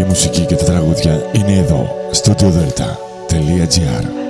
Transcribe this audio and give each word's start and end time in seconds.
Η 0.00 0.04
μουσική 0.08 0.46
και 0.46 0.54
τα 0.54 0.64
τραγούδια 0.64 1.22
είναι 1.32 1.56
εδώ, 1.56 2.08
στο 2.10 2.32
studiodelta.gr 2.32 4.29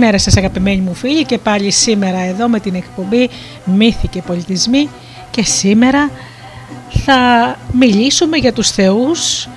Καλημέρα 0.00 0.24
σας 0.24 0.36
αγαπημένοι 0.36 0.80
μου 0.80 0.94
φίλοι 0.94 1.24
και 1.24 1.38
πάλι 1.38 1.70
σήμερα 1.70 2.18
εδώ 2.18 2.48
με 2.48 2.60
την 2.60 2.74
εκπομπή 2.74 3.30
Μύθοι 3.64 4.08
και 4.08 4.22
Πολιτισμοί 4.22 4.88
και 5.30 5.42
σήμερα 5.42 6.10
θα 7.04 7.56
μιλήσουμε 7.72 8.36
για 8.36 8.52
τους 8.52 8.70
θεούς 8.70 9.48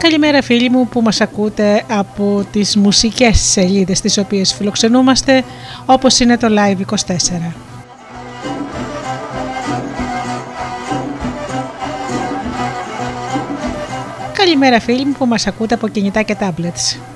Καλημέρα 0.01 0.41
φίλοι 0.41 0.69
μου 0.69 0.87
που 0.87 1.01
μας 1.01 1.21
ακούτε 1.21 1.83
από 1.89 2.45
τις 2.51 2.77
μουσικές 2.77 3.39
σελίδες 3.39 4.01
τις 4.01 4.17
οποίες 4.17 4.53
φιλοξενούμαστε 4.53 5.43
όπως 5.85 6.19
είναι 6.19 6.37
το 6.37 6.47
Live24. 6.49 7.51
Καλημέρα 14.33 14.79
φίλοι 14.79 15.05
μου 15.05 15.11
που 15.11 15.25
μας 15.25 15.47
ακούτε 15.47 15.73
από 15.73 15.87
κινητά 15.87 16.21
και 16.21 16.35
tablets. 16.39 17.10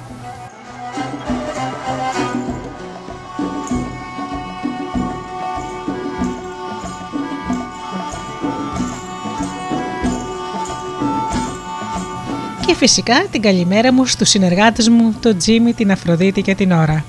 Και 12.66 12.76
φυσικά 12.76 13.26
την 13.32 13.42
καλημέρα 13.42 13.94
μου 13.94 14.06
στους 14.06 14.30
συνεργάτες 14.30 14.90
μου, 14.90 15.16
τον 15.20 15.38
Τζίμι, 15.38 15.74
την 15.74 15.92
Αφροδίτη 15.92 16.42
και 16.42 16.56
την 16.56 16.72
Ωρα. 16.72 17.06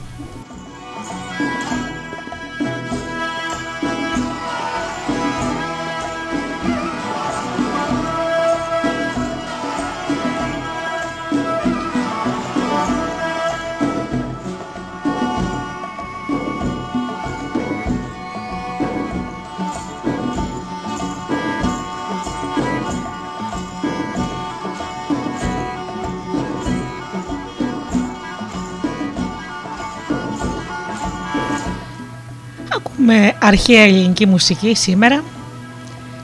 Αρχαία 33.38 33.82
ελληνική 33.82 34.26
μουσική 34.26 34.74
σήμερα. 34.74 35.24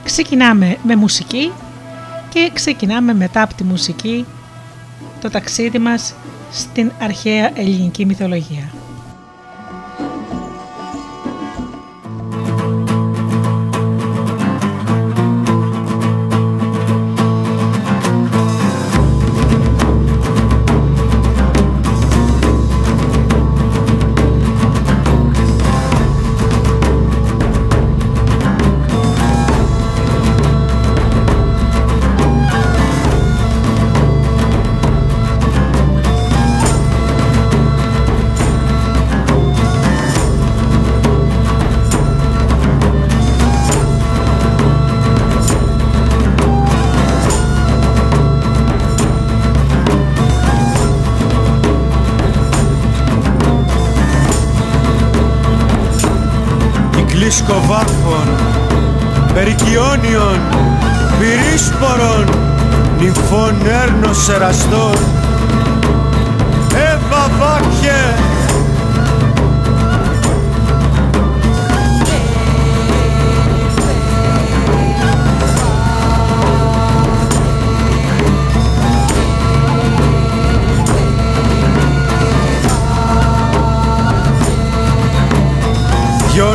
Ξεκινάμε 0.03 0.77
με 0.83 0.95
μουσική 0.95 1.51
και 2.29 2.51
ξεκινάμε 2.53 3.13
μετά 3.13 3.41
από 3.41 3.53
τη 3.53 3.63
μουσική 3.63 4.25
το 5.21 5.29
ταξίδι 5.29 5.79
μας 5.79 6.13
στην 6.51 6.91
αρχαία 6.99 7.51
ελληνική 7.59 8.05
μυθολογία. 8.05 8.82
Σκοβάφων, 57.43 58.27
περικιόνιων, 59.33 60.39
πυρίσπορων, 61.19 62.25
νυμφών 62.99 63.55
έρνος 63.83 64.29
εραστών. 64.29 65.12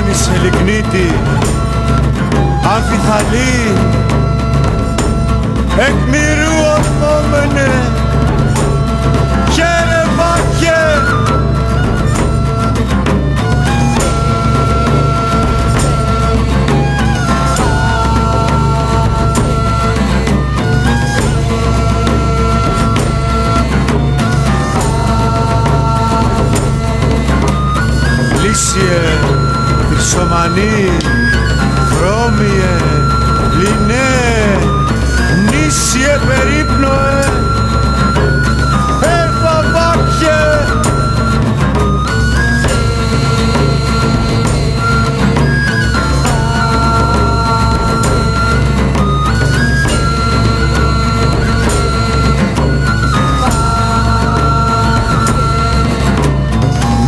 Διόνυσε 0.09 0.41
λιγνίτη 0.43 1.15
αμφιθαλή. 2.75 3.73
Εκ 5.79 6.09
μυρού 6.09 6.53
ορμόμενε 6.75 7.71
χαίρε 9.53 10.05
βάχε 10.17 11.03
Λύσιε, 28.43 29.18
Χρυσομανή, 30.11 30.97
Βρώμιε, 31.91 32.77
Λινέ, 33.59 34.59
Νήσιε 35.51 36.19
περίπνοε, 36.27 37.25
Εβαβάκιε, 39.03 40.41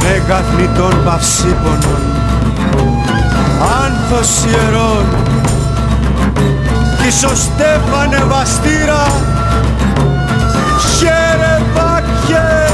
Μέγαθνη 0.02 0.68
των 0.76 1.04
παυσίπονων 1.04 2.09
άνθος 3.60 4.44
ιερών 4.44 5.04
κι 7.02 7.16
Στέφανε 7.16 8.24
Βαστήρα. 8.28 9.06
Χαίρε 10.98 11.62
βάκε 11.74 12.70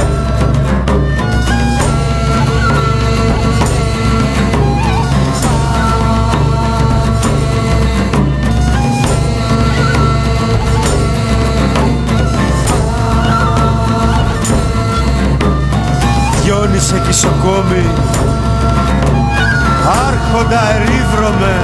Διόνυσε 16.43 17.01
Κισοκόμη 17.07 17.85
Άρχοντα 20.07 20.61
ερήβρωμε 20.75 21.55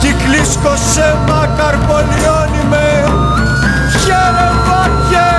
Κυκλίσκω 0.00 0.76
σε 0.92 1.16
μακαρπολιώνει 1.28 2.64
με. 2.70 3.04
Χαίρε 4.02 4.50
βάκε. 4.66 5.30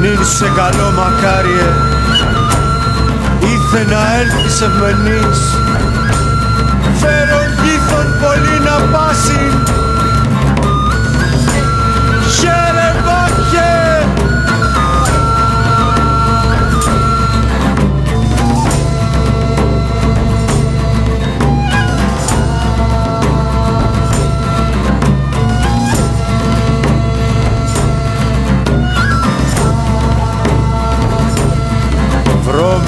Νυν 0.00 0.24
σε 0.24 0.52
καλό 0.56 0.90
μακάριε. 0.90 1.68
Ήθε 3.40 3.94
να 3.94 4.14
έλθεις 4.20 4.60
ευμενής. 4.60 5.40
Φέρον 7.00 7.48
γήθον 7.62 8.06
πολύ 8.20 8.60
να 8.64 8.93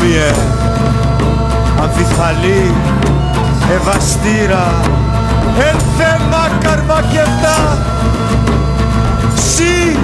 Βρώμιε, 0.07 0.31
αμφιθαλή, 1.83 2.75
ευαστήρα, 3.75 4.75
έλθε 5.59 6.21
μακαρμακευτά 6.31 7.79
Συ 9.35 9.99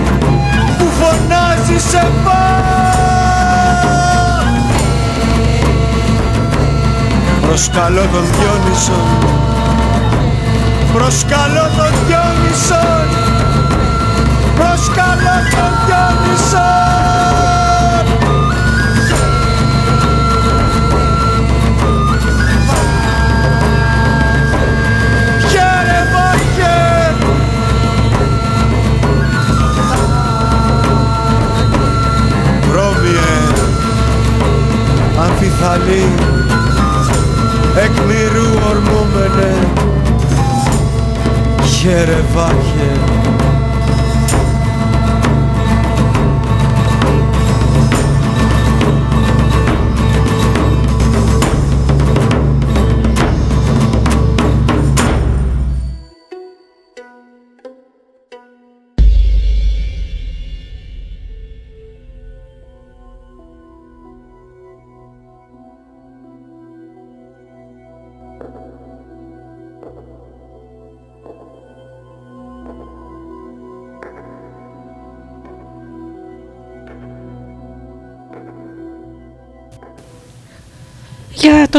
που 0.79 0.87
φωνάζεις 1.01 1.83
σε 1.83 2.11
Προσκαλώ 7.47 8.07
τον 8.13 8.25
Διόνυσον. 8.25 9.07
Προσκαλώ 10.93 11.71
τον 11.77 11.93
Διόνυσον. 12.07 13.09
Προσκαλώ 14.55 15.37
τον 15.51 15.73
Διόνυσον 15.87 16.02
αμφιθαλή 35.63 36.05
εκ 37.85 37.99
μυρού 38.07 38.49
ορμούμενε 38.69 39.67
χαίρε 41.65 42.23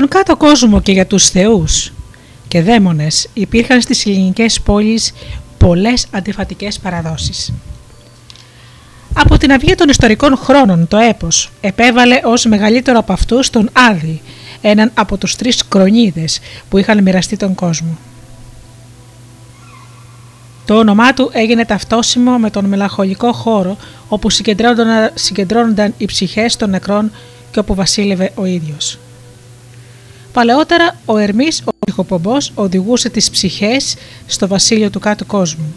τον 0.04 0.12
κάτω 0.12 0.38
κόσμο 0.38 0.82
και 0.82 0.92
για 0.92 1.08
τους 1.08 1.30
θεούς 1.30 1.94
και 2.48 2.62
δαίμονες 2.62 3.28
υπήρχαν 3.34 3.82
στις 3.82 4.06
ελληνικές 4.06 4.62
πόλεις 4.62 5.14
πολλές 5.58 6.08
αντιφατικές 6.12 6.80
παραδόσεις. 6.80 7.54
Από 9.14 9.38
την 9.38 9.52
αυγή 9.52 9.76
των 9.76 9.90
ιστορικών 9.90 10.38
χρόνων 10.38 10.88
το 10.88 10.98
έπος 10.98 11.52
επέβαλε 11.62 12.20
ως 12.24 12.46
μεγαλύτερο 12.46 12.98
από 13.00 13.14
αυτούς 13.14 13.50
τον 13.50 13.70
Άδη, 13.74 14.22
έναν 14.62 14.92
από 14.94 15.18
τους 15.18 15.36
τρεις 15.36 15.68
κρονίδες 15.68 16.40
που 16.70 16.78
είχαν 16.78 17.04
μοιραστεί 17.04 17.38
τον 17.38 17.56
κόσμο. 17.56 17.98
Το 20.66 20.78
όνομά 20.78 21.14
του 21.14 21.30
έγινε 21.34 21.66
ταυτόσιμο 21.66 22.38
με 22.38 22.50
τον 22.50 22.66
μελαγχολικό 22.66 23.34
χώρο 23.34 23.78
όπου 24.08 24.30
συγκεντρώνονταν, 24.30 25.12
συγκεντρώνονταν 25.14 25.94
οι 25.98 26.06
ψυχές 26.06 26.56
των 26.56 26.70
νεκρών 26.70 27.12
και 27.52 27.60
όπου 27.60 27.76
βασίλευε 27.76 28.32
ο 28.36 28.46
ίδιος. 28.46 28.98
Παλαιότερα 30.34 30.96
ο 31.06 31.18
Ερμής, 31.18 31.62
ο 31.66 31.72
ψυχοπομπός, 31.86 32.52
οδηγούσε 32.56 33.10
τις 33.10 33.30
ψυχές 33.30 33.96
στο 34.28 34.48
βασίλειο 34.48 34.90
του 34.90 35.00
κάτω 35.00 35.26
κόσμου. 35.26 35.74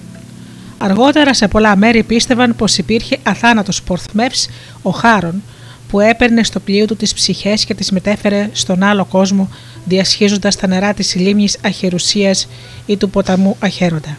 Αργότερα 0.78 1.34
σε 1.34 1.48
πολλά 1.48 1.76
μέρη 1.76 2.02
πίστευαν 2.02 2.56
πως 2.56 2.78
υπήρχε 2.78 3.18
αθάνατος 3.22 3.82
πορθμεύς, 3.82 4.48
ο 4.82 4.90
Χάρον, 4.90 5.42
που 5.88 6.00
έπαιρνε 6.00 6.42
στο 6.44 6.60
πλοίο 6.60 6.86
του 6.86 6.96
τις 6.96 7.14
ψυχές 7.14 7.64
και 7.64 7.75
τις 7.75 7.90
μετέφερε 7.90 8.50
στον 8.52 8.82
άλλο 8.82 9.04
κόσμο 9.04 9.48
διασχίζοντας 9.84 10.56
τα 10.56 10.66
νερά 10.66 10.94
της 10.94 11.14
λίμνης 11.14 11.58
Αχερουσίας 11.64 12.48
ή 12.86 12.96
του 12.96 13.10
ποταμού 13.10 13.56
Αχέροντα. 13.60 14.16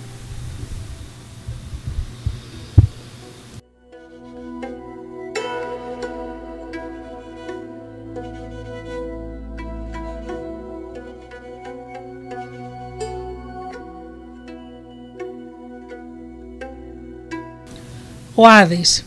Ο 18.39 18.47
Άδης 18.47 19.03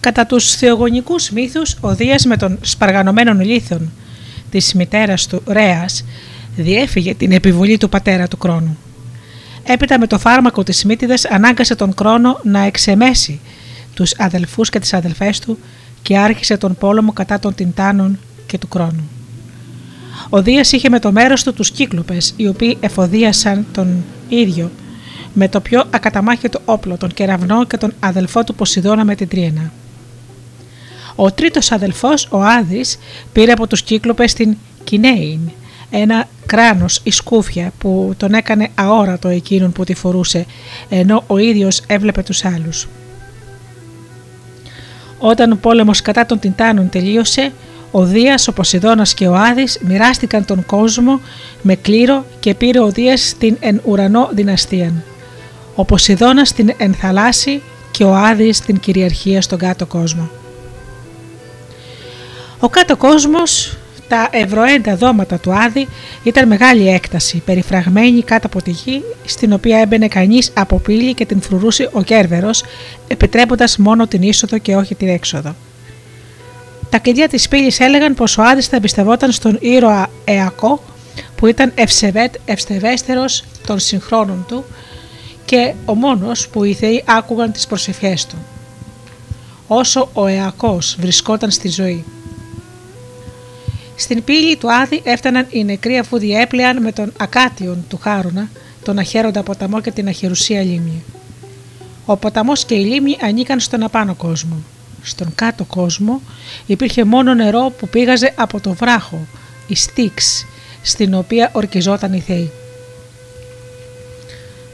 Κατά 0.00 0.26
τους 0.26 0.54
θεογονικούς 0.54 1.30
μύθους, 1.30 1.76
ο 1.80 1.94
Δίας 1.94 2.24
με 2.24 2.36
τον 2.36 2.58
σπαργανωμένων 2.60 3.40
λίθων 3.40 3.90
της 4.50 4.74
μητέρας 4.74 5.26
του 5.26 5.42
Ρέας 5.46 6.04
διέφυγε 6.56 7.14
την 7.14 7.32
επιβολή 7.32 7.78
του 7.78 7.88
πατέρα 7.88 8.28
του 8.28 8.36
Κρόνου. 8.36 8.78
Έπειτα 9.62 9.98
με 9.98 10.06
το 10.06 10.18
φάρμακο 10.18 10.62
της 10.62 10.84
μύτιδας 10.84 11.24
ανάγκασε 11.24 11.74
τον 11.74 11.94
Κρόνο 11.94 12.40
να 12.42 12.60
εξεμέσει 12.60 13.40
τους 13.94 14.14
αδελφούς 14.18 14.70
και 14.70 14.78
τις 14.78 14.94
αδελφές 14.94 15.38
του 15.38 15.58
και 16.02 16.18
άρχισε 16.18 16.56
τον 16.56 16.74
πόλεμο 16.74 17.12
κατά 17.12 17.38
των 17.38 17.54
Τιντάνων 17.54 18.18
και 18.46 18.58
του 18.58 18.68
Κρόνου. 18.68 19.08
Ο 20.28 20.42
Δίας 20.42 20.72
είχε 20.72 20.88
με 20.88 20.98
το 20.98 21.12
μέρος 21.12 21.42
του 21.42 21.52
τους 21.52 21.70
Κύκλοπες, 21.70 22.34
οι 22.36 22.48
οποίοι 22.48 22.76
εφοδίασαν 22.80 23.66
τον 23.72 24.04
ίδιο 24.28 24.70
με 25.34 25.48
το 25.48 25.60
πιο 25.60 25.84
ακαταμάχητο 25.90 26.60
όπλο, 26.64 26.96
τον 26.96 27.14
κεραυνό 27.14 27.64
και 27.64 27.76
τον 27.76 27.92
αδελφό 28.00 28.44
του 28.44 28.54
Ποσειδώνα 28.54 29.04
με 29.04 29.14
την 29.14 29.28
Τρίνα. 29.28 29.72
Ο 31.14 31.32
τρίτος 31.32 31.72
αδελφός, 31.72 32.28
ο 32.30 32.42
Άδης, 32.42 32.98
πήρε 33.32 33.52
από 33.52 33.66
τους 33.66 33.82
Κύκλοπες 33.82 34.32
την 34.32 34.56
Κινέιν, 34.84 35.40
ένα 35.90 36.28
κράνος 36.46 37.00
ή 37.02 37.10
σκούφια 37.10 37.72
που 37.78 38.14
τον 38.16 38.34
έκανε 38.34 38.68
αόρατο 38.74 39.28
εκείνον 39.28 39.72
που 39.72 39.84
τη 39.84 39.94
φορούσε, 39.94 40.46
ενώ 40.88 41.24
ο 41.26 41.38
ίδιος 41.38 41.80
έβλεπε 41.86 42.22
τους 42.22 42.44
άλλους. 42.44 42.88
Όταν 45.18 45.52
ο 45.52 45.56
πόλεμος 45.60 46.02
κατά 46.02 46.26
των 46.26 46.38
Τιντάνων 46.38 46.88
τελείωσε, 46.88 47.52
ο 47.90 48.04
Δίας, 48.04 48.48
ο 48.48 48.52
Ποσειδώνας 48.52 49.14
και 49.14 49.26
ο 49.26 49.34
Άδης 49.34 49.78
μοιράστηκαν 49.82 50.44
τον 50.44 50.66
κόσμο 50.66 51.20
με 51.62 51.74
κλήρο 51.74 52.24
και 52.40 52.54
πήρε 52.54 52.80
ο 52.80 52.90
Δίας 52.90 53.34
την 53.38 53.56
εν 53.60 53.80
ουρανό 53.84 54.30
δυναστεία. 54.32 54.92
Ο 55.80 55.84
Ποσειδώνας 55.84 56.52
την 56.52 56.74
εν 56.76 56.94
θαλάσσι 56.94 57.62
και 57.90 58.04
ο 58.04 58.14
Άδης 58.14 58.60
την 58.60 58.78
κυριαρχία 58.78 59.42
στον 59.42 59.58
κάτω 59.58 59.86
κόσμο. 59.86 60.30
Ο 62.60 62.68
κάτω 62.68 62.96
κόσμος, 62.96 63.76
τα 64.08 64.28
ευρωέντα 64.30 64.96
δώματα 64.96 65.38
του 65.38 65.52
Άδη 65.52 65.88
ήταν 66.22 66.48
μεγάλη 66.48 66.88
έκταση, 66.88 67.42
περιφραγμένη 67.44 68.22
κάτω 68.22 68.46
από 68.46 68.62
τη 68.62 68.70
γη, 68.70 69.02
στην 69.24 69.52
οποία 69.52 69.78
έμπαινε 69.78 70.08
κανείς 70.08 70.52
από 70.54 70.78
πύλη 70.78 71.14
και 71.14 71.26
την 71.26 71.40
φρουρούσε 71.40 71.90
ο 71.92 72.02
Κέρβερος, 72.02 72.62
επιτρέποντας 73.08 73.76
μόνο 73.76 74.06
την 74.06 74.22
είσοδο 74.22 74.58
και 74.58 74.76
όχι 74.76 74.94
την 74.94 75.08
έξοδο. 75.08 75.54
Τα 76.90 76.98
κλειδιά 76.98 77.28
της 77.28 77.48
πύλης 77.48 77.80
έλεγαν 77.80 78.14
πως 78.14 78.38
ο 78.38 78.42
Άδης 78.42 78.66
θα 78.66 78.76
εμπιστευόταν 78.76 79.32
στον 79.32 79.58
ήρωα 79.60 80.10
Εακό, 80.24 80.82
που 81.36 81.46
ήταν 81.46 81.72
ευσεβέστερος 82.44 83.44
των 83.66 83.78
συγχρόνων 83.78 84.44
του 84.48 84.64
και 85.48 85.74
ο 85.84 85.94
μόνος 85.94 86.48
που 86.48 86.64
οι 86.64 86.74
θεοί 86.74 87.02
άκουγαν 87.06 87.52
τις 87.52 87.66
προσευχές 87.66 88.26
του. 88.26 88.36
Όσο 89.66 90.08
ο 90.12 90.26
Εακός 90.26 90.96
βρισκόταν 91.00 91.50
στη 91.50 91.68
ζωή. 91.68 92.04
Στην 93.96 94.24
πύλη 94.24 94.56
του 94.56 94.72
Άδη 94.72 95.00
έφταναν 95.04 95.46
οι 95.50 95.64
νεκροί 95.64 95.98
αφού 95.98 96.18
διέπλεαν 96.18 96.82
με 96.82 96.92
τον 96.92 97.12
Ακάτιον 97.18 97.84
του 97.88 97.98
Χάρονα, 98.02 98.48
τον 98.82 98.98
αχαίροντα 98.98 99.42
ποταμό 99.42 99.80
και 99.80 99.90
την 99.90 100.08
αχερουσία 100.08 100.62
λίμνη. 100.62 101.04
Ο 102.06 102.16
ποταμός 102.16 102.64
και 102.64 102.74
η 102.74 102.84
λίμνη 102.84 103.16
ανήκαν 103.22 103.60
στον 103.60 103.82
απάνω 103.82 104.14
κόσμο. 104.14 104.56
Στον 105.02 105.34
κάτω 105.34 105.64
κόσμο 105.64 106.22
υπήρχε 106.66 107.04
μόνο 107.04 107.34
νερό 107.34 107.72
που 107.78 107.88
πήγαζε 107.88 108.32
από 108.36 108.60
το 108.60 108.72
βράχο, 108.72 109.26
η 109.66 109.74
Στίξ, 109.74 110.46
στην 110.82 111.14
οποία 111.14 111.50
ορκιζόταν 111.52 112.12
η 112.12 112.20
Θεή. 112.20 112.50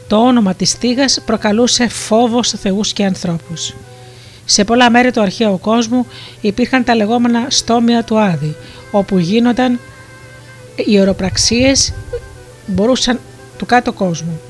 Το 0.09 0.17
όνομα 0.17 0.55
της 0.55 0.71
Στίγας 0.71 1.21
προκαλούσε 1.27 1.89
φόβος 1.89 2.49
σε 2.49 2.57
θεούς 2.57 2.93
και 2.93 3.05
ανθρώπους. 3.05 3.75
Σε 4.45 4.65
πολλά 4.65 4.91
μέρη 4.91 5.11
του 5.11 5.21
αρχαίου 5.21 5.59
κόσμου 5.61 6.07
υπήρχαν 6.41 6.85
τα 6.85 6.95
λεγόμενα 6.95 7.47
στόμια 7.49 8.05
του 8.05 8.19
Άδη, 8.19 8.57
όπου 8.91 9.19
γίνονταν 9.19 9.81
οι 10.77 11.01
οροπραξίες 11.01 11.93
μπορούσαν 12.67 13.21
του 13.59 13.67
κάτω 13.67 13.93
κόσμου 13.93 14.41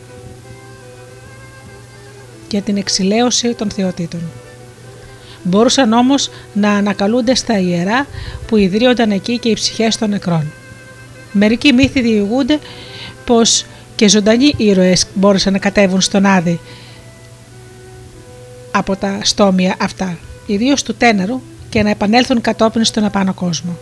για 2.50 2.62
την 2.62 2.76
εξηλαίωση 2.76 3.54
των 3.54 3.70
θεοτήτων. 3.70 4.20
Μπορούσαν 5.42 5.92
όμως 5.92 6.30
να 6.52 6.70
ανακαλούνται 6.70 7.34
στα 7.34 7.58
ιερά 7.58 8.06
που 8.46 8.56
ιδρύονταν 8.56 9.10
εκεί 9.10 9.38
και 9.38 9.48
οι 9.48 9.54
ψυχές 9.54 9.96
των 9.96 10.10
νεκρών. 10.10 10.52
Μερικοί 11.32 11.72
μύθοι 11.72 12.00
διηγούνται 12.00 12.58
πως 13.24 13.64
και 13.96 14.08
ζωντανοί 14.08 14.54
ήρωες 14.56 15.06
μπόρεσαν 15.14 15.52
να 15.52 15.58
κατέβουν 15.58 16.00
στον 16.00 16.26
Άδη 16.26 16.60
από 18.70 18.96
τα 18.96 19.18
στόμια 19.22 19.76
αυτά, 19.80 20.18
ιδίως 20.46 20.82
του 20.82 20.94
τένερου 20.94 21.40
και 21.68 21.82
να 21.82 21.90
επανέλθουν 21.90 22.40
κατόπιν 22.40 22.84
στον 22.84 23.04
απάνω 23.04 23.34
κόσμο. 23.34 23.76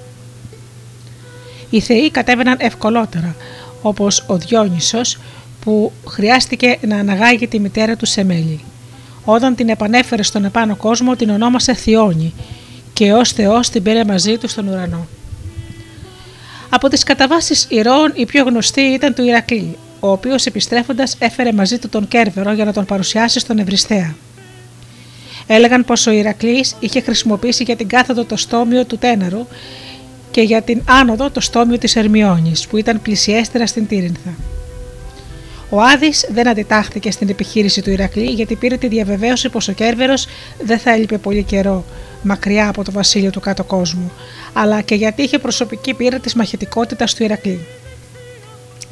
Οι 1.70 1.80
θεοί 1.80 2.10
κατέβαιναν 2.10 2.56
ευκολότερα, 2.60 3.36
όπως 3.82 4.24
ο 4.26 4.36
Διόνυσος 4.36 5.18
που 5.60 5.92
χρειάστηκε 6.08 6.78
να 6.86 6.96
αναγάγει 6.96 7.48
τη 7.48 7.60
μητέρα 7.60 7.96
του 7.96 8.06
σε 8.06 8.24
μέλη. 8.24 8.60
Όταν 9.24 9.54
την 9.54 9.68
επανέφερε 9.68 10.22
στον 10.22 10.44
επάνω 10.44 10.76
κόσμο 10.76 11.16
την 11.16 11.30
ονόμασε 11.30 11.74
Θιόνη 11.74 12.34
και 12.92 13.12
ως 13.12 13.32
Θεός 13.32 13.68
την 13.70 13.82
πήρε 13.82 14.04
μαζί 14.04 14.38
του 14.38 14.48
στον 14.48 14.68
ουρανό. 14.68 15.06
Από 16.68 16.88
τις 16.88 17.02
καταβάσεις 17.02 17.66
ηρώων 17.68 18.12
η 18.14 18.26
πιο 18.26 18.44
γνωστή 18.44 18.80
ήταν 18.80 19.14
του 19.14 19.24
Ηρακλή, 19.24 19.76
ο 20.04 20.10
οποίος 20.10 20.46
επιστρέφοντας 20.46 21.16
έφερε 21.18 21.52
μαζί 21.52 21.78
του 21.78 21.88
τον 21.88 22.08
Κέρβερο 22.08 22.52
για 22.52 22.64
να 22.64 22.72
τον 22.72 22.84
παρουσιάσει 22.84 23.38
στον 23.38 23.58
Ευριστέα. 23.58 24.14
Έλεγαν 25.46 25.84
πως 25.84 26.06
ο 26.06 26.10
Ηρακλής 26.10 26.76
είχε 26.80 27.00
χρησιμοποιήσει 27.00 27.62
για 27.62 27.76
την 27.76 27.88
κάθοδο 27.88 28.24
το 28.24 28.36
στόμιο 28.36 28.84
του 28.84 28.98
Τέναρου 28.98 29.46
και 30.30 30.40
για 30.42 30.62
την 30.62 30.82
άνοδο 30.88 31.30
το 31.30 31.40
στόμιο 31.40 31.78
της 31.78 31.96
Ερμιόνης 31.96 32.66
που 32.66 32.76
ήταν 32.76 33.02
πλησιέστερα 33.02 33.66
στην 33.66 33.86
Τύρινθα. 33.86 34.34
Ο 35.70 35.80
Άδης 35.80 36.26
δεν 36.32 36.48
αντιτάχθηκε 36.48 37.10
στην 37.10 37.28
επιχείρηση 37.28 37.82
του 37.82 37.90
Ηρακλή 37.90 38.24
γιατί 38.24 38.54
πήρε 38.54 38.76
τη 38.76 38.88
διαβεβαίωση 38.88 39.48
πως 39.48 39.68
ο 39.68 39.72
Κέρβερος 39.72 40.26
δεν 40.62 40.78
θα 40.78 40.90
έλειπε 40.90 41.18
πολύ 41.18 41.42
καιρό 41.42 41.84
μακριά 42.22 42.68
από 42.68 42.84
το 42.84 42.92
βασίλειο 42.92 43.30
του 43.30 43.40
κάτω 43.40 43.64
κόσμου, 43.64 44.12
αλλά 44.52 44.80
και 44.80 44.94
γιατί 44.94 45.22
είχε 45.22 45.38
προσωπική 45.38 45.94
πείρα 45.94 46.18
της 46.18 46.34
μαχητικότητας 46.34 47.14
του 47.14 47.22
Ηρακλή. 47.22 47.66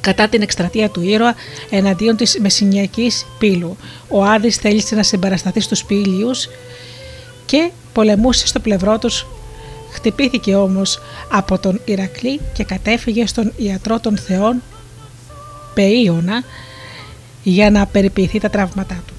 Κατά 0.01 0.29
την 0.29 0.43
εκστρατεία 0.43 0.89
του 0.89 1.03
ήρωα 1.03 1.35
εναντίον 1.71 2.17
της 2.17 2.39
Μεσσηνιακής 2.41 3.27
Πύλου, 3.39 3.77
ο 4.09 4.25
Άδης 4.25 4.57
θέλησε 4.57 4.95
να 4.95 5.03
συμπαρασταθεί 5.03 5.61
στους 5.61 5.85
Πύλιους 5.85 6.49
και 7.47 7.71
πολεμούσε 7.93 8.47
στο 8.47 8.61
πλευρό 8.61 8.99
τους. 8.99 9.27
Χτυπήθηκε 9.91 10.55
όμως 10.55 11.01
από 11.31 11.59
τον 11.59 11.81
Ηρακλή 11.85 12.41
και 12.53 12.65
κατέφυγε 12.65 13.27
στον 13.27 13.53
ιατρό 13.57 14.01
των 14.01 14.19
θεών 14.19 14.63
Πεΐωνα 15.75 16.43
για 17.43 17.71
να 17.71 17.87
περιποιηθεί 17.87 18.41
τα 18.41 18.51
τραύματά 18.51 19.03
του. 19.07 19.15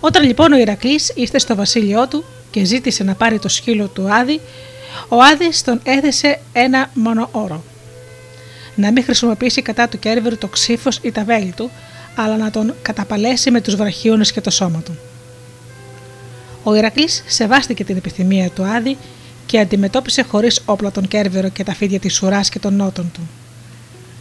Όταν 0.00 0.24
λοιπόν 0.24 0.52
ο 0.52 0.58
Ηρακλής 0.58 1.12
ήρθε 1.14 1.38
στο 1.38 1.54
βασίλειό 1.54 2.06
του 2.08 2.24
και 2.50 2.64
ζήτησε 2.64 3.04
να 3.04 3.14
πάρει 3.14 3.38
το 3.38 3.48
σκύλο 3.48 3.86
του 3.86 4.12
Άδη, 4.12 4.40
ο 5.08 5.16
Άδης 5.22 5.62
τον 5.62 5.80
έθεσε 5.84 6.40
ένα 6.52 6.90
μόνο 6.94 7.28
όρο. 7.32 7.62
Να 8.74 8.92
μην 8.92 9.04
χρησιμοποιήσει 9.04 9.62
κατά 9.62 9.88
του 9.88 9.98
Κέρβερου 9.98 10.38
το 10.38 10.46
ξύφος 10.46 10.98
ή 11.02 11.12
τα 11.12 11.24
βέλη 11.24 11.52
του, 11.56 11.70
αλλά 12.14 12.36
να 12.36 12.50
τον 12.50 12.74
καταπαλέσει 12.82 13.50
με 13.50 13.60
τους 13.60 13.74
βραχίονες 13.74 14.32
και 14.32 14.40
το 14.40 14.50
σώμα 14.50 14.80
του. 14.80 14.98
Ο 16.62 16.74
Ηρακλής 16.74 17.24
σεβάστηκε 17.26 17.84
την 17.84 17.96
επιθυμία 17.96 18.50
του 18.50 18.64
Άδη 18.64 18.96
και 19.46 19.58
αντιμετώπισε 19.58 20.22
χωρίς 20.22 20.62
όπλα 20.64 20.90
τον 20.90 21.08
Κέρβερο 21.08 21.48
και 21.48 21.64
τα 21.64 21.74
φίδια 21.74 21.98
της 22.00 22.22
ουράς 22.22 22.48
και 22.48 22.58
των 22.58 22.74
νότων 22.74 23.10
του. 23.14 23.28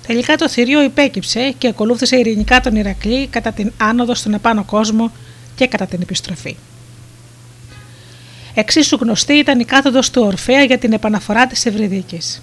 Τελικά 0.07 0.35
το 0.35 0.49
θηρίο 0.49 0.83
υπέκυψε 0.83 1.53
και 1.57 1.67
ακολούθησε 1.67 2.15
ειρηνικά 2.17 2.59
τον 2.59 2.75
Ηρακλή 2.75 3.27
κατά 3.27 3.51
την 3.51 3.71
άνοδο 3.77 4.15
στον 4.15 4.33
επάνω 4.33 4.63
κόσμο 4.63 5.11
και 5.55 5.67
κατά 5.67 5.85
την 5.85 6.01
επιστροφή. 6.01 6.55
Εξίσου 8.53 8.97
γνωστή 9.01 9.33
ήταν 9.33 9.59
η 9.59 9.65
κάθοδος 9.65 10.09
του 10.09 10.21
Ορφέα 10.21 10.63
για 10.63 10.77
την 10.77 10.93
επαναφορά 10.93 11.47
της 11.47 11.65
Ευρυδίκης. 11.65 12.41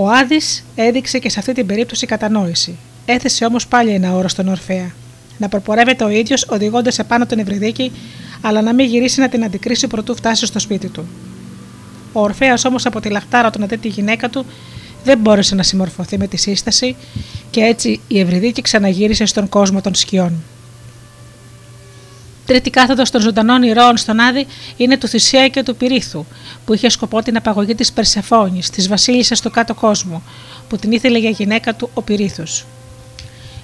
Ο 0.00 0.08
Άδης 0.10 0.64
έδειξε 0.74 1.18
και 1.18 1.30
σε 1.30 1.38
αυτή 1.38 1.52
την 1.52 1.66
περίπτωση 1.66 2.06
κατανόηση. 2.06 2.76
Έθεσε 3.04 3.44
όμως 3.44 3.66
πάλι 3.66 3.90
ένα 3.90 4.14
όρο 4.14 4.28
στον 4.28 4.48
Ορφέα. 4.48 4.90
Να 5.38 5.48
προπορεύεται 5.48 6.04
ο 6.04 6.08
ίδιος 6.08 6.46
οδηγώντας 6.48 6.98
επάνω 6.98 7.26
την 7.26 7.38
Ευρυδίκη, 7.38 7.92
αλλά 8.40 8.62
να 8.62 8.74
μην 8.74 8.86
γυρίσει 8.86 9.20
να 9.20 9.28
την 9.28 9.44
αντικρίσει 9.44 9.86
προτού 9.86 10.16
φτάσει 10.16 10.46
στο 10.46 10.58
σπίτι 10.58 10.88
του. 10.88 11.06
Ο 12.12 12.20
Ορφαία 12.20 12.58
όμως 12.66 12.86
από 12.86 13.00
τη 13.00 13.08
λαχτάρα 13.08 13.50
του 13.50 13.60
να 13.60 13.66
δει 13.66 13.78
τη 13.78 13.88
γυναίκα 13.88 14.28
του 14.28 14.46
δεν 15.04 15.18
μπόρεσε 15.18 15.54
να 15.54 15.62
συμμορφωθεί 15.62 16.18
με 16.18 16.26
τη 16.26 16.36
σύσταση 16.36 16.96
και 17.50 17.60
έτσι 17.60 18.00
η 18.08 18.20
Ευρυδίκη 18.20 18.62
ξαναγύρισε 18.62 19.24
στον 19.24 19.48
κόσμο 19.48 19.80
των 19.80 19.94
σκιών. 19.94 20.32
Τρίτη 22.48 22.70
κάθοδο 22.70 23.02
των 23.02 23.20
ζωντανών 23.20 23.62
ηρώων 23.62 23.96
στον 23.96 24.20
Άδη 24.20 24.46
είναι 24.76 24.98
του 24.98 25.08
Θησία 25.08 25.48
και 25.48 25.62
του 25.62 25.76
Πυρίθου, 25.76 26.24
που 26.64 26.74
είχε 26.74 26.88
σκοπό 26.88 27.22
την 27.22 27.36
απαγωγή 27.36 27.74
της 27.74 27.92
Περσεφόνη, 27.92 28.62
της 28.72 28.88
βασίλισσας 28.88 29.40
του 29.40 29.50
κάτω 29.50 29.74
κόσμου, 29.74 30.22
που 30.68 30.76
την 30.76 30.92
ήθελε 30.92 31.18
για 31.18 31.30
γυναίκα 31.30 31.74
του 31.74 31.90
ο 31.94 32.02
Πυρίθου. 32.02 32.42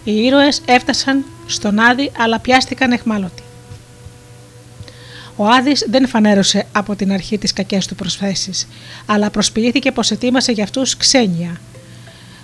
Οι 0.04 0.12
ήρωες 0.12 0.60
έφτασαν 0.64 1.24
στον 1.46 1.78
Άδη, 1.78 2.10
αλλά 2.18 2.38
πιάστηκαν 2.38 2.92
εχμάλωτοι. 2.92 3.42
Ο 5.36 5.46
Άδης 5.46 5.86
δεν 5.90 6.08
φανέρωσε 6.08 6.66
από 6.72 6.96
την 6.96 7.12
αρχή 7.12 7.38
τις 7.38 7.52
κακές 7.52 7.86
του 7.86 7.94
προσθέσεις, 7.94 8.68
αλλά 9.06 9.30
προσποιήθηκε 9.30 9.92
πως 9.92 10.10
ετοίμασε 10.10 10.52
για 10.52 10.64
αυτούς 10.64 10.96
ξένια. 10.96 11.60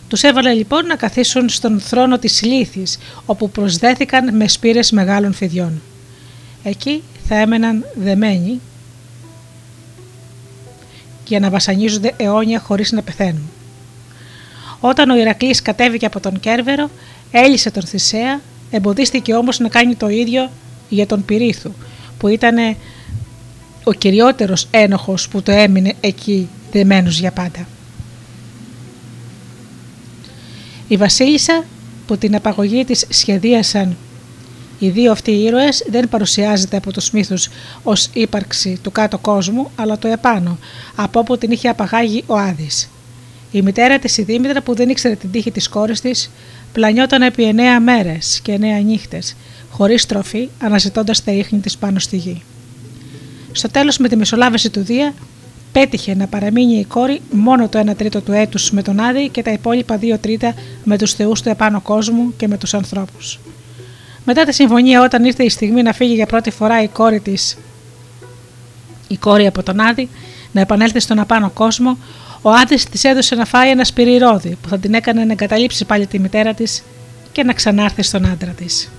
Τους 0.09 0.23
έβαλε 0.23 0.53
λοιπόν 0.53 0.87
να 0.87 0.97
καθίσουν 0.97 1.49
στον 1.49 1.81
θρόνο 1.81 2.19
της 2.19 2.43
λύθης, 2.43 2.99
όπου 3.27 3.51
προσδέθηκαν 3.51 4.37
με 4.37 4.49
σπήρες 4.49 4.91
μεγάλων 4.91 5.33
φιδιών. 5.33 5.83
Εκεί 6.63 7.03
θα 7.29 7.35
έμεναν 7.37 7.85
δεμένοι 7.95 8.61
για 11.27 11.41
να 11.41 11.51
βασανίζονται 11.51 12.15
αιώνια 12.17 12.61
χωρίς 12.61 12.93
να 12.93 13.03
πεθαίνουν. 13.03 13.51
Όταν 14.81 15.11
ο 15.11 15.17
Ηρακλής 15.17 15.63
κατέβηκε 15.63 16.07
από 16.07 16.21
τον 16.21 16.41
Κέρβερο, 16.41 16.91
έλυσε 17.31 17.71
τον 17.71 17.83
Θησέα, 17.83 18.41
εμποδίστηκε 18.71 19.35
όμως 19.35 19.59
να 19.59 19.69
κάνει 19.69 19.95
το 19.95 20.09
ίδιο 20.09 20.51
για 20.89 21.07
τον 21.07 21.25
Πυρίθου, 21.25 21.73
που 22.19 22.29
ήταν 22.29 22.77
ο 23.85 23.93
κυριότερος 23.93 24.69
ένοχος 24.71 25.29
που 25.29 25.43
το 25.43 25.53
έμεινε 25.53 25.95
εκεί 26.01 26.49
δεμένος 26.73 27.19
για 27.19 27.31
πάντα. 27.33 27.67
Η 30.89 30.97
βασίλισσα 30.97 31.65
που 32.07 32.19
την 32.19 32.35
απαγωγή 32.35 32.85
της 32.85 33.07
σχεδίασαν 33.09 33.97
οι 34.81 34.89
δύο 34.89 35.13
αυτοί 35.13 35.31
οι 35.31 35.43
ήρωες 35.43 35.85
δεν 35.91 36.09
παρουσιάζεται 36.09 36.77
από 36.77 36.93
τους 36.93 37.11
μύθους 37.11 37.49
ως 37.83 38.09
ύπαρξη 38.13 38.79
του 38.83 38.93
κάτω 38.93 39.19
κόσμου, 39.19 39.71
αλλά 39.77 39.99
το 39.99 40.09
επάνω, 40.09 40.59
από 40.95 41.19
όπου 41.19 41.39
την 41.39 41.51
είχε 41.51 41.69
απαγάγει 41.69 42.25
ο 42.27 42.37
Άδης. 42.37 42.91
Η 43.51 43.63
μητέρα 43.63 43.99
της 43.99 44.19
η 44.19 44.23
Δήμητρα 44.23 44.63
που 44.63 44.75
δεν 44.75 44.89
ήξερε 44.89 45.15
την 45.15 45.31
τύχη 45.31 45.51
της 45.51 45.69
κόρης 45.69 46.01
της, 46.01 46.31
πλανιόταν 46.73 47.23
επί 47.23 47.45
εννέα 47.45 47.81
μέρες 47.81 48.41
και 48.43 48.53
εννέα 48.53 48.79
νύχτες, 48.79 49.37
χωρίς 49.71 50.07
τροφή, 50.07 50.49
αναζητώντας 50.63 51.25
τα 51.25 51.33
ίχνη 51.33 51.59
της 51.59 51.77
πάνω 51.77 51.99
στη 51.99 52.17
γη. 52.17 52.43
Στο 53.53 53.69
τέλος 53.69 53.99
με 53.99 54.09
τη 54.09 54.17
μεσολάβηση 54.17 54.71
του 54.71 54.81
Δία, 54.81 55.15
πέτυχε 55.73 56.15
να 56.15 56.27
παραμείνει 56.27 56.79
η 56.79 56.85
κόρη 56.85 57.21
μόνο 57.31 57.69
το 57.69 57.79
1 57.79 57.97
τρίτο 57.97 58.21
του 58.21 58.33
έτους 58.33 58.71
με 58.71 58.83
τον 58.83 59.01
Άδη 59.01 59.29
και 59.29 59.43
τα 59.43 59.53
υπόλοιπα 59.53 59.99
2 59.99 60.19
τρίτα 60.21 60.55
με 60.85 60.99
τους 60.99 61.15
θεούς 61.15 61.43
του 61.43 61.49
επάνω 61.49 61.81
κόσμου 61.81 62.35
και 62.37 62.49
με 62.49 62.59
τους 62.59 62.75
ανθρώπους. 62.75 63.39
Μετά 64.33 64.45
τη 64.45 64.55
συμφωνία, 64.55 65.03
όταν 65.03 65.25
ήρθε 65.25 65.45
η 65.45 65.49
στιγμή 65.49 65.83
να 65.83 65.93
φύγει 65.93 66.15
για 66.15 66.27
πρώτη 66.27 66.51
φορά 66.51 66.83
η 66.83 66.89
κόρη 66.89 67.21
της, 67.21 67.59
η 69.09 69.17
κόρη 69.17 69.47
από 69.47 69.63
τον 69.63 69.81
Άδη, 69.81 70.09
να 70.53 70.61
επανέλθει 70.61 71.01
στον 71.01 71.19
απάνω 71.19 71.51
κόσμο, 71.51 71.99
ο 72.43 72.51
Άδης 72.51 72.85
της 72.85 73.05
έδωσε 73.05 73.35
να 73.35 73.45
φάει 73.45 73.71
ένα 73.71 73.85
σπυρί 73.85 74.19
που 74.61 74.69
θα 74.69 74.79
την 74.79 74.95
έκανε 74.95 75.25
να 75.25 75.33
εγκαταλείψει 75.33 75.85
πάλι 75.85 76.07
τη 76.07 76.19
μητέρα 76.19 76.55
της 76.55 76.83
και 77.33 77.43
να 77.43 77.53
ξανάρθει 77.53 78.03
στον 78.03 78.27
άντρα 78.27 78.51
της. 78.51 78.91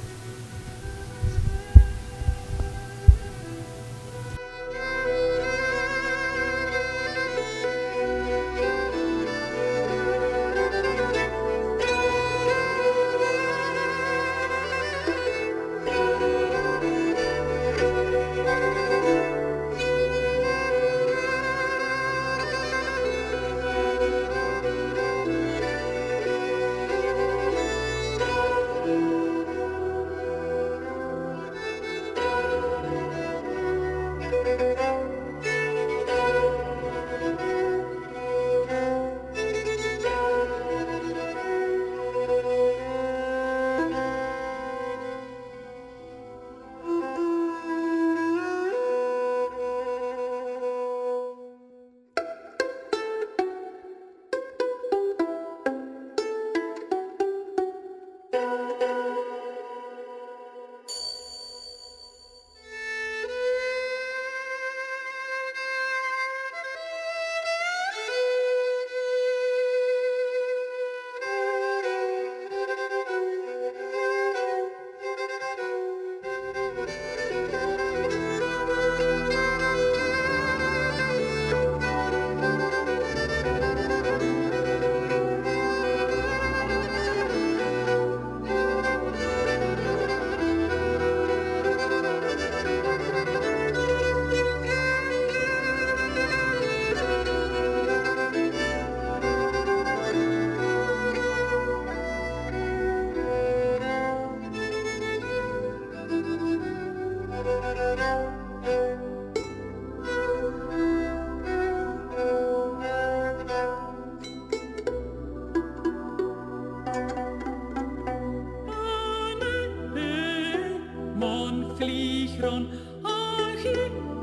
γλύχρον 121.82 122.70
άχι 123.02 123.76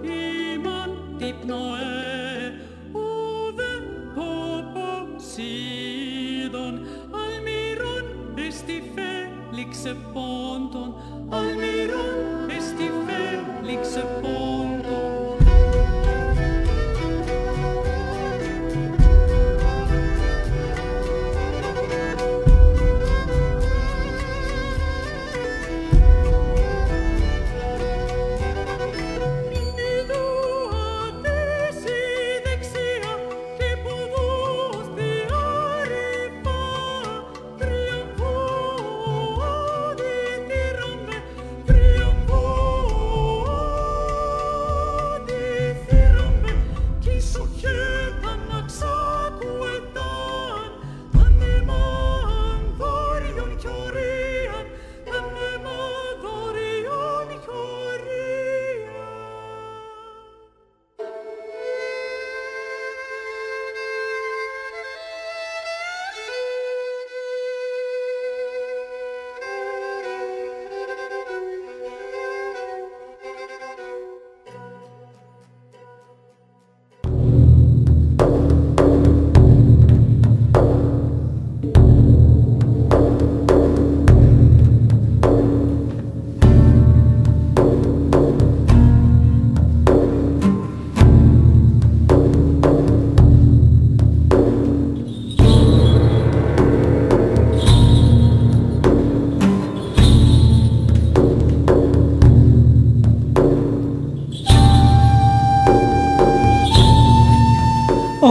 ημών 0.03 0.91
την 1.19 1.51
ουδε 2.93 3.73
ποποσίδων 4.15 5.55
αλμυρών 7.23 8.05
εστι 8.49 8.77
φέλιξε 8.95 9.93
πόντων 10.13 10.89
αλμυρών 11.29 12.17
εστι 12.57 12.87
φέλιξε 13.07 14.03
πόντων 14.23 14.48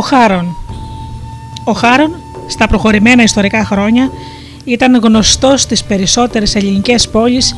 Χάρον 0.07 0.55
Ο 1.63 1.71
Χάρον 1.71 2.15
στα 2.47 2.67
προχωρημένα 2.67 3.23
ιστορικά 3.23 3.65
χρόνια 3.65 4.11
ήταν 4.65 4.95
γνωστός 4.95 5.61
στις 5.61 5.83
περισσότερες 5.83 6.55
ελληνικές 6.55 7.09
πόλεις 7.09 7.55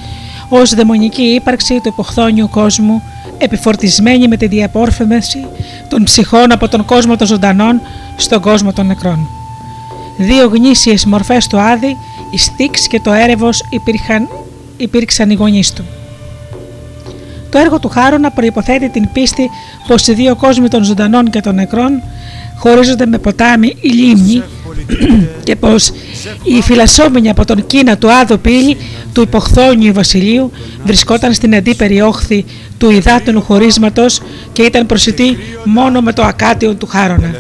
ως 0.49 0.73
δαιμονική 0.73 1.21
ύπαρξη 1.21 1.73
του 1.73 1.88
υποχθόνιου 1.88 2.49
κόσμου 2.49 3.01
επιφορτισμένη 3.38 4.27
με 4.27 4.38
τη 4.38 4.47
διαπόρφημεση 4.47 5.47
των 5.89 6.03
ψυχών 6.03 6.51
από 6.51 6.67
τον 6.67 6.85
κόσμο 6.85 7.15
των 7.15 7.27
ζωντανών 7.27 7.81
στον 8.15 8.41
κόσμο 8.41 8.73
των 8.73 8.85
νεκρών. 8.85 9.27
Δύο 10.17 10.47
γνήσιες 10.47 11.05
μορφές 11.05 11.47
του 11.47 11.59
Άδη, 11.59 11.97
η 12.31 12.38
Στίξ 12.38 12.88
και 12.88 12.99
το 12.99 13.12
Έρευος 13.12 13.63
υπήρχαν, 13.69 14.27
υπήρξαν 14.77 15.29
οι 15.29 15.33
γονείς 15.33 15.73
του. 15.73 15.83
Το 17.49 17.57
έργο 17.57 17.79
του 17.79 17.89
Χάρονα 17.89 18.31
προϋποθέτει 18.31 18.89
την 18.89 19.09
πίστη 19.13 19.49
πως 19.88 20.07
οι 20.07 20.13
δύο 20.13 20.35
κόσμοι 20.35 20.67
των 20.67 20.83
ζωντανών 20.83 21.29
και 21.29 21.41
των 21.41 21.55
νεκρών 21.55 22.01
χωρίζονται 22.60 23.06
με 23.06 23.17
ποτάμι 23.17 23.76
ή 23.82 23.89
λίμνη 23.89 24.43
και 25.43 25.56
πως 25.56 25.91
η 26.43 26.62
φυλασσόμενη 26.62 27.30
από 27.30 27.45
τον 27.45 27.65
Κίνα 27.65 27.98
του 27.98 28.12
Άδου 28.12 28.39
πύλη 28.39 28.78
του 29.13 29.22
υποχθόνιου 29.22 29.93
βασιλείου 29.93 30.52
βρισκόταν 30.84 31.34
στην 31.34 31.56
αντίπερη 31.56 32.02
όχθη 32.02 32.45
του 32.78 32.91
υδάτινου 32.91 33.41
χωρίσματος 33.41 34.22
και 34.54 34.62
ήταν 34.62 34.86
προσιτή 34.86 35.38
μόνο 35.63 36.02
με 36.02 36.13
το 36.13 36.24
ακάτιο 36.24 36.76
του 36.76 36.88
Χάρονα. 36.88 37.32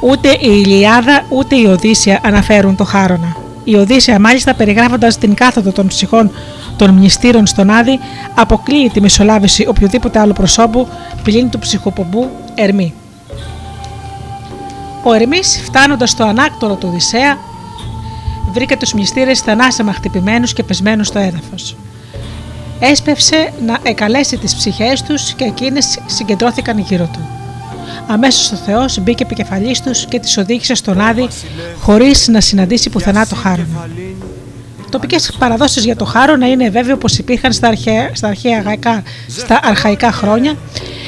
Ούτε 0.00 0.28
η 0.28 0.62
Ηλιάδα 0.64 1.24
ούτε 1.28 1.56
η 1.56 1.64
Οδύσσια 1.64 2.20
αναφέρουν 2.22 2.76
το 2.76 2.84
Χάρονα. 2.84 3.41
Η 3.64 3.74
Οδύσσια 3.74 4.18
μάλιστα 4.18 4.54
περιγράφοντας 4.54 5.18
την 5.18 5.34
κάθοδο 5.34 5.72
των 5.72 5.86
ψυχών 5.86 6.30
των 6.76 6.90
μνηστήρων 6.90 7.46
στον 7.46 7.70
Άδη 7.70 7.98
αποκλείει 8.34 8.90
τη 8.90 9.00
μεσολάβηση 9.00 9.66
οποιοδήποτε 9.66 10.18
άλλο 10.18 10.32
προσώπου 10.32 10.88
πλην 11.22 11.50
του 11.50 11.58
ψυχοπομπού 11.58 12.30
Ερμή. 12.54 12.94
Ο 15.04 15.12
Ερμής 15.12 15.62
φτάνοντας 15.64 16.10
στο 16.10 16.24
ανάκτορο 16.24 16.74
του 16.74 16.88
Οδυσσέα 16.90 17.38
βρήκε 18.52 18.76
τους 18.76 18.92
μνηστήρες 18.92 19.40
θανάσιμα 19.40 19.92
χτυπημένους 19.92 20.52
και 20.52 20.62
πεσμένους 20.62 21.06
στο 21.06 21.18
έδαφος. 21.18 21.76
Έσπευσε 22.80 23.52
να 23.66 23.78
εκαλέσει 23.82 24.36
τις 24.36 24.54
ψυχές 24.54 25.02
τους 25.02 25.32
και 25.32 25.44
εκείνες 25.44 25.98
συγκεντρώθηκαν 26.06 26.78
γύρω 26.78 27.08
του. 27.12 27.41
Αμέσως 28.06 28.52
ο 28.52 28.56
Θεός 28.56 28.98
μπήκε 29.00 29.22
επικεφαλής 29.22 29.82
τους 29.82 30.06
και 30.06 30.18
τις 30.18 30.36
οδήγησε 30.36 30.74
στον 30.74 31.00
Άδη 31.00 31.28
χωρίς 31.80 32.28
να 32.28 32.40
συναντήσει 32.40 32.90
πουθενά 32.90 33.26
το 33.26 33.34
χάρονα. 33.34 33.88
Τοπικές 34.90 35.32
παραδόσεις 35.38 35.84
για 35.84 35.96
το 35.96 36.04
χάρο 36.04 36.36
να 36.36 36.46
είναι 36.46 36.70
βέβαιο 36.70 36.96
πως 36.96 37.18
υπήρχαν 37.18 37.52
στα, 37.52 37.68
αρχαία, 37.68 38.10
στα, 38.12 38.28
αρχαία, 38.28 38.62
στα 39.28 39.60
αρχαϊκά 39.62 40.12
χρόνια, 40.12 40.56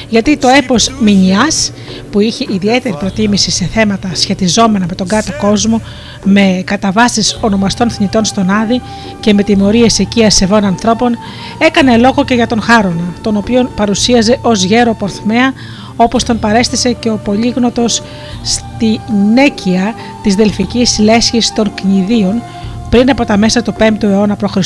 γιατί 0.09 0.37
το 0.37 0.49
έπος 0.49 0.95
Μινιάς 1.01 1.73
που 2.11 2.21
είχε 2.21 2.47
ιδιαίτερη 2.49 2.97
προτίμηση 2.99 3.51
σε 3.51 3.65
θέματα 3.65 4.11
σχετιζόμενα 4.15 4.87
με 4.89 4.95
τον 4.95 5.09
κάτω 5.09 5.33
κόσμο, 5.41 5.81
με 6.25 6.63
καταβάσεις 6.65 7.39
ονομαστών 7.41 7.91
θνητών 7.91 8.25
στον 8.25 8.51
Άδη 8.51 8.81
και 9.21 9.35
με 9.35 9.43
τιμωρίες 9.43 9.99
οικίας 9.99 10.35
σεβών 10.35 10.65
ανθρώπων, 10.65 11.19
έκανε 11.59 11.97
λόγο 11.97 12.25
και 12.25 12.35
για 12.35 12.47
τον 12.47 12.61
Χάρονα, 12.63 13.15
τον 13.21 13.37
οποίο 13.37 13.71
παρουσίαζε 13.77 14.39
ως 14.43 14.63
γέρο 14.63 14.95
πορθμέα, 14.95 15.53
όπως 15.97 16.25
τον 16.25 16.39
παρέστησε 16.39 16.93
και 16.93 17.11
ο 17.11 17.21
πολύγνωτος 17.25 18.03
στη 18.43 19.01
Νέκια 19.35 19.95
της 20.23 20.35
Δελφικής 20.35 20.99
Λέσχης 20.99 21.53
των 21.53 21.75
Κνηδίων, 21.75 22.43
πριν 22.91 23.11
από 23.11 23.25
τα 23.25 23.37
μέσα 23.37 23.63
του 23.63 23.75
5ου 23.79 24.03
αιώνα 24.03 24.37
π.Χ. 24.37 24.57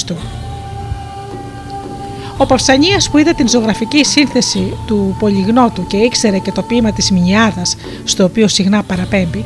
Ο 2.41 2.47
Παυσανίας 2.47 3.11
που 3.11 3.19
είδε 3.19 3.33
την 3.33 3.49
ζωγραφική 3.49 4.05
σύνθεση 4.05 4.77
του 4.87 5.17
πολυγνώτου 5.19 5.87
και 5.87 5.97
ήξερε 5.97 6.39
και 6.39 6.53
το 6.53 6.63
ποίημα 6.63 6.93
της 6.93 7.11
Μινιάδας 7.11 7.77
στο 8.05 8.25
οποίο 8.25 8.49
συχνά 8.49 8.83
παραπέμπει, 8.83 9.45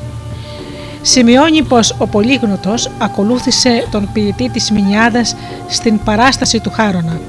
σημειώνει 1.03 1.63
πως 1.63 1.95
ο 1.99 2.07
Πολύγνωτος 2.07 2.91
ακολούθησε 2.99 3.87
τον 3.91 4.09
ποιητή 4.13 4.49
της 4.49 4.71
Μινιάδας 4.71 5.35
στην 5.69 6.03
παράσταση 6.05 6.61
του 6.61 6.71
Χάρονα. 6.71 7.21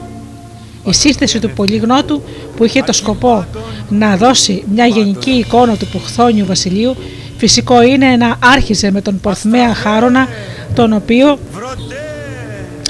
Η 0.85 0.93
σύνθεση 0.93 1.39
του 1.39 1.49
Πολύγνωτου 1.49 2.21
που 2.57 2.65
είχε 2.65 2.81
το 2.81 2.93
σκοπό 2.93 3.45
να 3.89 4.17
δώσει 4.17 4.63
μια 4.73 4.85
γενική 4.85 5.31
εικόνα 5.31 5.75
του 5.77 5.87
Ποχθόνιου 5.87 6.45
Βασιλείου 6.45 6.95
φυσικό 7.37 7.81
είναι 7.81 8.15
να 8.15 8.37
άρχιζε 8.39 8.91
με 8.91 9.01
τον 9.01 9.19
Πορθμέα 9.19 9.73
Χάρονα 9.73 10.27
τον 10.75 10.93
οποίο 10.93 11.37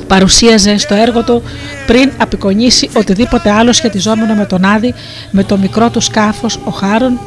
παρουσίαζε 0.08 0.78
στο 0.78 0.96
έργο 0.96 1.24
του 1.24 1.44
πριν 1.88 2.12
απεικονίσει 2.18 2.90
οτιδήποτε 2.96 3.52
άλλο 3.52 3.74
σχετιζόμενο 3.74 4.34
με 4.34 4.46
τον 4.46 4.66
Άδη, 4.66 4.94
με 5.32 5.44
το 5.44 5.58
μικρό 5.58 5.90
του 5.90 6.02
σκάφος, 6.02 6.60
ο 6.64 6.72
Χάρον, 6.72 7.20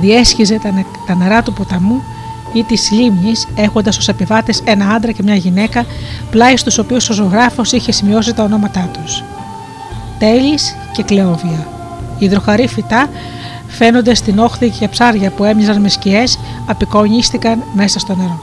διέσχιζε 0.00 0.60
τα, 1.06 1.14
νερά 1.14 1.42
του 1.42 1.52
ποταμού 1.52 2.02
ή 2.52 2.62
της 2.62 2.90
λίμνης, 2.90 3.48
έχοντας 3.54 3.98
ως 3.98 4.08
επιβάτες 4.08 4.62
ένα 4.64 4.88
άντρα 4.88 5.12
και 5.12 5.22
μια 5.22 5.34
γυναίκα, 5.34 5.84
πλάι 6.30 6.56
στους 6.56 6.78
οποίους 6.78 7.08
ο 7.08 7.12
ζωγράφος 7.12 7.72
είχε 7.72 7.92
σημειώσει 7.92 8.34
τα 8.34 8.42
ονόματά 8.42 8.90
τους. 8.92 9.22
Τέλη 10.22 10.58
και 10.92 11.02
Κλεόβια. 11.02 11.66
Υδροχαρή 12.18 12.68
φυτά 12.68 13.08
φαίνονται 13.68 14.14
στην 14.14 14.38
όχθη 14.38 14.68
και 14.68 14.88
ψάρια 14.88 15.30
που 15.30 15.44
έμοιαζαν 15.44 15.80
με 15.80 15.88
σκιές, 15.88 16.38
απεικονίστηκαν 16.66 17.62
μέσα 17.74 17.98
στο 17.98 18.14
νερό. 18.14 18.38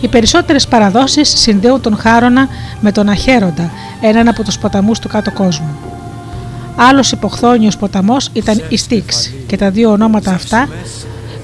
Οι 0.00 0.08
περισσότερες 0.08 0.68
παραδόσεις 0.68 1.28
συνδέουν 1.28 1.80
τον 1.80 1.96
Χάρονα 1.96 2.48
με 2.80 2.92
τον 2.92 3.08
Αχέροντα, 3.08 3.70
έναν 4.00 4.28
από 4.28 4.42
τους 4.42 4.58
ποταμούς 4.58 4.98
του 4.98 5.08
κάτω 5.08 5.32
κόσμου. 5.32 5.76
Άλλος 6.76 7.12
υποχθόνιος 7.12 7.76
ποταμός 7.76 8.30
ήταν 8.32 8.62
η 8.68 8.76
Στίξ 8.76 9.30
και 9.46 9.56
τα 9.56 9.70
δύο 9.70 9.90
ονόματα 9.90 10.30
αυτά, 10.30 10.68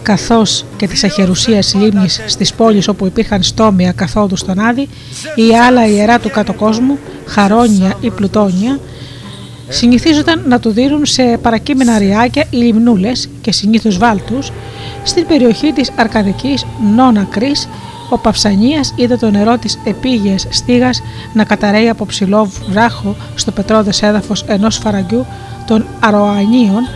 καθώς 0.05 0.64
και 0.77 0.87
της 0.87 1.05
αχερουσίας 1.05 1.75
λίμνης 1.75 2.21
στις 2.27 2.55
πόλεις 2.55 2.88
όπου 2.88 3.07
υπήρχαν 3.07 3.43
στόμια 3.43 3.93
καθόδου 3.93 4.37
στον 4.37 4.59
Άδη 4.59 4.88
ή 5.35 5.57
άλλα 5.67 5.87
ιερά 5.87 6.19
του 6.19 6.31
κάτω 6.31 6.53
κόσμου, 6.53 6.99
Χαρόνια 7.27 7.97
ή 8.01 8.11
Πλουτόνια, 8.11 8.79
συνηθίζονταν 9.69 10.43
να 10.47 10.61
του 10.61 10.71
δίνουν 10.71 11.07
σε 11.07 11.38
παρακείμενα 11.43 11.99
ριάκια 11.99 12.45
ή 12.51 12.57
λιμνούλες 12.57 13.29
και 13.40 13.53
συνήθως 13.53 13.99
βάλτους 13.99 14.53
στην 15.03 15.27
περιοχή 15.27 15.73
της 15.73 15.90
Αρκαδικής 15.97 16.67
Νόνα 16.95 17.27
Κρίς 17.31 17.69
ο 18.11 18.19
Παυσανίας 18.19 18.93
είδε 18.97 19.17
το 19.17 19.31
νερό 19.31 19.59
της 19.59 19.79
επίγειας 19.85 20.47
στίγας 20.51 21.03
να 21.33 21.45
καταραίει 21.45 21.88
από 21.88 22.07
ψηλό 22.07 22.51
βράχο 22.71 23.17
στο 23.35 23.51
πετρώδες 23.51 24.03
έδαφος 24.03 24.45
ενός 24.47 24.77
φαραγγιού 24.77 25.27
των 25.67 25.87
Αροανίων 26.01 26.88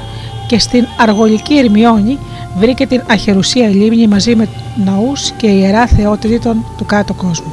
και 0.49 0.59
στην 0.59 0.87
αργολική 0.99 1.55
Ερμιόνη 1.59 2.19
βρήκε 2.59 2.87
την 2.87 3.03
αχερουσία 3.11 3.69
λίμνη 3.69 4.07
μαζί 4.07 4.37
με 4.37 4.49
ναούς 4.85 5.31
και 5.31 5.47
ιερά 5.47 5.87
θεότητων 5.87 6.65
του 6.77 6.85
κάτω 6.85 7.15
κόσμου. 7.15 7.53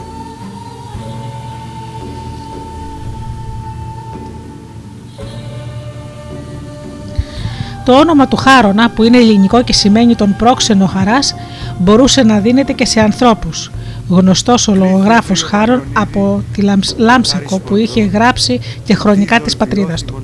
Το 7.85 7.93
όνομα 7.93 8.27
του 8.27 8.35
Χάρονα, 8.35 8.89
που 8.89 9.03
είναι 9.03 9.17
ελληνικό 9.17 9.63
και 9.63 9.73
σημαίνει 9.73 10.15
τον 10.15 10.35
πρόξενο 10.37 10.85
χαράς, 10.85 11.35
μπορούσε 11.79 12.23
να 12.23 12.39
δίνεται 12.39 12.73
και 12.73 12.85
σε 12.85 12.99
ανθρώπους. 12.99 13.71
Γνωστός 14.09 14.67
ο 14.67 14.75
λογογράφος 14.75 15.41
Χάρον 15.41 15.83
από 15.93 16.43
τη 16.53 16.61
Λάμσακο 16.97 17.59
που 17.59 17.75
είχε 17.75 18.01
γράψει 18.01 18.59
και 18.83 18.93
χρονικά 18.95 19.39
της 19.39 19.55
πατρίδας 19.57 20.03
του. 20.03 20.21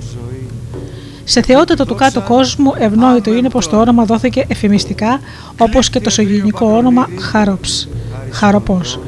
Σε 1.31 1.41
θεότητα 1.41 1.85
του 1.85 1.95
κάτω 1.95 2.21
κόσμου 2.21 2.73
ευνόητο 2.77 3.33
είναι 3.33 3.49
πως 3.49 3.69
το 3.69 3.79
όνομα 3.79 4.05
δόθηκε 4.05 4.45
εφημιστικά 4.47 5.19
όπως 5.57 5.89
και 5.89 5.99
το 5.99 6.09
σογενικό 6.09 6.65
όνομα 6.65 7.07
Χαρόψ, 7.19 7.87
Χαροπός, 8.31 8.99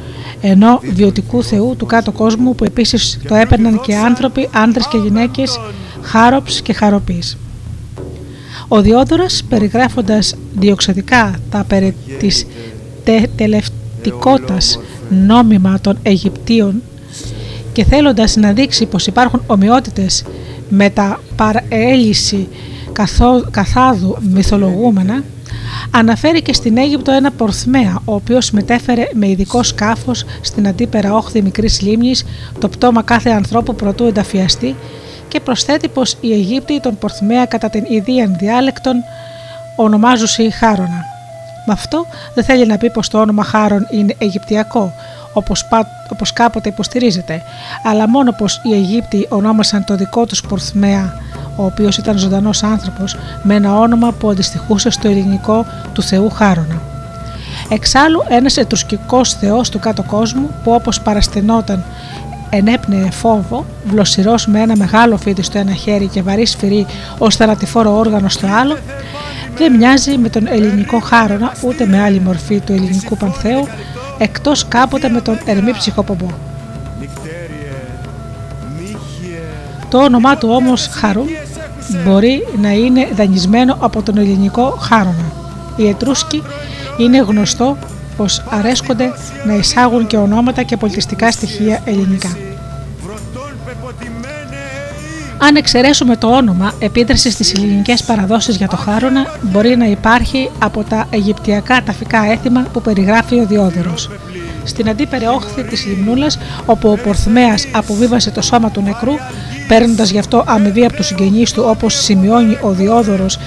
ενώ 0.41 0.79
βιωτικού 0.93 1.43
θεού 1.43 1.75
του 1.77 1.85
κάτω 1.85 2.11
κόσμου 2.11 2.55
που 2.55 2.63
επίσης 2.63 3.19
το 3.27 3.35
έπαιρναν 3.35 3.81
και 3.81 3.95
άνθρωποι, 3.95 4.49
άντρες 4.53 4.87
και 4.87 4.97
γυναίκες, 4.97 5.59
Χάροψ 6.01 6.61
και 6.61 6.73
Χαροπής. 6.73 7.37
Ο 8.67 8.81
Διόδωρος 8.81 9.41
περιγράφοντας 9.49 10.35
διοξεδικά 10.53 11.35
τα 11.49 11.63
περί 11.67 11.95
της 12.19 12.45
τε, 13.03 13.21
τελευτικότητας 13.35 14.79
νόμιμα 15.09 15.79
των 15.81 15.97
Αιγυπτίων 16.03 16.81
και 17.73 17.83
θέλοντας 17.83 18.35
να 18.35 18.51
δείξει 18.51 18.85
πως 18.85 19.07
υπάρχουν 19.07 19.41
ομοιότητες 19.47 20.23
με 20.69 20.89
τα 20.89 21.19
παρέλυση 21.35 22.47
καθάδου 23.51 24.17
μυθολογούμενα 24.31 25.23
αναφέρει 25.91 26.41
και 26.41 26.53
στην 26.53 26.77
Αίγυπτο 26.77 27.11
ένα 27.11 27.31
πορθμέα 27.31 27.99
ο 28.05 28.13
οποίος 28.13 28.51
μετέφερε 28.51 29.07
με 29.13 29.27
ειδικό 29.27 29.63
σκάφος 29.63 30.25
στην 30.41 30.67
αντίπερα 30.67 31.13
όχθη 31.13 31.41
μικρής 31.41 31.81
λίμνης 31.81 32.25
το 32.59 32.69
πτώμα 32.69 33.01
κάθε 33.01 33.29
ανθρώπου 33.29 33.75
προτού 33.75 34.05
ενταφιαστεί 34.05 34.75
και 35.27 35.39
προσθέτει 35.39 35.87
πως 35.87 36.17
οι 36.21 36.33
Αιγύπτιοι 36.33 36.79
τον 36.79 36.97
Πορθμέα 36.97 37.45
κατά 37.45 37.69
την 37.69 37.83
ιδίαν 37.89 38.35
διάλεκτον 38.39 38.95
ονομάζουσι 39.75 40.49
Χάρονα. 40.49 41.05
Με 41.65 41.73
αυτό 41.73 42.05
δεν 42.33 42.43
θέλει 42.43 42.65
να 42.65 42.77
πει 42.77 42.91
πως 42.91 43.07
το 43.09 43.19
όνομα 43.19 43.43
Χάρον 43.43 43.87
είναι 43.91 44.15
Αιγυπτιακό, 44.17 44.93
όπως, 45.33 45.65
όπως 46.11 46.33
κάποτε 46.33 46.69
υποστηρίζεται, 46.69 47.41
αλλά 47.83 48.09
μόνο 48.09 48.31
πως 48.31 48.61
οι 48.63 48.73
Αιγύπτιοι 48.73 49.27
ονόμασαν 49.29 49.83
το 49.83 49.95
δικό 49.95 50.25
τους 50.25 50.41
Πορθμέα, 50.41 51.13
ο 51.55 51.65
οποίος 51.65 51.97
ήταν 51.97 52.17
ζωντανός 52.17 52.63
άνθρωπος, 52.63 53.17
με 53.43 53.55
ένα 53.55 53.77
όνομα 53.77 54.11
που 54.11 54.29
αντιστοιχούσε 54.29 54.89
στο 54.89 55.07
ελληνικό 55.07 55.65
του 55.93 56.01
θεού 56.01 56.29
Χάρονα. 56.29 56.81
Εξάλλου 57.69 58.23
ένας 58.27 58.57
ετρουσκικός 58.57 59.33
θεός 59.33 59.69
του 59.69 59.79
κάτω 59.79 60.03
κόσμου 60.03 60.49
που 60.63 60.71
όπως 60.71 61.01
παραστηνόταν 61.01 61.83
ενέπνεε 62.49 63.11
φόβο, 63.11 63.65
βλοσιρός 63.85 64.47
με 64.47 64.59
ένα 64.59 64.75
μεγάλο 64.77 65.17
φίδι 65.17 65.41
στο 65.41 65.57
ένα 65.57 65.73
χέρι 65.73 66.07
και 66.07 66.21
βαρύ 66.21 66.45
σφυρί 66.45 66.85
ως 67.17 67.35
θανατηφόρο 67.35 67.97
όργανο 67.97 68.29
στο 68.29 68.47
άλλο, 68.47 68.77
δεν 69.57 69.75
μοιάζει 69.75 70.17
με 70.17 70.29
τον 70.29 70.47
ελληνικό 70.47 70.99
χάρονα 70.99 71.53
ούτε 71.61 71.85
με 71.85 72.01
άλλη 72.01 72.19
μορφή 72.19 72.59
του 72.59 72.73
ελληνικού 72.73 73.17
πανθέου, 73.17 73.67
εκτός 74.17 74.67
κάποτε 74.67 75.09
με 75.09 75.21
τον 75.21 75.39
ερμή 75.45 75.71
ψυχοπομπό. 75.71 76.27
Το 79.89 79.97
όνομά 80.03 80.37
του 80.37 80.49
όμως 80.51 80.87
Χαρούν 80.87 81.27
μπορεί 82.05 82.47
να 82.61 82.71
είναι 82.71 83.07
δανεισμένο 83.15 83.77
από 83.79 84.01
τον 84.01 84.17
ελληνικό 84.17 84.77
χάρονα. 84.79 85.31
Οι 85.75 85.87
Ετρούσκοι 85.87 86.43
είναι 86.97 87.17
γνωστό 87.17 87.77
πως 88.17 88.43
αρέσκονται 88.49 89.11
να 89.47 89.53
εισάγουν 89.53 90.07
και 90.07 90.17
ονόματα 90.17 90.63
και 90.63 90.77
πολιτιστικά 90.77 91.31
στοιχεία 91.31 91.81
ελληνικά. 91.85 92.37
Αν 95.47 95.55
εξαιρέσουμε 95.55 96.15
το 96.15 96.27
όνομα, 96.27 96.73
επίδρασης 96.79 97.33
στις 97.33 97.53
ελληνικές 97.53 98.03
παραδόσεις 98.03 98.55
για 98.55 98.67
το 98.67 98.75
χάρονα 98.75 99.39
μπορεί 99.41 99.75
να 99.77 99.85
υπάρχει 99.85 100.49
από 100.59 100.83
τα 100.83 101.07
αιγυπτιακά 101.09 101.83
ταφικά 101.83 102.31
έθιμα 102.31 102.65
που 102.73 102.81
περιγράφει 102.81 103.39
ο 103.39 103.45
Διόδωρος. 103.45 104.09
Στην 104.63 104.89
αντίπερη 104.89 105.25
όχθη 105.25 105.63
της 105.63 105.85
Λιμνούλας, 105.85 106.37
όπου 106.65 106.89
ο 106.89 106.97
Πορθμέας 107.03 107.67
αποβίβασε 107.71 108.31
το 108.31 108.41
σώμα 108.41 108.71
του 108.71 108.81
νεκρού, 108.81 109.13
παίρνοντας 109.67 110.09
γι' 110.09 110.19
αυτό 110.19 110.43
αμοιβή 110.47 110.85
από 110.85 110.95
τους 110.95 111.05
συγγενείς 111.05 111.51
του 111.51 111.63
όπως 111.67 111.93
σημειώνει 111.93 112.57
ο 112.61 112.69
Διόδωρος 112.69 113.39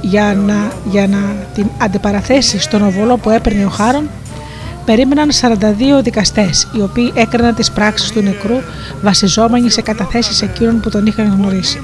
για 0.00 0.34
να, 0.46 0.72
για 0.90 1.06
να 1.06 1.18
την 1.54 1.66
αντιπαραθέσει 1.78 2.58
στον 2.58 2.82
οβολό 2.82 3.16
που 3.16 3.30
έπαιρνε 3.30 3.64
ο 3.64 3.68
Χάρον, 3.68 4.08
περίμεναν 4.84 5.28
42 5.40 6.02
δικαστές, 6.02 6.68
οι 6.72 6.80
οποίοι 6.80 7.12
έκριναν 7.14 7.54
τις 7.54 7.70
πράξεις 7.70 8.10
του 8.10 8.22
νεκρού 8.22 8.60
βασιζόμενοι 9.02 9.70
σε 9.70 9.80
καταθέσεις 9.82 10.42
εκείνων 10.42 10.80
που 10.80 10.90
τον 10.90 11.06
είχαν 11.06 11.36
γνωρίσει. 11.38 11.82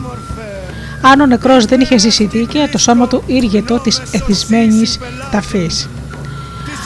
Αν 1.01 1.21
ο 1.21 1.27
νεκρός 1.27 1.65
δεν 1.65 1.81
είχε 1.81 1.99
ζήσει 1.99 2.25
δίκαια, 2.25 2.69
το 2.69 2.79
σώμα 2.79 3.07
του 3.07 3.23
ήργετο 3.27 3.79
της 3.79 4.03
εθισμένης 4.11 4.99
ταφής. 5.31 5.89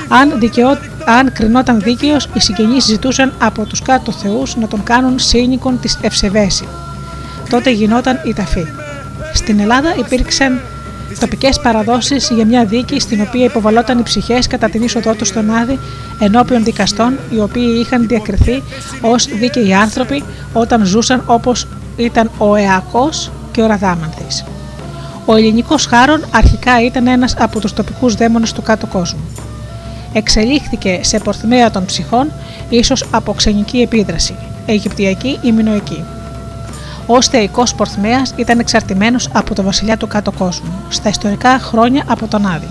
Αν, 0.09 0.39
δικαιώ, 0.39 0.79
αν 1.05 1.33
κρινόταν 1.33 1.81
δίκαιος, 1.81 2.29
οι 2.35 2.41
συγγενείς 2.41 2.85
ζητούσαν 2.85 3.33
από 3.39 3.65
τους 3.65 3.83
κάτω 3.83 4.13
θεούς 4.13 4.57
να 4.57 4.69
τον 4.69 4.83
κάνουν 4.83 5.19
σύνοικον 5.19 5.81
της 5.81 5.99
Ευσεβέση. 6.01 6.69
Τότε 7.51 7.71
γινόταν 7.71 8.21
η 8.25 8.33
ταφή. 8.35 8.67
Στην 9.35 9.61
Ελλάδα 9.61 9.95
υπήρξαν 9.97 10.61
τοπικές 11.19 11.61
παραδόσεις 11.61 12.31
για 12.35 12.47
μια 12.47 12.65
δίκη 12.65 13.01
στην 13.01 13.21
οποία 13.21 13.45
υποβαλόταν 13.45 13.99
οι 13.99 14.03
ψυχές 14.03 14.47
κατά 14.47 14.69
την 14.69 14.83
είσοδό 14.83 15.15
τους 15.15 15.29
στον 15.29 15.51
Άδη 15.51 15.79
ενώπιον 16.19 16.65
δικαστών 16.65 17.19
οι 17.31 17.41
οποίοι 17.41 17.79
είχαν 17.81 18.07
διακριθεί 18.07 18.63
ως 19.01 19.27
δίκαιοι 19.27 19.75
άνθρωποι 19.75 20.23
όταν 20.53 20.85
ζούσαν 20.85 21.23
όπως 21.27 21.67
ήταν 21.97 22.31
ο 22.39 22.55
Εακός 22.55 23.31
και 23.53 23.63
ο 23.63 23.67
Ραδάμανθης. 23.67 24.45
Ο 25.25 25.35
ελληνικός 25.35 25.87
Χάρον 25.87 26.25
αρχικά 26.31 26.85
ήταν 26.85 27.07
ένας 27.07 27.35
από 27.39 27.61
τους 27.61 27.73
τοπικούς 27.73 28.15
δαίμονες 28.15 28.53
του 28.53 28.63
κάτω 28.63 28.87
κόσμου. 28.87 29.21
Εξελίχθηκε 30.13 31.01
σε 31.03 31.19
πορθμέα 31.19 31.71
των 31.71 31.85
ψυχών, 31.85 32.33
ίσως 32.69 33.05
από 33.11 33.33
ξενική 33.33 33.81
επίδραση, 33.81 34.35
Αιγυπτιακή 34.67 35.39
ή 35.43 35.53
Μινοϊκή. 35.53 36.05
Ω 37.13 37.23
θεϊκός 37.23 37.75
Πορθμέας 37.75 38.35
ήταν 38.37 38.59
εξαρτημένος 38.59 39.29
από 39.33 39.55
το 39.55 39.63
βασιλιά 39.63 39.97
του 39.97 40.07
κάτω 40.07 40.33
κόσμου, 40.33 40.73
στα 40.89 41.09
ιστορικά 41.09 41.59
χρόνια 41.59 42.05
από 42.07 42.27
τον 42.27 42.47
Άδη, 42.47 42.69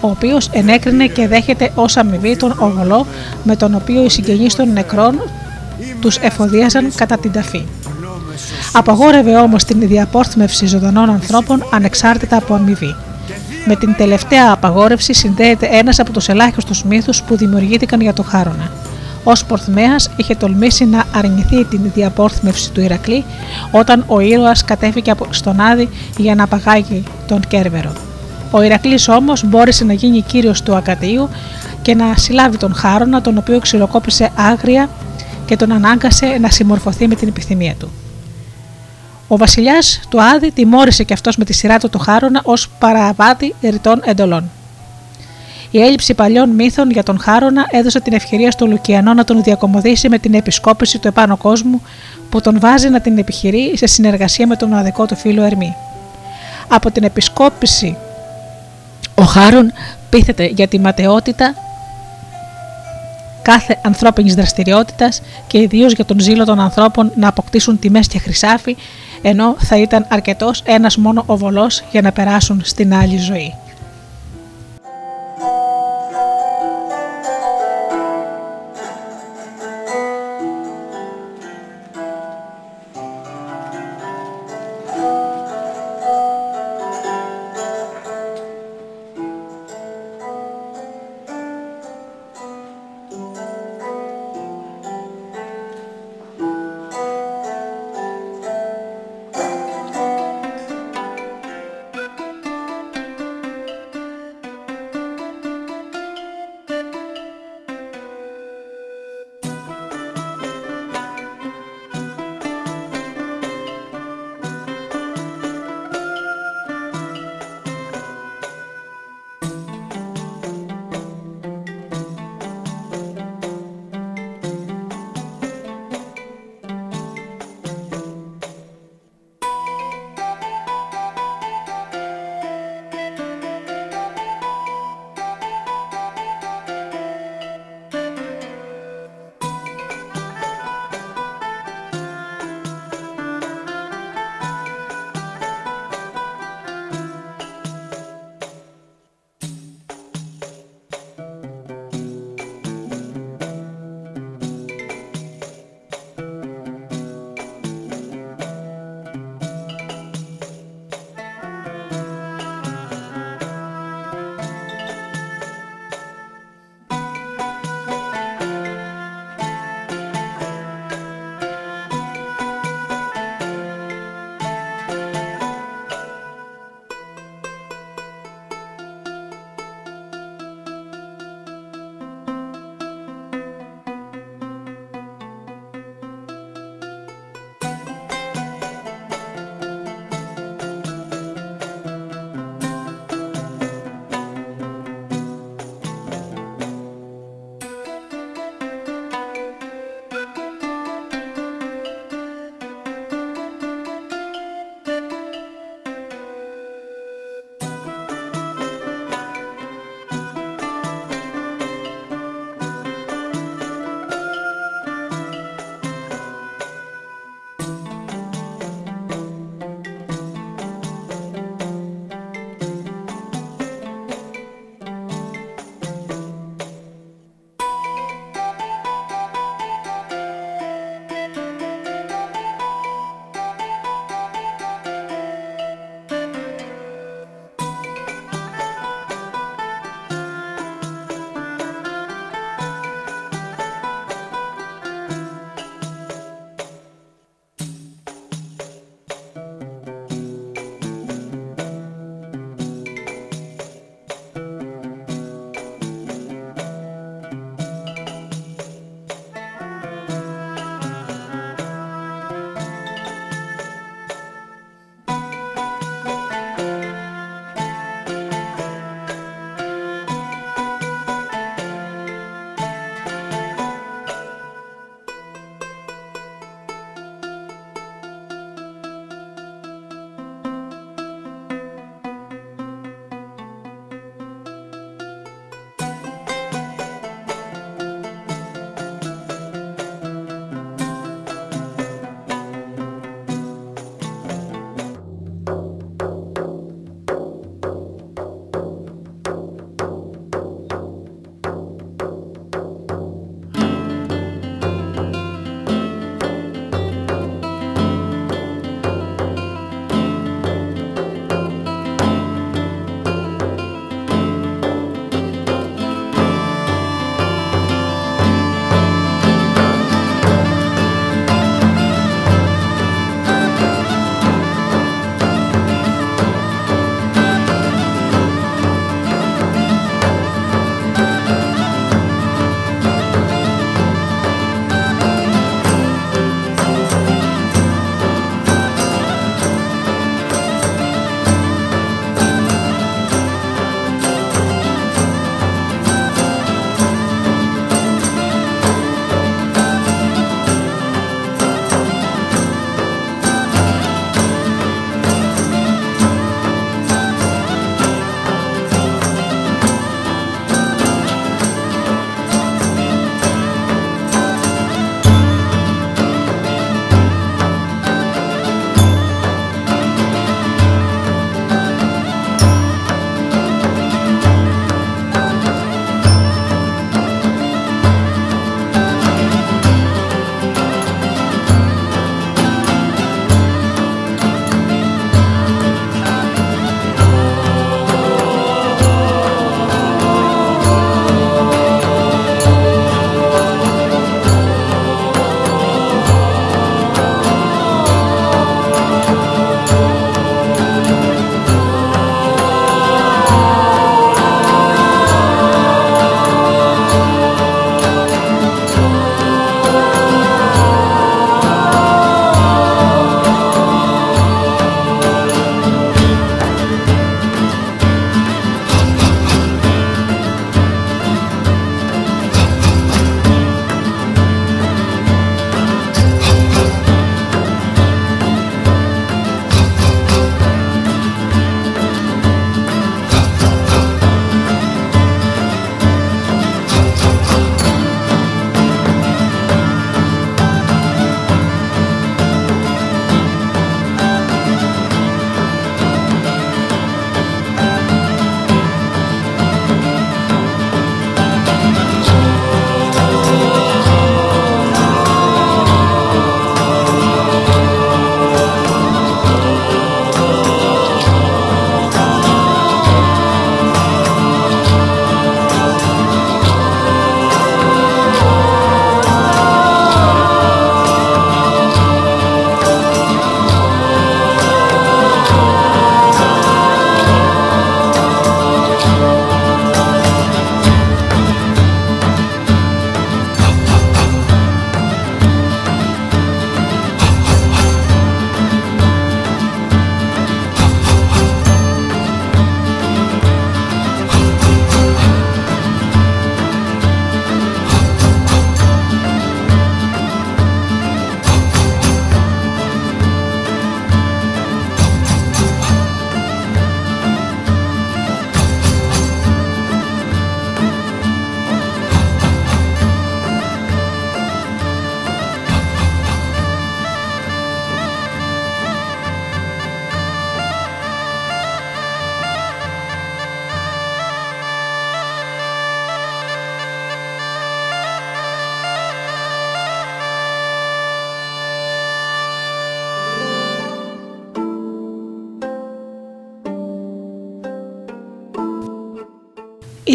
ο 0.00 0.08
οποίος 0.08 0.48
ενέκρινε 0.52 1.06
και 1.06 1.28
δέχεται 1.28 1.72
ως 1.74 1.96
αμοιβή 1.96 2.36
τον 2.36 2.54
οβολό 2.58 3.06
με 3.44 3.56
τον 3.56 3.74
οποίο 3.74 4.04
οι 4.04 4.08
συγγενείς 4.08 4.54
των 4.54 4.72
νεκρών 4.72 5.20
τους 6.00 6.16
εφοδίαζαν 6.16 6.92
κατά 6.94 7.18
την 7.18 7.32
ταφή. 7.32 7.66
Απαγόρευε 8.72 9.36
όμως 9.36 9.64
την 9.64 9.80
διαπόρθμευση 9.80 10.66
ζωντανών 10.66 11.10
ανθρώπων 11.10 11.64
ανεξάρτητα 11.72 12.36
από 12.36 12.54
αμοιβή. 12.54 12.94
Με 13.66 13.76
την 13.76 13.94
τελευταία 13.96 14.52
απαγόρευση 14.52 15.12
συνδέεται 15.12 15.68
ένας 15.70 15.98
από 15.98 16.12
τους 16.12 16.28
ελάχιστου 16.28 16.88
μύθους 16.88 17.22
που 17.22 17.36
δημιουργήθηκαν 17.36 18.00
για 18.00 18.12
το 18.12 18.22
Χάρονα 18.22 18.70
ως 19.24 19.44
Πορθμέας 19.44 20.10
είχε 20.16 20.34
τολμήσει 20.34 20.84
να 20.84 21.04
αρνηθεί 21.14 21.64
την 21.64 21.80
διαπόρθμευση 21.94 22.70
του 22.70 22.80
Ηρακλή 22.80 23.24
όταν 23.70 24.04
ο 24.06 24.20
ήρωας 24.20 24.64
κατέφυγε 24.64 25.12
στον 25.30 25.60
Άδη 25.60 25.88
για 26.16 26.34
να 26.34 26.42
απαγάγει 26.42 27.02
τον 27.26 27.40
Κέρβερο. 27.48 27.92
Ο 28.50 28.62
Ηρακλής 28.62 29.08
όμως 29.08 29.44
μπόρεσε 29.44 29.84
να 29.84 29.92
γίνει 29.92 30.20
κύριος 30.20 30.62
του 30.62 30.74
Ακατείου 30.74 31.28
και 31.82 31.94
να 31.94 32.16
συλλάβει 32.16 32.56
τον 32.56 32.74
Χάρονα, 32.74 33.20
τον 33.20 33.38
οποίο 33.38 33.58
ξυλοκόπησε 33.58 34.30
άγρια 34.36 34.88
και 35.46 35.56
τον 35.56 35.72
ανάγκασε 35.72 36.38
να 36.40 36.50
συμμορφωθεί 36.50 37.08
με 37.08 37.14
την 37.14 37.28
επιθυμία 37.28 37.74
του. 37.74 37.90
Ο 39.28 39.36
βασιλιάς 39.36 40.00
του 40.08 40.22
Άδη 40.22 40.52
τιμώρησε 40.52 41.04
και 41.04 41.12
αυτός 41.12 41.36
με 41.36 41.44
τη 41.44 41.52
σειρά 41.52 41.78
του 41.78 41.88
το 41.88 41.98
Χάρονα 41.98 42.40
ως 42.44 42.68
παραβάτη 42.78 43.54
ρητών 43.62 44.00
εντολών. 44.04 44.50
Η 45.70 45.80
έλλειψη 45.82 46.14
παλιών 46.14 46.48
μύθων 46.50 46.90
για 46.90 47.02
τον 47.02 47.18
Χάρονα 47.18 47.66
έδωσε 47.70 48.00
την 48.00 48.12
ευκαιρία 48.12 48.50
στο 48.50 48.66
Λουκιανό 48.66 49.14
να 49.14 49.24
τον 49.24 49.42
διακομωδήσει 49.42 50.08
με 50.08 50.18
την 50.18 50.34
επισκόπηση 50.34 50.98
του 50.98 51.08
επάνω 51.08 51.36
κόσμου 51.36 51.82
που 52.30 52.40
τον 52.40 52.60
βάζει 52.60 52.88
να 52.88 53.00
την 53.00 53.18
επιχειρεί 53.18 53.76
σε 53.76 53.86
συνεργασία 53.86 54.46
με 54.46 54.56
τον 54.56 54.74
αδικό 54.74 55.06
του 55.06 55.16
φίλο 55.16 55.42
Ερμή. 55.42 55.74
Από 56.68 56.90
την 56.90 57.04
επισκόπηση 57.04 57.96
ο 59.14 59.22
Χάρον 59.22 59.72
πείθεται 60.10 60.44
για 60.44 60.68
τη 60.68 60.78
ματαιότητα 60.78 61.54
κάθε 63.42 63.78
ανθρώπινης 63.82 64.34
δραστηριότητας 64.34 65.22
και 65.46 65.58
ιδίως 65.58 65.92
για 65.92 66.04
τον 66.04 66.20
ζήλο 66.20 66.44
των 66.44 66.60
ανθρώπων 66.60 67.12
να 67.16 67.28
αποκτήσουν 67.28 67.78
τιμές 67.78 68.06
και 68.06 68.18
χρυσάφι 68.18 68.76
ενώ 69.22 69.56
θα 69.58 69.78
ήταν 69.78 70.06
αρκετός 70.08 70.62
ένας 70.64 70.96
μόνο 70.96 71.22
οβολός 71.26 71.84
για 71.90 72.00
να 72.02 72.12
περάσουν 72.12 72.60
στην 72.64 72.94
άλλη 72.94 73.16
ζωή. 73.16 73.54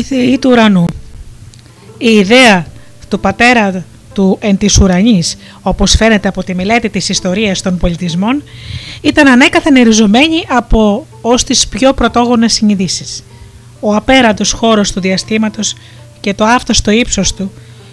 Οι 0.05 0.07
θεοί 0.07 0.39
του 0.39 0.49
ουρανού. 0.51 0.85
Η 1.97 2.09
ιδέα 2.09 2.65
του 3.09 3.19
πατέρα 3.19 3.85
του 4.13 4.37
εν 4.41 4.57
της 4.57 4.79
ουρανής, 4.79 5.37
όπως 5.61 5.95
φαίνεται 5.95 6.27
από 6.27 6.43
τη 6.43 6.55
μελέτη 6.55 6.89
της 6.89 7.09
ιστορίας 7.09 7.61
των 7.61 7.77
πολιτισμών, 7.77 8.43
ήταν 9.01 9.27
ανέκαθεν 9.27 9.75
εριζωμένη 9.75 10.43
από 10.47 11.07
ως 11.21 11.43
τις 11.43 11.67
πιο 11.67 11.93
πρωτόγονες 11.93 12.53
συνειδήσεις. 12.53 13.23
Ο 13.79 13.95
απέραντος 13.95 14.51
χώρος 14.51 14.91
του 14.91 14.99
διαστήματος 14.99 15.75
και 16.19 16.33
το 16.33 16.45
άφταστο 16.45 16.91
ύψος 16.91 17.33
του, 17.33 17.51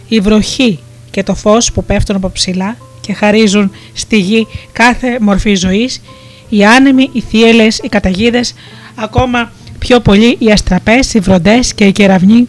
η 0.09 0.21
βροχή 0.21 0.79
και 1.11 1.23
το 1.23 1.35
φως 1.35 1.73
που 1.73 1.85
πέφτουν 1.85 2.17
από 2.17 2.31
ψηλά 2.31 2.77
και 3.01 3.13
χαρίζουν 3.13 3.71
στη 3.93 4.19
γη 4.19 4.47
κάθε 4.73 5.19
μορφή 5.21 5.55
ζωής, 5.55 6.03
οι 6.49 6.65
άνεμοι, 6.65 7.11
οι 7.13 7.21
θύελες, 7.21 7.79
οι 7.79 7.89
καταγίδες, 7.89 8.55
ακόμα 8.95 9.51
πιο 9.83 10.01
πολύ 10.01 10.37
οι 10.39 10.51
αστραπές, 10.51 11.15
οι 11.15 11.19
βροντές 11.19 11.75
και 11.75 11.85
οι 11.85 11.93
κεραυνοί 11.93 12.49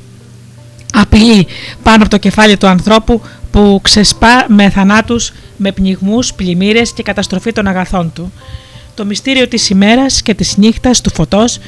απειλή 0.93 1.47
πάνω 1.83 2.01
από 2.01 2.09
το 2.09 2.17
κεφάλι 2.17 2.57
του 2.57 2.67
ανθρώπου 2.67 3.21
που 3.51 3.79
ξεσπά 3.83 4.45
με 4.47 4.69
θανάτους, 4.69 5.33
με 5.57 5.71
πνιγμούς, 5.71 6.33
πλημμύρες 6.33 6.91
και 6.91 7.03
καταστροφή 7.03 7.51
των 7.51 7.67
αγαθών 7.67 8.11
του. 8.13 8.31
Το 8.95 9.05
μυστήριο 9.05 9.47
της 9.47 9.69
ημέρας 9.69 10.21
και 10.21 10.33
της 10.33 10.57
νύχτας, 10.57 11.01
του 11.01 11.11
φωτός 11.13 11.59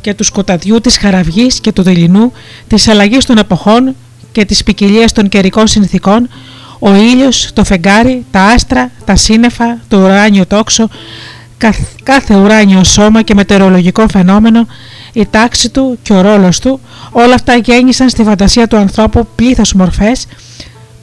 και 0.00 0.14
του 0.14 0.24
σκοταδιού, 0.24 0.80
της 0.80 0.98
χαραυγής 0.98 1.60
και 1.60 1.72
του 1.72 1.82
δειλινού, 1.82 2.32
της 2.68 2.88
αλλαγής 2.88 3.24
των 3.24 3.38
εποχών 3.38 3.94
και 4.32 4.44
της 4.44 4.62
ποικιλίας 4.62 5.12
των 5.12 5.28
καιρικών 5.28 5.66
συνθήκων, 5.66 6.28
ο 6.78 6.94
ήλιος, 6.94 7.50
το 7.52 7.64
φεγγάρι, 7.64 8.24
τα 8.30 8.40
άστρα, 8.42 8.90
τα 9.04 9.16
σύννεφα, 9.16 9.78
το 9.88 9.96
ουράνιο 9.96 10.46
τόξο, 10.46 10.88
κάθε 12.02 12.34
ουράνιο 12.34 12.84
σώμα 12.84 13.22
και 13.22 13.34
μετεωρολογικό 13.34 14.08
φαινόμενο, 14.08 14.66
η 15.14 15.26
τάξη 15.30 15.70
του 15.70 15.98
και 16.02 16.12
ο 16.12 16.20
ρόλος 16.20 16.58
του, 16.58 16.80
όλα 17.10 17.34
αυτά 17.34 17.56
γέννησαν 17.56 18.08
στη 18.08 18.22
φαντασία 18.22 18.66
του 18.66 18.76
ανθρώπου 18.76 19.26
πλήθος 19.34 19.72
μορφές 19.72 20.26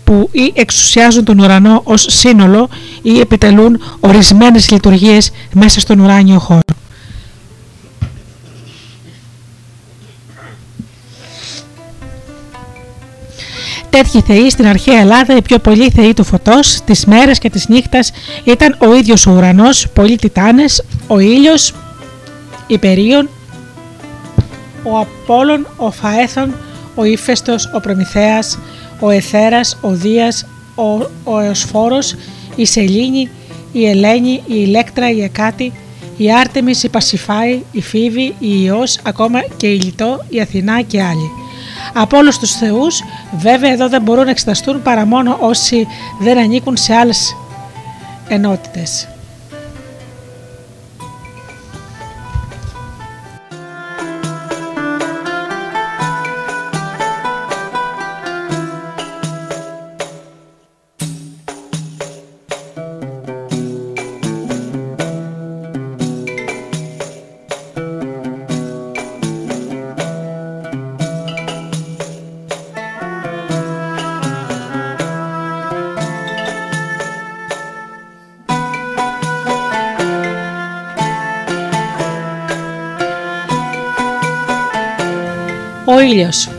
που 0.03 0.30
ή 0.32 0.51
εξουσιάζουν 0.55 1.24
τον 1.24 1.39
ουρανό 1.39 1.82
ως 1.84 2.05
σύνολο 2.09 2.70
ή 3.01 3.20
επιτελούν 3.20 3.82
ορισμένες 3.99 4.72
λειτουργίες 4.72 5.32
μέσα 5.53 5.80
στον 5.80 5.99
ουράνιο 5.99 6.39
χώρο. 6.39 6.62
Τέτοιοι 13.89 14.22
θεοί 14.22 14.49
στην 14.49 14.66
αρχαία 14.68 14.99
Ελλάδα, 14.99 15.36
οι 15.36 15.41
πιο 15.41 15.59
πολλοί 15.59 15.89
θεοί 15.89 16.14
του 16.14 16.24
φωτός, 16.24 16.80
τις 16.86 17.05
μέρες 17.05 17.39
και 17.39 17.49
της 17.49 17.68
νύχτας 17.68 18.12
ήταν 18.43 18.76
ο 18.80 18.95
ίδιος 18.95 19.28
ο 19.28 19.32
ουρανός, 19.32 19.88
πολλοί 19.93 20.16
τιτάνες, 20.16 20.84
ο 21.07 21.20
ήλιος, 21.20 21.74
η 22.68 22.78
Περίων, 22.78 23.30
ο 24.84 24.97
Απόλλων, 24.97 25.67
ο 25.77 25.91
Φαέθων, 25.91 26.55
ο 26.95 27.03
Ήφαιστος, 27.03 27.69
ο 27.73 27.79
Προμηθέας, 27.79 28.59
ο 28.99 29.09
Εθέρας, 29.09 29.77
ο 29.82 29.89
Δίας, 29.89 30.45
ο, 30.75 31.09
ο 31.23 31.39
Εωσφόρος, 31.39 32.15
η 32.55 32.65
Σελήνη, 32.65 33.29
η 33.71 33.88
Ελένη, 33.88 34.32
η 34.32 34.43
Ηλέκτρα, 34.47 35.09
η 35.09 35.23
Εκάτη, 35.23 35.73
η 36.17 36.34
Άρτεμις, 36.34 36.84
η 36.84 36.89
Πασιφάη, 36.89 37.61
η 37.71 37.82
Φίβη, 37.82 38.36
η 38.39 38.63
Ιώς, 38.63 38.99
ακόμα 39.03 39.41
και 39.57 39.67
η 39.67 39.79
Λιτό, 39.79 40.25
η 40.29 40.41
Αθηνά 40.41 40.82
και 40.82 41.01
άλλοι. 41.01 41.29
Από 41.93 42.17
όλους 42.17 42.38
τους 42.38 42.51
θεούς, 42.51 43.03
βέβαια 43.38 43.71
εδώ 43.71 43.89
δεν 43.89 44.01
μπορούν 44.01 44.23
να 44.23 44.29
εξεταστούν 44.29 44.82
παρά 44.82 45.05
μόνο 45.05 45.38
όσοι 45.39 45.88
δεν 46.19 46.38
ανήκουν 46.38 46.77
σε 46.77 46.93
άλλες 46.93 47.36
ενότητες. 48.27 49.11
Ήλιος. 86.32 86.49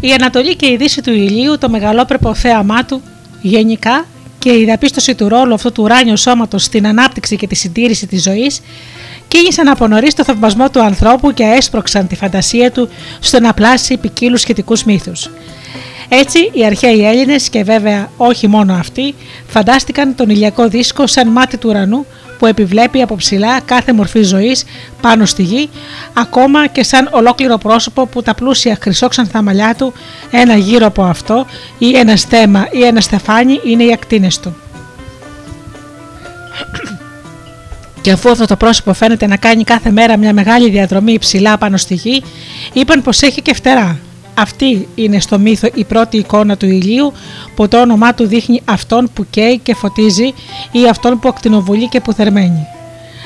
Η 0.00 0.12
Ανατολή 0.12 0.56
και 0.56 0.66
η 0.66 0.76
Δύση 0.76 1.02
του 1.02 1.12
ηλίου, 1.12 1.58
το 1.58 1.68
μεγαλόπρεπο 1.68 2.34
θέαμά 2.34 2.84
του, 2.84 3.02
γενικά 3.42 4.06
και 4.38 4.52
η 4.52 4.64
διαπίστωση 4.64 5.14
του 5.14 5.28
ρόλου 5.28 5.54
αυτού 5.54 5.72
του 5.72 5.82
ουράνιου 5.82 6.16
σώματος 6.16 6.62
στην 6.62 6.86
ανάπτυξη 6.86 7.36
και 7.36 7.46
τη 7.46 7.54
συντήρηση 7.54 8.06
της 8.06 8.22
ζωής, 8.22 8.60
κίνησαν 9.28 9.68
από 9.68 9.86
νωρίς 9.86 10.14
το 10.14 10.24
θαυμασμό 10.24 10.70
του 10.70 10.82
ανθρώπου 10.82 11.32
και 11.32 11.42
έσπρωξαν 11.42 12.06
τη 12.06 12.16
φαντασία 12.16 12.70
του 12.72 12.88
στο 13.20 13.40
να 13.40 13.54
πλάσει 13.54 13.96
ποικίλους 13.96 14.40
σχετικούς 14.40 14.84
μύθους. 14.84 15.30
Έτσι, 16.08 16.50
οι 16.52 16.64
αρχαίοι 16.64 17.06
Έλληνες 17.06 17.48
και 17.48 17.62
βέβαια 17.62 18.10
όχι 18.16 18.46
μόνο 18.46 18.74
αυτοί, 18.74 19.14
φαντάστηκαν 19.46 20.14
τον 20.14 20.28
ηλιακό 20.28 20.68
δίσκο 20.68 21.06
σαν 21.06 21.28
μάτι 21.28 21.56
του 21.56 21.68
ουρανού 21.68 22.06
που 22.38 22.46
επιβλέπει 22.46 23.02
από 23.02 23.16
ψηλά 23.16 23.60
κάθε 23.60 23.92
μορφή 23.92 24.22
ζωής 24.22 24.64
πάνω 25.00 25.24
στη 25.24 25.42
γη, 25.42 25.70
ακόμα 26.12 26.66
και 26.66 26.82
σαν 26.82 27.08
ολόκληρο 27.12 27.58
πρόσωπο 27.58 28.06
που 28.06 28.22
τα 28.22 28.34
πλούσια 28.34 28.78
χρυσόξανθα 28.80 29.42
μαλλιά 29.42 29.74
του, 29.74 29.92
ένα 30.30 30.56
γύρω 30.56 30.86
από 30.86 31.02
αυτό 31.02 31.46
ή 31.78 31.96
ένα 31.96 32.16
στέμα 32.16 32.68
ή 32.70 32.82
ένα 32.82 33.00
στεφάνι 33.00 33.60
είναι 33.64 33.84
οι 33.84 33.92
ακτίνες 33.92 34.40
του. 34.40 34.56
Και 38.00 38.12
αφού 38.12 38.30
αυτό 38.30 38.46
το 38.46 38.56
πρόσωπο 38.56 38.92
φαίνεται 38.92 39.26
να 39.26 39.36
κάνει 39.36 39.64
κάθε 39.64 39.90
μέρα 39.90 40.16
μια 40.16 40.32
μεγάλη 40.32 40.70
διαδρομή 40.70 41.18
ψηλά 41.18 41.58
πάνω 41.58 41.76
στη 41.76 41.94
γη, 41.94 42.22
είπαν 42.72 43.02
πως 43.02 43.22
έχει 43.22 43.42
και 43.42 43.54
φτερά, 43.54 43.98
αυτή 44.36 44.88
είναι 44.94 45.20
στο 45.20 45.38
μύθο 45.38 45.68
η 45.74 45.84
πρώτη 45.84 46.16
εικόνα 46.16 46.56
του 46.56 46.66
ηλίου 46.66 47.12
που 47.54 47.68
το 47.68 47.80
όνομά 47.80 48.14
του 48.14 48.26
δείχνει 48.26 48.62
αυτόν 48.64 49.10
που 49.14 49.26
καίει 49.30 49.58
και 49.58 49.74
φωτίζει 49.74 50.34
ή 50.72 50.88
αυτόν 50.88 51.18
που 51.18 51.28
ακτινοβολεί 51.28 51.88
και 51.88 52.00
που 52.00 52.12
θερμαίνει. 52.12 52.66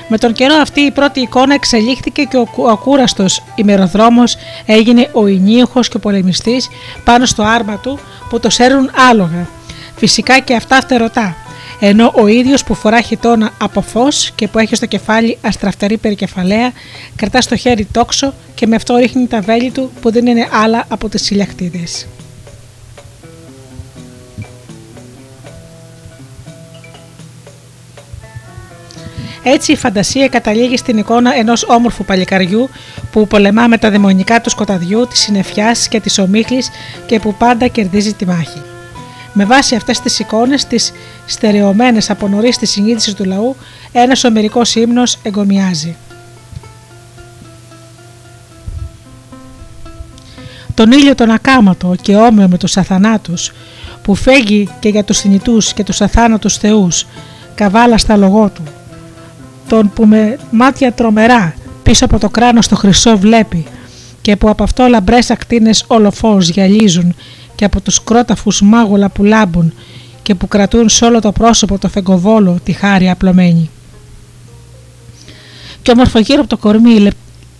Με 0.08 0.18
τον 0.18 0.32
καιρό 0.32 0.54
αυτή 0.54 0.80
η 0.80 0.90
πρώτη 0.90 1.20
εικόνα 1.20 1.54
εξελίχθηκε 1.54 2.22
και 2.22 2.36
ο 2.36 2.68
ακούραστος 2.68 3.42
ημεροδρόμος 3.54 4.36
έγινε 4.66 5.08
ο 5.12 5.26
ενίοχος 5.26 5.88
και 5.88 5.96
ο 5.96 6.00
πολεμιστής 6.00 6.68
πάνω 7.04 7.26
στο 7.26 7.42
άρμα 7.42 7.78
του 7.78 7.98
που 8.28 8.40
το 8.40 8.50
σέρνουν 8.50 8.90
άλογα. 9.10 9.48
Φυσικά 9.96 10.38
και 10.38 10.54
αυτά 10.54 10.80
φτερωτά 10.80 11.36
ενώ 11.80 12.12
ο 12.14 12.26
ίδιος 12.26 12.64
που 12.64 12.74
φορά 12.74 13.00
χιτόνα 13.00 13.52
από 13.58 13.80
φως 13.80 14.30
και 14.34 14.48
που 14.48 14.58
έχει 14.58 14.74
στο 14.74 14.86
κεφάλι 14.86 15.38
αστραφτερή 15.40 15.96
περικεφαλαία 15.96 16.72
κρατά 17.16 17.40
στο 17.40 17.56
χέρι 17.56 17.84
τόξο 17.92 18.34
και 18.54 18.66
με 18.66 18.76
αυτό 18.76 18.96
ρίχνει 18.96 19.26
τα 19.26 19.40
βέλη 19.40 19.70
του 19.70 19.90
που 20.00 20.10
δεν 20.10 20.26
είναι 20.26 20.48
άλλα 20.52 20.84
από 20.88 21.08
τις 21.08 21.30
ηλιακτίδες. 21.30 22.06
Έτσι 29.42 29.72
η 29.72 29.76
φαντασία 29.76 30.28
καταλήγει 30.28 30.76
στην 30.76 30.98
εικόνα 30.98 31.34
ενός 31.34 31.64
όμορφου 31.68 32.04
παλικαριού 32.04 32.68
που 33.12 33.26
πολεμά 33.26 33.66
με 33.66 33.78
τα 33.78 33.90
δαιμονικά 33.90 34.40
του 34.40 34.50
σκοταδιού, 34.50 35.06
της 35.06 35.18
συννεφιάς 35.18 35.88
και 35.88 36.00
της 36.00 36.18
ομίχλης 36.18 36.70
και 37.06 37.18
που 37.18 37.34
πάντα 37.34 37.66
κερδίζει 37.66 38.12
τη 38.12 38.26
μάχη. 38.26 38.69
Με 39.32 39.44
βάση 39.44 39.74
αυτές 39.74 40.00
τις 40.00 40.18
εικόνες, 40.18 40.64
τις 40.64 40.92
στερεωμένες 41.26 42.10
από 42.10 42.28
νωρίς 42.28 42.58
της 42.58 42.70
συνείδησης 42.70 43.14
του 43.14 43.24
λαού, 43.24 43.56
ένας 43.92 44.24
ομερικός 44.24 44.74
ύμνος 44.74 45.18
εγκομιάζει. 45.22 45.96
Τον 50.74 50.92
ήλιο 50.92 51.14
τον 51.14 51.30
ακάματο 51.30 51.94
και 52.02 52.16
όμοιο 52.16 52.48
με 52.48 52.58
τους 52.58 52.76
αθανάτους, 52.76 53.52
που 54.02 54.14
φέγγει 54.14 54.68
και 54.80 54.88
για 54.88 55.04
τους 55.04 55.20
θνητούς 55.20 55.72
και 55.72 55.84
τους 55.84 56.00
αθάνατους 56.00 56.56
θεούς, 56.56 57.06
καβάλα 57.54 57.98
στα 57.98 58.16
λογό 58.16 58.50
του, 58.54 58.62
τον 59.68 59.90
που 59.94 60.06
με 60.06 60.38
μάτια 60.50 60.92
τρομερά 60.92 61.54
πίσω 61.82 62.04
από 62.04 62.18
το 62.18 62.28
κράνος 62.28 62.68
το 62.68 62.76
χρυσό 62.76 63.18
βλέπει 63.18 63.66
και 64.20 64.36
που 64.36 64.48
από 64.48 64.62
αυτό 64.62 64.86
λαμπρές 64.86 65.30
ακτίνες 65.30 65.84
όλο 65.86 66.10
φως 66.10 66.48
γυαλίζουν 66.48 67.14
και 67.60 67.66
από 67.66 67.80
τους 67.80 68.04
κρόταφους 68.04 68.62
μάγουλα 68.62 69.08
που 69.08 69.24
λάμπουν 69.24 69.72
και 70.22 70.34
που 70.34 70.48
κρατούν 70.48 70.88
σε 70.88 71.04
όλο 71.04 71.20
το 71.20 71.32
πρόσωπο 71.32 71.78
το 71.78 71.88
φεγκοβόλο 71.88 72.58
τη 72.64 72.72
χάρη 72.72 73.10
απλωμένη. 73.10 73.70
Και 75.82 75.90
ομορφογύρω 75.90 76.40
από 76.40 76.48
το 76.48 76.56
κορμί 76.56 77.10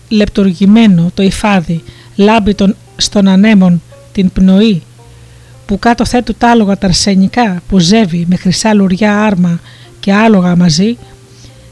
λεπτοργημένο 0.09 1.11
το 1.13 1.23
υφάδι 1.23 1.83
λάμπει 2.15 2.53
τον, 2.53 2.75
στον 2.97 3.27
ανέμον 3.27 3.81
την 4.11 4.31
πνοή 4.31 4.81
που 5.65 5.79
κάτω 5.79 6.05
θέτου 6.05 6.33
τ' 6.33 6.43
άλογα 6.43 6.77
τα 6.77 6.87
αρσενικά 6.87 7.61
που 7.69 7.79
ζεύει 7.79 8.25
με 8.29 8.35
χρυσά 8.35 8.73
λουριά 8.73 9.23
άρμα 9.23 9.59
και 9.99 10.13
άλογα 10.13 10.55
μαζί 10.55 10.97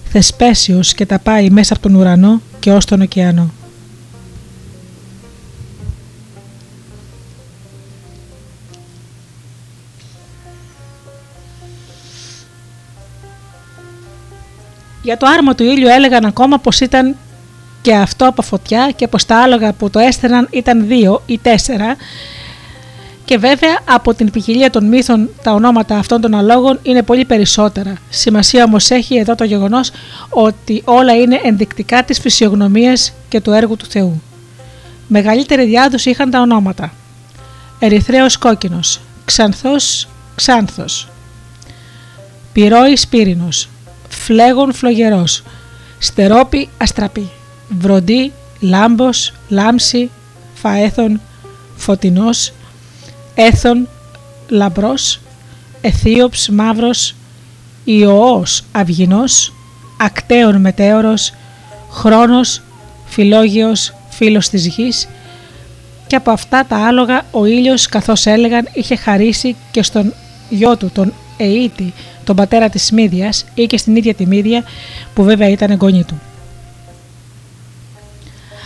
θεσπέσιος 0.03 0.93
και 0.93 1.05
τα 1.05 1.19
πάει 1.19 1.49
μέσα 1.49 1.73
από 1.73 1.81
τον 1.81 1.95
ουρανό 1.95 2.41
και 2.59 2.71
ως 2.71 2.85
τον 2.85 3.01
ωκεανό. 3.01 3.51
Για 15.09 15.17
το 15.17 15.25
άρμα 15.27 15.55
του 15.55 15.63
ήλιου 15.63 15.87
έλεγαν 15.87 16.25
ακόμα 16.25 16.57
πως 16.57 16.79
ήταν 16.79 17.15
και 17.81 17.95
αυτό 17.95 18.27
από 18.27 18.41
φωτιά 18.41 18.91
και 18.95 19.07
πως 19.07 19.25
τα 19.25 19.41
άλογα 19.41 19.73
που 19.73 19.89
το 19.89 19.99
έστερναν 19.99 20.47
ήταν 20.51 20.87
δύο 20.87 21.21
ή 21.25 21.37
τέσσερα 21.37 21.95
και 23.25 23.37
βέβαια 23.37 23.79
από 23.85 24.13
την 24.13 24.31
ποικιλία 24.31 24.69
των 24.69 24.85
μύθων 24.85 25.29
τα 25.43 25.51
ονόματα 25.51 25.97
αυτών 25.97 26.21
των 26.21 26.35
αλόγων 26.35 26.79
είναι 26.83 27.03
πολύ 27.03 27.25
περισσότερα. 27.25 27.93
Σημασία 28.09 28.63
όμως 28.63 28.89
έχει 28.89 29.15
εδώ 29.15 29.35
το 29.35 29.43
γεγονός 29.43 29.91
ότι 30.29 30.81
όλα 30.85 31.15
είναι 31.15 31.39
ενδεικτικά 31.43 32.03
της 32.03 32.19
φυσιογνωμίας 32.19 33.13
και 33.29 33.41
του 33.41 33.51
έργου 33.51 33.75
του 33.75 33.85
Θεού. 33.85 34.21
Μεγαλύτερη 35.07 35.65
διάδοση 35.65 36.09
είχαν 36.09 36.29
τα 36.29 36.41
ονόματα. 36.41 36.93
Ερυθρέος 37.79 38.37
κόκκινος, 38.37 38.99
Ξανθός 39.25 40.07
Ξάνθος, 40.35 41.07
Πυρόης 42.53 43.07
Πύρινος, 43.07 43.69
Φλέγον 44.09 44.73
Φλογερός, 44.73 45.43
Στερόπι 45.99 46.69
Αστραπή, 46.77 47.29
Βροντί 47.69 48.31
Λάμπος, 48.59 49.33
Λάμψη, 49.47 50.09
Φαέθων, 50.53 51.21
Φωτεινός, 51.75 52.53
Έθων 53.35 53.87
Λαμπρός, 54.47 55.19
Αιθίωψ 55.81 56.49
Μαύρος, 56.49 57.15
Ιωός 57.83 58.63
Αυγινός, 58.71 59.53
Ακτέων 59.97 60.61
Μετέωρος, 60.61 61.33
Χρόνος, 61.91 62.61
Φιλόγιος, 63.05 63.93
Φίλος 64.09 64.49
της 64.49 64.67
Γης. 64.67 65.07
Και 66.07 66.15
από 66.15 66.31
αυτά 66.31 66.65
τα 66.65 66.87
άλογα 66.87 67.25
ο 67.31 67.45
ήλιος 67.45 67.87
καθώς 67.87 68.25
έλεγαν 68.25 68.67
είχε 68.73 68.95
χαρίσει 68.95 69.55
και 69.71 69.83
στον 69.83 70.13
γιο 70.49 70.77
του 70.77 70.89
τον 70.93 71.13
Αιήτη, 71.37 71.93
τον 72.29 72.37
πατέρα 72.37 72.69
της 72.69 72.91
Μύδιας 72.91 73.45
ή 73.53 73.65
και 73.65 73.77
στην 73.77 73.95
ίδια 73.95 74.13
τη 74.13 74.25
Μύδια 74.25 74.63
που 75.13 75.23
βέβαια 75.23 75.49
ήταν 75.49 75.71
εγγονή 75.71 76.03
του. 76.03 76.21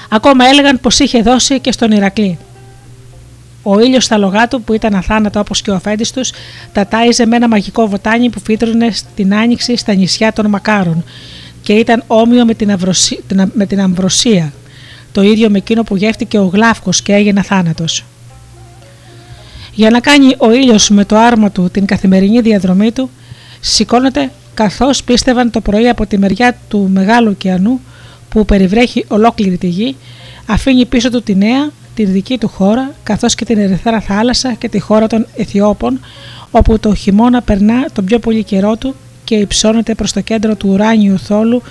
Ακόμα 0.10 0.46
έλεγαν 0.46 0.80
πως 0.80 1.00
είχε 1.00 1.22
δώσει 1.22 1.60
και 1.60 1.72
στον 1.72 1.92
Ηρακλή. 1.92 2.38
Ο 3.64 3.80
ήλιος 3.80 4.04
στα 4.04 4.18
λογά 4.18 4.48
του, 4.48 4.62
που 4.62 4.74
ήταν 4.74 4.96
αθάνατο 4.96 5.40
όπως 5.40 5.62
και 5.62 5.72
ο 5.72 5.76
αφέντης 5.76 6.12
τους, 6.12 6.32
τα 6.74 6.88
τάιζε 6.88 7.26
με 7.26 7.36
ένα 7.36 7.48
μαγικό 7.48 7.88
βοτάνι 7.88 8.30
που 8.30 8.40
φύτρωνε 8.40 8.92
στην 8.92 9.36
άνοιξη 9.36 9.76
στα 9.76 9.94
νησιά 9.94 10.34
των 10.34 10.46
Μακάρων 10.46 11.04
και 11.62 11.74
ήταν 11.74 12.04
όμοιο 12.08 12.46
με 12.46 12.54
την, 12.54 12.78
με 13.54 13.66
την 13.66 13.82
αμβροσία, 13.82 14.54
το 15.12 15.22
ίδιο 15.22 15.50
με 15.50 15.58
εκείνο 15.58 15.84
που 15.84 15.96
γεύτηκε 15.96 16.38
ο 16.38 16.46
Γλάφκος 16.46 17.02
και 17.02 17.14
έγινε 17.14 17.42
θάνατος. 17.42 18.06
Για 19.74 19.90
να 19.90 20.00
κάνει 20.00 20.36
ο 20.38 20.52
ήλιος 20.52 20.90
με 20.90 21.06
το 21.06 21.18
άρμα 21.18 21.52
του 21.52 21.70
την 21.72 21.86
καθημερινή 21.86 22.42
διαδρομή 22.42 22.92
του, 22.92 23.10
σηκώνεται 23.66 24.32
καθώς 24.54 25.04
πίστευαν 25.04 25.52
το 25.52 25.62
πρωί 25.62 25.90
από 25.90 26.06
τη 26.06 26.18
μεριά 26.18 26.58
του 26.68 26.90
Μεγάλου 26.94 27.30
ωκεανού 27.30 27.80
που 28.30 28.46
περιβρέχει 28.46 29.06
ολόκληρη 29.08 29.58
τη 29.58 29.68
γη, 29.68 29.96
αφήνει 30.46 30.86
πίσω 30.86 31.10
του 31.10 31.22
τη 31.22 31.36
νέα, 31.36 31.70
την 31.96 32.12
δική 32.12 32.38
του 32.38 32.48
χώρα, 32.48 32.92
καθώς 33.04 33.36
και 33.36 33.46
την 33.46 33.58
ερυθρά 33.58 34.00
θάλασσα 34.02 34.54
και 34.54 34.70
τη 34.70 34.80
χώρα 34.80 35.08
των 35.08 35.28
Αιθιώπων, 35.36 36.00
όπου 36.52 36.80
το 36.80 36.96
χειμώνα 36.96 37.42
περνά 37.42 37.86
τον 37.94 38.06
πιο 38.06 38.20
πολύ 38.20 38.44
καιρό 38.44 38.76
του 38.76 38.96
και 39.24 39.36
υψώνεται 39.36 39.96
προς 39.96 40.12
το 40.12 40.22
κέντρο 40.22 40.56
του 40.56 40.70
ουράνιου 40.70 41.20
θόλου 41.20 41.62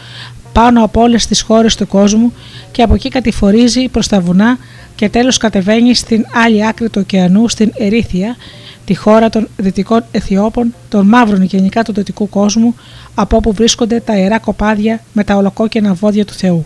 πάνω 0.53 0.85
από 0.85 1.01
όλες 1.01 1.27
τις 1.27 1.41
χώρες 1.41 1.75
του 1.75 1.87
κόσμου 1.87 2.33
και 2.73 2.83
από 2.83 2.95
εκεί 2.95 3.09
κατηφορίζει 3.09 3.89
προς 3.89 4.09
τα 4.09 4.21
βουνά 4.21 4.59
και 4.97 5.09
τέλος 5.09 5.37
κατεβαίνει 5.37 5.95
στην 5.95 6.27
άλλη 6.45 6.67
άκρη 6.67 6.89
του 6.89 7.01
ωκεανού, 7.03 7.49
στην 7.49 7.73
Ερήθια, 7.79 8.37
τη 8.85 8.95
χώρα 8.95 9.31
των 9.31 9.49
δυτικών 9.57 10.05
Αιθιώπων, 10.11 10.75
των 10.89 11.07
μαύρων 11.07 11.43
γενικά 11.43 11.83
του 11.83 11.93
δυτικού 11.93 12.29
κόσμου, 12.29 12.75
από 13.15 13.37
όπου 13.37 13.53
βρίσκονται 13.53 14.01
τα 14.01 14.17
ιερά 14.17 14.39
κοπάδια 14.39 15.01
με 15.13 15.25
τα 15.25 15.37
ολοκόκκινα 15.37 15.95
βόδια 15.95 16.25
του 16.25 16.33
Θεού. 16.33 16.65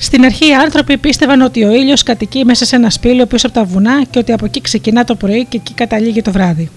Στην 0.00 0.24
αρχή 0.24 0.48
οι 0.48 0.54
άνθρωποι 0.54 0.96
πίστευαν 0.96 1.40
ότι 1.40 1.64
ο 1.64 1.72
ήλιος 1.72 2.02
κατοικεί 2.02 2.44
μέσα 2.44 2.64
σε 2.64 2.76
ένα 2.76 2.90
σπήλαιο 2.90 3.26
πίσω 3.26 3.46
από 3.46 3.56
τα 3.56 3.64
βουνά 3.64 4.04
και 4.04 4.18
ότι 4.18 4.32
από 4.32 4.44
εκεί 4.44 4.60
ξεκινά 4.60 5.04
το 5.04 5.14
πρωί 5.14 5.46
και 5.48 5.56
εκεί 5.56 5.74
καταλήγει 5.74 6.22
το 6.22 6.32
βράδυ. 6.32 6.70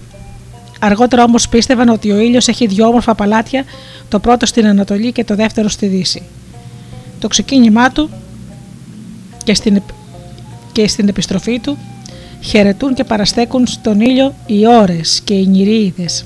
Αργότερα 0.80 1.24
όμως 1.24 1.48
πίστευαν 1.48 1.88
ότι 1.88 2.10
ο 2.10 2.18
ήλιος 2.18 2.48
έχει 2.48 2.66
δύο 2.66 2.86
όμορφα 2.86 3.14
παλάτια, 3.14 3.64
το 4.08 4.18
πρώτο 4.18 4.46
στην 4.46 4.66
Ανατολή 4.66 5.12
και 5.12 5.24
το 5.24 5.34
δεύτερο 5.34 5.68
στη 5.68 5.86
Δύση. 5.86 6.22
Το 7.18 7.28
ξεκίνημά 7.28 7.90
του 7.90 8.10
και 9.44 9.54
στην, 9.54 9.82
και 10.72 10.88
στην 10.88 11.08
επιστροφή 11.08 11.58
του 11.58 11.78
χαιρετούν 12.40 12.94
και 12.94 13.04
παραστέκουν 13.04 13.66
στον 13.66 14.00
ήλιο 14.00 14.34
οι 14.46 14.66
ώρες 14.66 15.20
και 15.24 15.34
οι 15.34 15.46
νηρίιδες. 15.46 16.24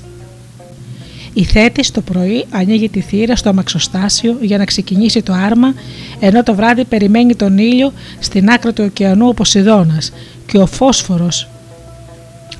Η 1.33 1.43
θέτης 1.43 1.91
το 1.91 2.01
πρωί 2.01 2.45
ανοίγει 2.49 2.89
τη 2.89 3.01
θύρα 3.01 3.35
στο 3.35 3.49
αμαξοστάσιο 3.49 4.37
για 4.41 4.57
να 4.57 4.65
ξεκινήσει 4.65 5.21
το 5.21 5.33
άρμα, 5.33 5.73
ενώ 6.19 6.43
το 6.43 6.55
βράδυ 6.55 6.83
περιμένει 6.83 7.35
τον 7.35 7.57
ήλιο 7.57 7.93
στην 8.19 8.49
άκρη 8.49 8.73
του 8.73 8.83
ωκεανού 8.87 9.27
ο 9.27 9.33
Ποσειδώνας 9.33 10.11
και 10.45 10.57
ο 10.57 10.65
φόσφορος 10.65 11.47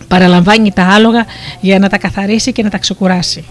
παραλαμβάνει 0.07 0.71
τα 0.71 0.83
άλογα 0.83 1.25
για 1.61 1.79
να 1.79 1.89
τα 1.89 1.97
καθαρίσει 1.97 2.51
και 2.51 2.63
να 2.63 2.69
τα 2.69 2.77
ξεκουράσει. 2.77 3.45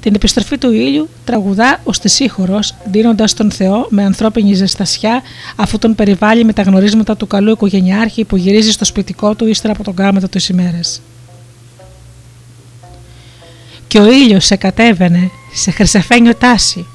Την 0.00 0.14
επιστροφή 0.14 0.58
του 0.58 0.72
ήλιου 0.72 1.08
τραγουδά 1.24 1.80
ο 1.84 1.92
Στησίχωρος 1.92 2.74
δίνοντας 2.84 3.34
τον 3.34 3.50
Θεό 3.50 3.86
με 3.90 4.04
ανθρώπινη 4.04 4.54
ζεστασιά 4.54 5.22
αφού 5.56 5.78
τον 5.78 5.94
περιβάλλει 5.94 6.44
με 6.44 6.52
τα 6.52 6.62
γνωρίσματα 6.62 7.16
του 7.16 7.26
καλού 7.26 7.50
οικογενειάρχη 7.50 8.24
που 8.24 8.36
γυρίζει 8.36 8.70
στο 8.70 8.84
σπιτικό 8.84 9.34
του 9.34 9.46
ύστερα 9.46 9.72
από 9.72 9.84
τον 9.84 9.94
γάμο 9.96 10.20
του 10.20 10.40
ημέρες 10.50 11.00
και 13.90 13.98
ο 13.98 14.12
ήλιος 14.12 14.44
σε 14.44 14.56
κατέβαινε 14.56 15.30
σε 15.52 15.70
χρυσαφένιο 15.70 16.34
τάση. 16.34 16.86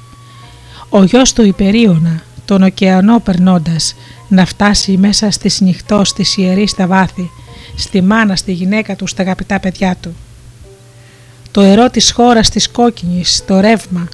Ο 0.88 1.04
γιος 1.04 1.32
του 1.32 1.42
υπερίωνα, 1.42 2.22
τον 2.44 2.62
ωκεανό 2.62 3.20
περνώντας, 3.20 3.94
να 4.28 4.46
φτάσει 4.46 4.96
μέσα 4.96 5.30
στη 5.30 5.64
νυχτός 5.64 6.08
στη 6.08 6.24
ιερής 6.36 6.70
στα 6.70 6.86
βάθη, 6.86 7.30
στη 7.76 8.02
μάνα, 8.02 8.36
στη 8.36 8.52
γυναίκα 8.52 8.96
του, 8.96 9.06
στα 9.06 9.22
αγαπητά 9.22 9.60
παιδιά 9.60 9.96
του. 10.00 10.14
Το 11.56 11.62
ερώ 11.62 11.90
της 11.90 12.12
χώρας 12.12 12.48
της 12.50 12.70
κόκκινης, 12.70 13.42
το 13.46 13.60
ρεύμα, 13.60 14.08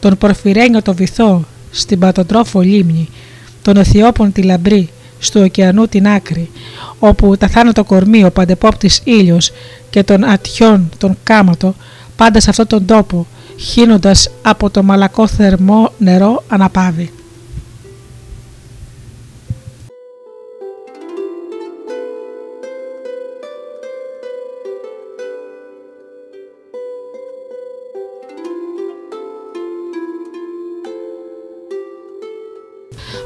τον 0.00 0.18
πορφυρένιο 0.18 0.82
το 0.82 0.94
βυθό, 0.94 1.44
στην 1.70 1.98
πατοτρόφο 1.98 2.60
λίμνη, 2.60 3.08
τον 3.62 3.76
Αιθιώπων 3.76 4.32
τη 4.32 4.42
λαμπρή, 4.42 4.88
στο 5.18 5.40
ωκεανού 5.40 5.86
την 5.86 6.08
άκρη, 6.08 6.50
όπου 6.98 7.36
τα 7.36 7.48
θάνατο 7.48 7.84
κορμί 7.84 8.24
ο 8.24 8.30
παντεπόπτης 8.30 9.00
ήλιος 9.04 9.52
και 9.90 10.02
τον 10.02 10.24
ατιών 10.24 10.90
τον 10.98 11.16
κάματο 11.22 11.74
πάντα 12.16 12.40
σε 12.40 12.50
αυτόν 12.50 12.66
τον 12.66 12.86
τόπο, 12.86 13.26
χύνοντας 13.56 14.30
από 14.42 14.70
το 14.70 14.82
μαλακό 14.82 15.26
θερμό 15.26 15.92
νερό 15.98 16.44
αναπάβει. 16.48 17.12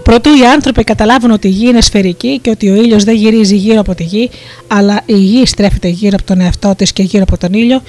Προτού 0.02 0.30
οι 0.34 0.46
άνθρωποι 0.46 0.84
καταλάβουν 0.84 1.30
ότι 1.30 1.48
η 1.48 1.50
γη 1.50 1.66
είναι 1.66 1.80
σφαιρική 1.80 2.38
και 2.38 2.50
ότι 2.50 2.70
ο 2.70 2.74
ήλιος 2.74 3.04
δεν 3.04 3.14
γυρίζει 3.14 3.56
γύρω 3.56 3.80
από 3.80 3.94
τη 3.94 4.02
γη, 4.02 4.30
αλλά 4.66 5.02
η 5.06 5.14
γη 5.14 5.46
στρέφεται 5.46 5.88
γύρω 5.88 6.14
από 6.18 6.26
τον 6.26 6.40
εαυτό 6.40 6.74
της 6.76 6.92
και 6.92 7.02
γύρω 7.02 7.22
από 7.22 7.38
τον 7.38 7.52
ήλιο, 7.52 7.82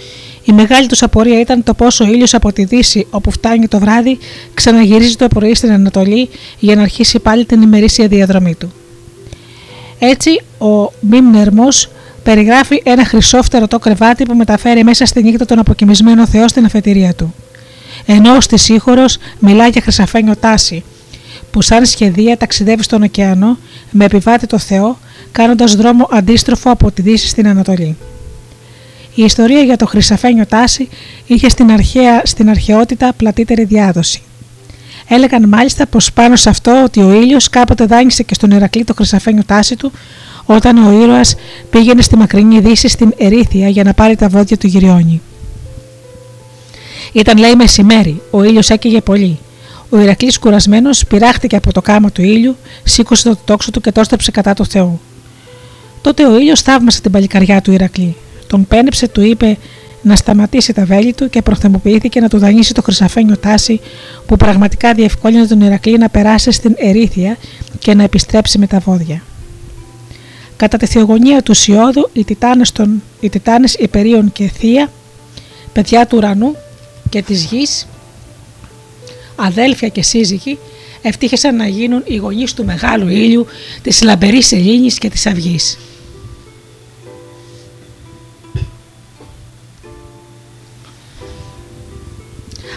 η 0.43 0.51
μεγάλη 0.51 0.87
τους 0.87 1.03
απορία 1.03 1.39
ήταν 1.39 1.63
το 1.63 1.73
πόσο 1.73 2.05
ο 2.05 2.07
ήλιος 2.07 2.33
από 2.33 2.53
τη 2.53 2.63
Δύση, 2.63 3.07
όπου 3.09 3.31
φτάνει 3.31 3.67
το 3.67 3.79
βράδυ, 3.79 4.17
ξαναγυρίζει 4.53 5.15
το 5.15 5.27
πρωί 5.27 5.55
στην 5.55 5.71
Ανατολή 5.71 6.29
για 6.59 6.75
να 6.75 6.81
αρχίσει 6.81 7.19
πάλι 7.19 7.45
την 7.45 7.61
ημερήσια 7.61 8.07
διαδρομή 8.07 8.55
του. 8.55 8.73
Έτσι, 9.99 10.41
ο 10.57 10.91
Μίμνερμος 10.99 11.89
περιγράφει 12.23 12.81
ένα 12.85 13.05
χρυσόφτερο 13.05 13.67
κρεβάτι 13.79 14.23
που 14.23 14.35
μεταφέρει 14.35 14.83
μέσα 14.83 15.05
στη 15.05 15.23
νύχτα 15.23 15.45
τον 15.45 15.59
αποκοιμισμένο 15.59 16.27
Θεό 16.27 16.47
στην 16.47 16.65
αφετηρία 16.65 17.13
του. 17.13 17.33
Ενώ 18.05 18.39
στη 18.39 18.57
Σύχορο 18.57 19.05
μιλάει 19.39 19.69
για 19.69 19.81
χρυσαφένιο 19.81 20.35
τάση, 20.35 20.83
που 21.53 21.61
σαν 21.61 21.85
σχεδία 21.85 22.37
ταξιδεύει 22.37 22.83
στον 22.83 23.03
ωκεανό 23.03 23.57
με 23.91 24.05
επιβάτη 24.05 24.47
το 24.47 24.57
Θεό, 24.57 24.97
κάνοντας 25.31 25.75
δρόμο 25.75 26.07
αντίστροφο 26.11 26.71
από 26.71 26.91
τη 26.91 27.01
Δύση 27.01 27.27
στην 27.27 27.47
Ανατολή. 27.47 27.97
Η 29.15 29.23
ιστορία 29.23 29.61
για 29.61 29.77
το 29.77 29.85
χρυσαφένιο 29.85 30.45
τάση 30.45 30.89
είχε 31.25 31.49
στην, 31.49 31.71
αρχαία, 31.71 32.21
στην 32.25 32.49
αρχαιότητα 32.49 33.13
πλατύτερη 33.17 33.63
διάδοση. 33.63 34.21
Έλεγαν 35.07 35.47
μάλιστα 35.47 35.87
πως 35.87 36.13
πάνω 36.13 36.35
σε 36.35 36.49
αυτό 36.49 36.83
ότι 36.83 37.01
ο 37.01 37.13
ήλιος 37.13 37.49
κάποτε 37.49 37.85
δάνεισε 37.85 38.23
και 38.23 38.33
στον 38.33 38.51
Ηρακλή 38.51 38.83
το 38.83 38.93
χρυσαφένιο 38.93 39.43
τάση 39.45 39.75
του, 39.75 39.91
όταν 40.45 40.85
ο 40.85 41.03
ήρωας 41.03 41.35
πήγαινε 41.69 42.01
στη 42.01 42.17
μακρινή 42.17 42.59
Δύση 42.59 42.87
στην 42.87 43.13
Ερήθια 43.17 43.69
για 43.69 43.83
να 43.83 43.93
πάρει 43.93 44.15
τα 44.15 44.27
βόδια 44.27 44.57
του 44.57 44.67
Γυριώνη. 44.67 45.21
Ήταν 47.11 47.37
λέει 47.37 47.55
μεσημέρι, 47.55 48.21
ο 48.31 48.43
ήλιος 48.43 48.69
έκαιγε 48.69 49.01
πολύ. 49.01 49.39
Ο 49.93 49.99
Ηρακλής 49.99 50.39
κουρασμένος 50.39 51.05
πειράχτηκε 51.05 51.55
από 51.55 51.73
το 51.73 51.81
κάμα 51.81 52.11
του 52.11 52.21
ήλιου, 52.21 52.55
σήκωσε 52.83 53.29
το 53.29 53.37
τόξο 53.45 53.71
του 53.71 53.81
και 53.81 53.91
τόστεψε 53.91 54.31
κατά 54.31 54.53
το 54.53 54.65
Θεό. 54.65 54.99
Τότε 56.01 56.25
ο 56.25 56.37
ήλιος 56.37 56.61
θαύμασε 56.61 57.01
την 57.01 57.11
παλικαριά 57.11 57.61
του 57.61 57.71
Ηρακλή. 57.71 58.15
Τον 58.47 58.67
πένεψε, 58.67 59.07
του 59.07 59.21
είπε: 59.21 59.57
να 60.01 60.15
σταματήσει 60.15 60.73
τα 60.73 60.85
βέλη 60.85 61.13
του 61.13 61.29
και 61.29 61.41
προθεμοποιήθηκε 61.41 62.19
να 62.19 62.29
του 62.29 62.37
δανείσει 62.37 62.73
το 62.73 62.81
χρυσαφένιο 62.81 63.37
τάση 63.37 63.81
που 64.25 64.37
πραγματικά 64.37 64.93
διευκόλυνε 64.93 65.47
τον 65.47 65.61
Ηρακλή 65.61 65.97
να 65.97 66.09
περάσει 66.09 66.51
στην 66.51 66.73
Ερήθεια 66.77 67.37
και 67.79 67.93
να 67.93 68.03
επιστρέψει 68.03 68.57
με 68.57 68.67
τα 68.67 68.79
βόδια. 68.79 69.21
Κατά 70.57 70.77
τη 70.77 70.85
θεογονία 70.85 71.41
του 71.41 71.53
Σιώδου, 71.53 72.09
οι 72.13 72.23
τιτάνες, 72.23 72.71
των, 72.71 73.03
οι 73.19 73.29
τιτάνες 73.29 73.73
Υπερίων 73.73 74.31
και 74.31 74.47
Θεία, 74.47 74.91
παιδιά 75.73 76.07
του 76.07 76.17
ουρανού 76.17 76.55
και 77.09 77.21
της 77.21 77.43
γης, 77.43 77.87
αδέλφια 79.35 79.87
και 79.87 80.03
σύζυγοι, 80.03 80.57
ευτύχησαν 81.01 81.55
να 81.55 81.67
γίνουν 81.67 82.01
οι 82.05 82.15
γονείς 82.15 82.53
του 82.53 82.65
μεγάλου 82.65 83.07
ήλιου, 83.07 83.45
της 83.81 84.01
λαμπερής 84.01 84.47
σελήνης 84.47 84.97
και 84.97 85.09
της 85.09 85.25
αυγής. 85.25 85.77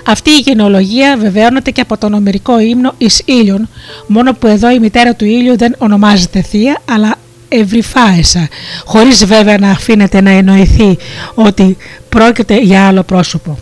Αυτή 0.09 0.31
η 0.31 0.39
γενεολογία 0.39 1.17
βεβαίωνεται 1.17 1.71
και 1.71 1.81
από 1.81 1.99
τον 1.99 2.15
ομερικό 2.15 2.61
ύμνο 2.61 2.95
εις 2.99 3.23
ήλιον, 3.25 3.69
μόνο 4.07 4.35
που 4.35 4.47
εδώ 4.47 4.71
η 4.71 4.79
μητέρα 4.79 5.15
του 5.15 5.25
ήλιου 5.25 5.57
δεν 5.57 5.75
ονομάζεται 5.79 6.43
θεία, 6.43 6.83
αλλά 6.91 7.19
ευρυφάεσα, 7.49 8.49
χωρίς 8.85 9.25
βέβαια 9.25 9.59
να 9.59 9.71
αφήνεται 9.71 10.21
να 10.21 10.31
εννοηθεί 10.31 10.99
ότι 11.35 11.77
πρόκειται 12.09 12.61
για 12.61 12.87
άλλο 12.87 13.03
πρόσωπο. 13.03 13.59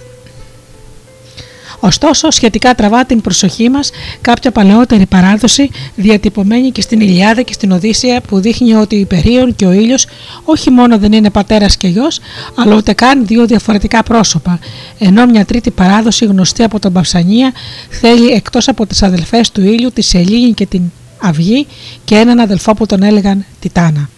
Ωστόσο, 1.84 2.30
σχετικά 2.30 2.74
τραβά 2.74 3.04
την 3.04 3.20
προσοχή 3.20 3.68
μας 3.68 3.90
κάποια 4.20 4.50
παλαιότερη 4.50 5.06
παράδοση 5.06 5.70
διατυπωμένη 5.94 6.70
και 6.70 6.80
στην 6.80 7.00
Ιλιάδα 7.00 7.42
και 7.42 7.52
στην 7.52 7.72
Οδύσσια 7.72 8.20
που 8.20 8.40
δείχνει 8.40 8.74
ότι 8.74 8.96
η 8.96 9.04
Περίων 9.04 9.56
και 9.56 9.66
ο 9.66 9.72
ήλιος 9.72 10.06
όχι 10.44 10.70
μόνο 10.70 10.98
δεν 10.98 11.12
είναι 11.12 11.30
πατέρας 11.30 11.76
και 11.76 11.88
γιος, 11.88 12.20
αλλά 12.54 12.76
ούτε 12.76 12.92
καν 12.92 13.26
δύο 13.26 13.46
διαφορετικά 13.46 14.02
πρόσωπα, 14.02 14.58
ενώ 14.98 15.26
μια 15.26 15.44
τρίτη 15.44 15.70
παράδοση 15.70 16.24
γνωστή 16.24 16.62
από 16.62 16.78
τον 16.78 16.92
Παυσανία 16.92 17.52
θέλει 17.88 18.26
εκτός 18.26 18.68
από 18.68 18.86
τις 18.86 19.02
αδελφές 19.02 19.50
του 19.50 19.60
ήλιου 19.60 19.92
τη 19.92 20.02
Σελήνη 20.02 20.52
και 20.52 20.66
την 20.66 20.82
Αυγή 21.20 21.66
και 22.04 22.14
έναν 22.14 22.40
αδελφό 22.40 22.74
που 22.74 22.86
τον 22.86 23.02
έλεγαν 23.02 23.44
Τιτάνα. 23.60 24.08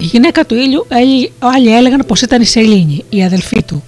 Η 0.00 0.04
γυναίκα 0.04 0.46
του 0.46 0.54
ήλιου, 0.54 0.86
άλλοι 1.38 1.74
έλεγαν 1.74 2.04
πως 2.06 2.22
ήταν 2.22 2.40
η 2.40 2.44
Σελήνη, 2.44 3.04
η 3.08 3.24
αδελφή 3.24 3.62
του. 3.62 3.84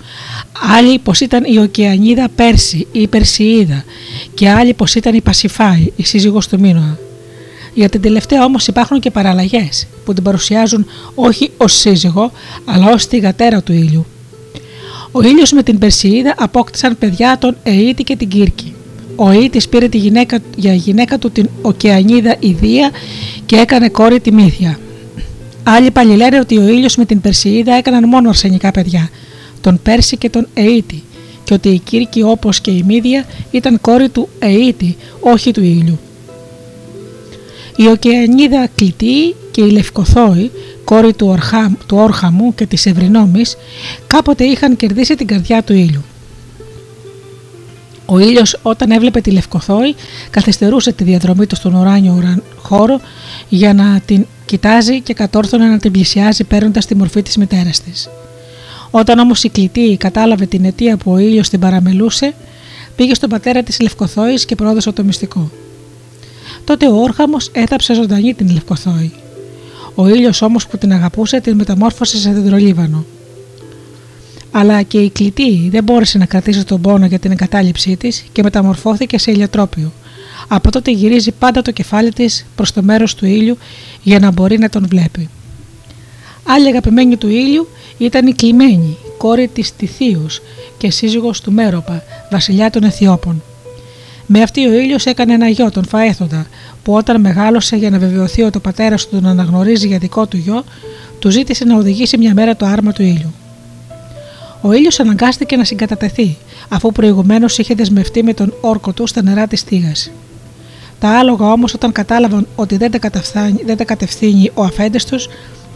Άλλοι 0.78 0.98
πως 0.98 1.20
ήταν 1.20 1.44
η 1.44 1.58
Οκεανίδα 1.58 2.28
Πέρση 2.34 2.86
ή 2.92 3.00
η 3.00 3.06
Περσιίδα 3.06 3.84
και 4.34 4.48
άλλοι 4.48 4.74
πως 4.74 4.94
ήταν 4.94 5.14
η 5.14 5.20
Πασιφάη, 5.20 5.92
η 5.96 6.04
σύζυγος 6.04 6.48
του 6.48 6.60
Μίνωα. 6.60 6.98
Για 7.74 7.88
την 7.88 8.00
τελευταία 8.00 8.44
όμως 8.44 8.66
υπάρχουν 8.66 9.00
και 9.00 9.10
παραλλαγές 9.10 9.86
που 10.04 10.14
την 10.14 10.22
παρουσιάζουν 10.22 10.86
όχι 11.14 11.50
ως 11.56 11.72
σύζυγο 11.72 12.32
αλλά 12.64 12.92
ως 12.92 13.08
γατέρα 13.22 13.62
του 13.62 13.72
ήλιου. 13.72 14.06
Ο 15.12 15.22
ήλιος 15.22 15.52
με 15.52 15.62
την 15.62 15.78
Περσιίδα 15.78 16.34
απόκτησαν 16.38 16.98
παιδιά 16.98 17.38
τον 17.38 17.56
Αιήτη 17.62 18.02
και 18.02 18.16
την 18.16 18.28
Κύρκη. 18.28 18.74
Ο 19.16 19.30
Αιήτης 19.30 19.68
πήρε 19.68 19.88
τη 19.88 19.98
γυναίκα, 19.98 20.38
για 20.56 20.74
γυναίκα 20.74 21.18
του 21.18 21.30
την 21.30 21.48
Οκεανίδα 21.62 22.36
Ιδία 22.38 22.90
και 23.46 23.56
έκανε 23.56 23.88
κόρη 23.88 24.20
τη 24.20 24.32
Μύθια. 24.32 24.78
Άλλοι 25.62 25.90
πάλι 25.90 26.16
λένε 26.16 26.38
ότι 26.38 26.58
ο 26.58 26.68
ήλιος 26.68 26.96
με 26.96 27.04
την 27.04 27.20
Περσιίδα 27.20 27.74
έκαναν 27.74 28.08
μόνο 28.08 28.28
αρσενικά 28.28 28.70
παιδιά, 28.70 29.10
τον 29.60 29.80
Πέρση 29.82 30.16
και 30.16 30.30
τον 30.30 30.46
Αιήτη, 30.54 31.02
και 31.44 31.54
ότι 31.54 31.68
η 31.68 31.78
Κύρκη 31.78 32.22
όπως 32.22 32.60
και 32.60 32.70
η 32.70 32.82
Μύδια 32.86 33.24
ήταν 33.50 33.80
κόρη 33.80 34.08
του 34.08 34.28
Αιήτη, 34.38 34.96
όχι 35.20 35.50
του 35.50 35.62
ήλιου. 35.62 35.98
Η 37.76 37.86
Οκεανίδα 37.86 38.68
Κλητή 38.74 39.34
και 39.50 39.60
η 39.60 39.70
Λευκοθόη, 39.70 40.50
κόρη 40.84 41.12
του, 41.12 41.26
Ορχά, 41.26 41.76
του 41.86 41.96
Όρχαμου 41.96 42.54
και 42.54 42.66
της 42.66 42.86
Ευρυνόμης, 42.86 43.56
κάποτε 44.06 44.44
είχαν 44.44 44.76
κερδίσει 44.76 45.14
την 45.14 45.26
καρδιά 45.26 45.62
του 45.62 45.72
ήλιου. 45.72 46.04
Ο 48.06 48.18
ήλιος, 48.18 48.58
όταν 48.62 48.90
έβλεπε 48.90 49.20
τη 49.20 49.30
Λευκοθόη, 49.30 49.94
καθυστερούσε 50.30 50.92
τη 50.92 51.04
διαδρομή 51.04 51.46
του 51.46 51.56
στον 51.56 51.74
ουράνιο 51.74 52.38
χώρο 52.56 53.00
για 53.48 53.74
να 53.74 54.00
την 54.06 54.26
κοιτάζει 54.50 55.00
και 55.00 55.14
κατόρθωνε 55.14 55.66
να 55.66 55.78
την 55.78 55.92
πλησιάζει 55.92 56.44
παίρνοντας 56.44 56.86
τη 56.86 56.96
μορφή 56.96 57.22
της 57.22 57.36
μητέρας 57.36 57.80
της. 57.80 58.08
Όταν 58.90 59.18
όμως 59.18 59.44
η 59.44 59.48
κλητή 59.48 59.96
κατάλαβε 59.96 60.46
την 60.46 60.64
αιτία 60.64 60.96
που 60.96 61.12
ο 61.12 61.18
ήλιος 61.18 61.48
την 61.48 61.60
παραμελούσε, 61.60 62.34
πήγε 62.96 63.14
στον 63.14 63.28
πατέρα 63.28 63.62
της 63.62 63.80
Λευκοθόη 63.80 64.34
και 64.34 64.54
πρόδωσε 64.54 64.92
το 64.92 65.04
μυστικό. 65.04 65.50
Τότε 66.64 66.86
ο 66.86 67.02
Όρχαμος 67.02 67.50
έθαψε 67.52 67.94
ζωντανή 67.94 68.34
την 68.34 68.50
Λευκοθόη. 68.50 69.12
Ο 69.94 70.08
ήλιος 70.08 70.42
όμως 70.42 70.66
που 70.66 70.78
την 70.78 70.92
αγαπούσε 70.92 71.40
την 71.40 71.56
μεταμόρφωσε 71.56 72.16
σε 72.16 72.32
δεντρολίβανο. 72.32 73.04
Αλλά 74.50 74.82
και 74.82 74.98
η 74.98 75.10
κλητή 75.10 75.68
δεν 75.70 75.84
μπόρεσε 75.84 76.18
να 76.18 76.26
κρατήσει 76.26 76.64
τον 76.64 76.80
πόνο 76.80 77.06
για 77.06 77.18
την 77.18 77.30
εγκατάλειψή 77.30 77.96
της 77.96 78.24
και 78.32 78.42
μεταμορφώθηκε 78.42 79.18
σε 79.18 79.30
ηλιοτρόπιο. 79.30 79.92
Από 80.48 80.70
τότε 80.70 80.90
γυρίζει 80.90 81.30
πάντα 81.30 81.62
το 81.62 81.70
κεφάλι 81.70 82.12
της 82.12 82.46
προς 82.54 82.72
το 82.72 82.82
μέρος 82.82 83.14
του 83.14 83.26
ήλιου 83.26 83.58
για 84.02 84.18
να 84.18 84.30
μπορεί 84.30 84.58
να 84.58 84.68
τον 84.68 84.86
βλέπει. 84.88 85.28
Άλλη 86.44 86.68
αγαπημένη 86.68 87.16
του 87.16 87.28
ήλιου 87.28 87.68
ήταν 87.98 88.26
η 88.26 88.32
Κλειμένη, 88.32 88.96
κόρη 89.18 89.48
της 89.48 89.76
Τιθίους 89.76 90.40
και 90.78 90.90
σύζυγος 90.90 91.40
του 91.40 91.52
Μέροπα, 91.52 92.02
βασιλιά 92.30 92.70
των 92.70 92.84
Αιθιώπων. 92.84 93.42
Με 94.26 94.42
αυτή 94.42 94.66
ο 94.66 94.72
ήλιος 94.72 95.06
έκανε 95.06 95.32
ένα 95.32 95.48
γιο, 95.48 95.70
τον 95.70 95.84
Φαέθοντα, 95.84 96.46
που 96.82 96.92
όταν 96.94 97.20
μεγάλωσε 97.20 97.76
για 97.76 97.90
να 97.90 97.98
βεβαιωθεί 97.98 98.42
ότι 98.42 98.56
ο 98.56 98.60
πατέρας 98.60 99.08
του 99.08 99.14
τον 99.14 99.26
αναγνωρίζει 99.26 99.86
για 99.86 99.98
δικό 99.98 100.26
του 100.26 100.36
γιο, 100.36 100.64
του 101.18 101.30
ζήτησε 101.30 101.64
να 101.64 101.76
οδηγήσει 101.76 102.18
μια 102.18 102.34
μέρα 102.34 102.56
το 102.56 102.66
άρμα 102.66 102.92
του 102.92 103.02
ήλιου. 103.02 103.32
Ο 104.60 104.72
ήλιος 104.72 105.00
αναγκάστηκε 105.00 105.56
να 105.56 105.64
συγκατατεθεί, 105.64 106.36
αφού 106.68 106.92
προηγουμένως 106.92 107.58
είχε 107.58 107.74
δεσμευτεί 107.74 108.22
με 108.22 108.34
τον 108.34 108.54
όρκο 108.60 108.92
του 108.92 109.06
στα 109.06 109.22
νερά 109.22 109.46
της 109.46 109.64
Τίγα. 109.64 109.92
Τα 111.00 111.18
άλογα 111.18 111.52
όμως, 111.52 111.74
όταν 111.74 111.92
κατάλαβαν 111.92 112.46
ότι 112.56 112.76
δεν 112.76 112.90
τα, 112.90 113.10
δεν 113.64 113.76
τα 113.76 113.84
κατευθύνει 113.84 114.50
ο 114.54 114.62
αφέντες 114.62 115.04
τους, 115.04 115.28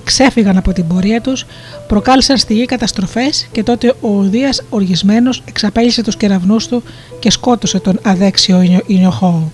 ξέφυγαν 0.05 0.57
από 0.57 0.72
την 0.72 0.87
πορεία 0.87 1.20
τους, 1.20 1.47
προκάλεσαν 1.87 2.37
στη 2.37 2.55
γη 2.55 2.64
καταστροφές 2.64 3.49
και 3.53 3.62
τότε 3.62 3.95
ο 4.01 4.18
Οδεία 4.18 4.55
οργισμένος 4.70 5.43
εξαπέλυσε 5.45 6.03
τους 6.03 6.16
κεραυνούς 6.16 6.66
του 6.66 6.83
και 7.18 7.31
σκότωσε 7.31 7.79
τον 7.79 7.99
αδέξιο 8.03 8.83
Ινιοχώο. 8.87 9.53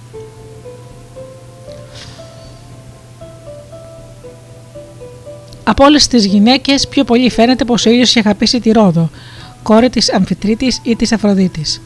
Από 5.64 5.84
όλες 5.84 6.06
τις 6.06 6.26
γυναίκες, 6.26 6.88
πιο 6.88 7.04
πολύ 7.04 7.30
φαίνεται 7.30 7.64
πως 7.64 7.86
ο 7.86 7.90
ήλιο 7.90 8.02
είχε 8.02 8.18
αγαπήσει 8.18 8.60
τη 8.60 8.70
Ρόδο, 8.70 9.10
κόρη 9.62 9.90
της 9.90 10.12
Αμφιτρίτης 10.12 10.80
ή 10.82 10.96
της 10.96 11.12
Αφροδίτης. 11.12 11.80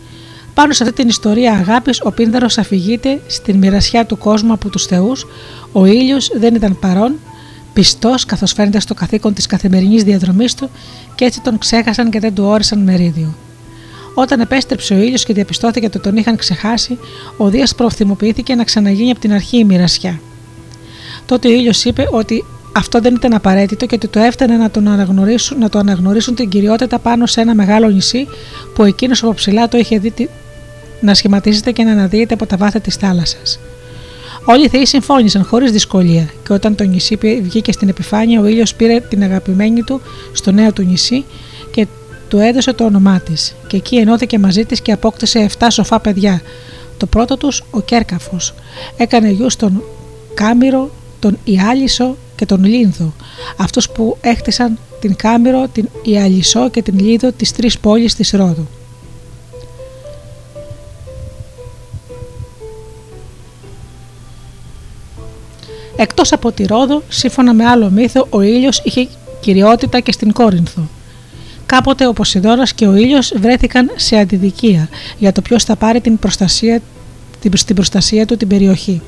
Πάνω 0.55 0.73
σε 0.73 0.83
αυτή 0.83 0.95
την 0.95 1.09
ιστορία 1.09 1.53
αγάπης, 1.53 2.01
ο 2.05 2.11
Πίνδαρος 2.11 2.59
αφηγείται 2.59 3.21
στην 3.27 3.57
μοιρασιά 3.57 4.07
του 4.07 4.19
κόσμου 4.19 4.53
από 4.53 4.69
τους 4.69 4.87
Θεούς. 4.87 5.27
Ο 5.73 5.85
ήλιος 5.85 6.31
δεν 6.39 6.55
ήταν 6.55 6.79
παρόν, 6.79 7.15
πιστός 7.73 8.25
καθώς 8.25 8.53
φαίνεται 8.53 8.81
στο 8.81 8.95
καθήκον 8.95 9.35
της 9.35 9.47
καθημερινής 9.47 10.03
διαδρομής 10.03 10.55
του 10.55 10.71
και 11.15 11.25
έτσι 11.25 11.41
τον 11.41 11.59
ξέχασαν 11.59 12.11
και 12.11 12.21
δεν 12.21 12.35
του 12.35 12.45
όρισαν 12.45 12.79
μερίδιο. 12.79 13.35
Όταν 14.15 14.41
επέστρεψε 14.41 14.95
ο 14.95 14.97
ήλιος 14.97 15.25
και 15.25 15.33
διαπιστώθηκε 15.33 15.87
ότι 15.87 15.99
τον 15.99 16.17
είχαν 16.17 16.37
ξεχάσει, 16.37 16.99
ο 17.37 17.49
Δίας 17.49 17.75
προθυμοποιήθηκε 17.75 18.55
να 18.55 18.65
ξαναγίνει 18.65 19.11
από 19.11 19.21
την 19.21 19.33
αρχή 19.33 19.59
η 19.59 19.65
μοιρασιά. 19.65 20.21
Τότε 21.27 21.49
ο 21.49 21.51
ήλιος 21.51 21.85
είπε 21.85 22.09
ότι 22.11 22.45
αυτό 22.77 23.01
δεν 23.01 23.15
ήταν 23.15 23.35
απαραίτητο 23.35 23.87
και 23.87 23.95
ότι 23.95 24.09
το 24.09 24.19
έφτανε 24.19 24.57
να, 24.57 24.71
τον 24.71 24.89
αναγνωρίσουν, 24.89 25.59
να 25.59 25.69
το 25.69 25.79
αναγνωρίσουν 25.79 26.35
την 26.35 26.49
κυριότητα 26.49 26.99
πάνω 26.99 27.27
σε 27.27 27.41
ένα 27.41 27.55
μεγάλο 27.55 27.89
νησί 27.89 28.27
που 28.75 28.85
εκείνος 28.85 29.23
από 29.23 29.35
ψηλά 29.35 29.69
το 29.69 29.79
είχε 29.79 29.99
δει 29.99 30.11
να 31.05 31.15
σχηματίζεται 31.15 31.73
και 31.73 31.83
να 31.83 31.93
αναδύεται 31.93 32.35
από 32.35 32.47
τα 32.47 32.57
βάθη 32.57 32.81
της 32.81 32.95
θάλασσας. 32.95 33.59
Όλοι 34.45 34.65
οι 34.65 34.69
θεοί 34.69 34.87
συμφώνησαν 34.87 35.45
χωρίς 35.45 35.73
δυσκολία 35.73 36.29
και 36.47 36.53
όταν 36.53 36.75
το 36.75 36.85
νησί 36.85 37.19
βγήκε 37.43 37.73
στην 37.73 37.89
επιφάνεια, 37.89 38.41
ο 38.41 38.47
ήλιος 38.47 38.75
πήρε 38.75 39.01
την 39.01 39.23
αγαπημένη 39.23 39.83
του 39.83 40.01
στο 40.33 40.53
νέο 40.53 40.73
του 40.73 40.83
νησί 40.83 41.25
και 41.71 41.87
του 42.29 42.39
έδωσε 42.39 42.73
το 42.73 42.85
όνομά 42.85 43.21
της. 43.21 43.55
Και 43.67 43.77
εκεί 43.77 43.97
ενώθηκε 43.97 44.39
μαζί 44.39 44.65
της 44.65 44.81
και 44.81 44.93
απόκτησε 44.93 45.51
7 45.59 45.67
σοφά 45.71 46.01
παιδιά. 46.01 46.43
Το 46.97 47.07
πρώτο 47.07 47.37
τους, 47.37 47.65
ο 47.71 47.81
Κέρκαφος, 47.81 48.55
έκανε 48.97 49.29
γιους 49.29 49.57
τον 49.57 49.83
Κάμυρο, 50.35 50.91
τον 51.19 51.39
Ιάλισο 51.45 52.17
και 52.37 52.47
τον 52.47 52.65
Λίνδο, 52.65 53.13
αυτούς 53.57 53.91
που 53.91 54.17
έχτισαν 54.21 54.79
την 55.01 55.17
Κάμυρο, 55.17 55.69
την 55.73 55.89
Ιαλισό 56.03 56.71
και 56.71 56.83
την 56.83 56.99
Λίδο, 56.99 57.33
τις 57.33 57.53
τρεις 57.53 57.79
πόλεις 57.79 58.15
της 58.15 58.31
Ρόδου. 58.31 58.67
Εκτός 65.97 66.33
από 66.33 66.53
τη 66.53 66.65
Ρόδο, 66.65 67.03
σύμφωνα 67.09 67.55
με 67.55 67.65
άλλο 67.65 67.91
μύθο, 67.91 68.27
ο 68.31 68.41
ήλιος 68.41 68.81
είχε 68.85 69.09
κυριότητα 69.41 70.01
και 70.01 70.13
στην 70.13 70.33
Κόρινθο. 70.33 70.89
Κάποτε 71.67 72.07
ο 72.07 72.13
Ποσειδώνας 72.13 72.73
και 72.73 72.87
ο 72.87 72.95
ήλιος 72.95 73.33
βρέθηκαν 73.37 73.91
σε 73.97 74.17
αντιδικία 74.17 74.89
για 75.19 75.33
το 75.33 75.43
ποιος 75.43 75.65
θα 75.65 75.77
πάρει 75.77 76.01
την 76.01 76.19
προστασία, 76.19 76.81
την 77.41 77.75
προστασία 77.75 78.27
του 78.27 78.37
την 78.37 78.49
περιοχή. 78.49 79.03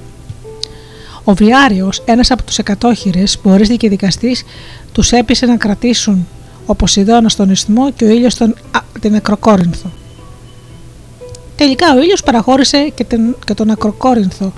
Ο 1.25 1.35
Βιάριο, 1.35 1.91
ένας 2.05 2.31
από 2.31 2.43
τους 2.43 2.59
εκατόχειρες 2.59 3.39
που 3.39 3.51
ορίστηκε 3.51 3.89
δικαστής, 3.89 4.45
τους 4.93 5.13
έπεισε 5.13 5.47
να 5.47 5.57
κρατήσουν 5.57 6.27
ο 6.67 6.75
Ποσειδώνας 6.75 7.33
στον 7.33 7.51
Ισθμό 7.51 7.93
και 7.93 8.05
ο 8.05 8.09
ήλιος 8.09 8.35
την 9.01 9.15
Ακροκόρινθο. 9.15 9.91
Τελικά 11.57 11.95
ο 11.95 12.03
ήλιος 12.03 12.23
παραχώρησε 12.23 12.93
και, 12.95 13.07
και 13.45 13.55
τον 13.55 13.71
Ακροκόρινθο 13.71 14.53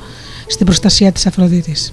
στην 0.47 0.67
προστασία 0.67 1.13
της 1.13 1.27
Αφροδίτης. 1.27 1.93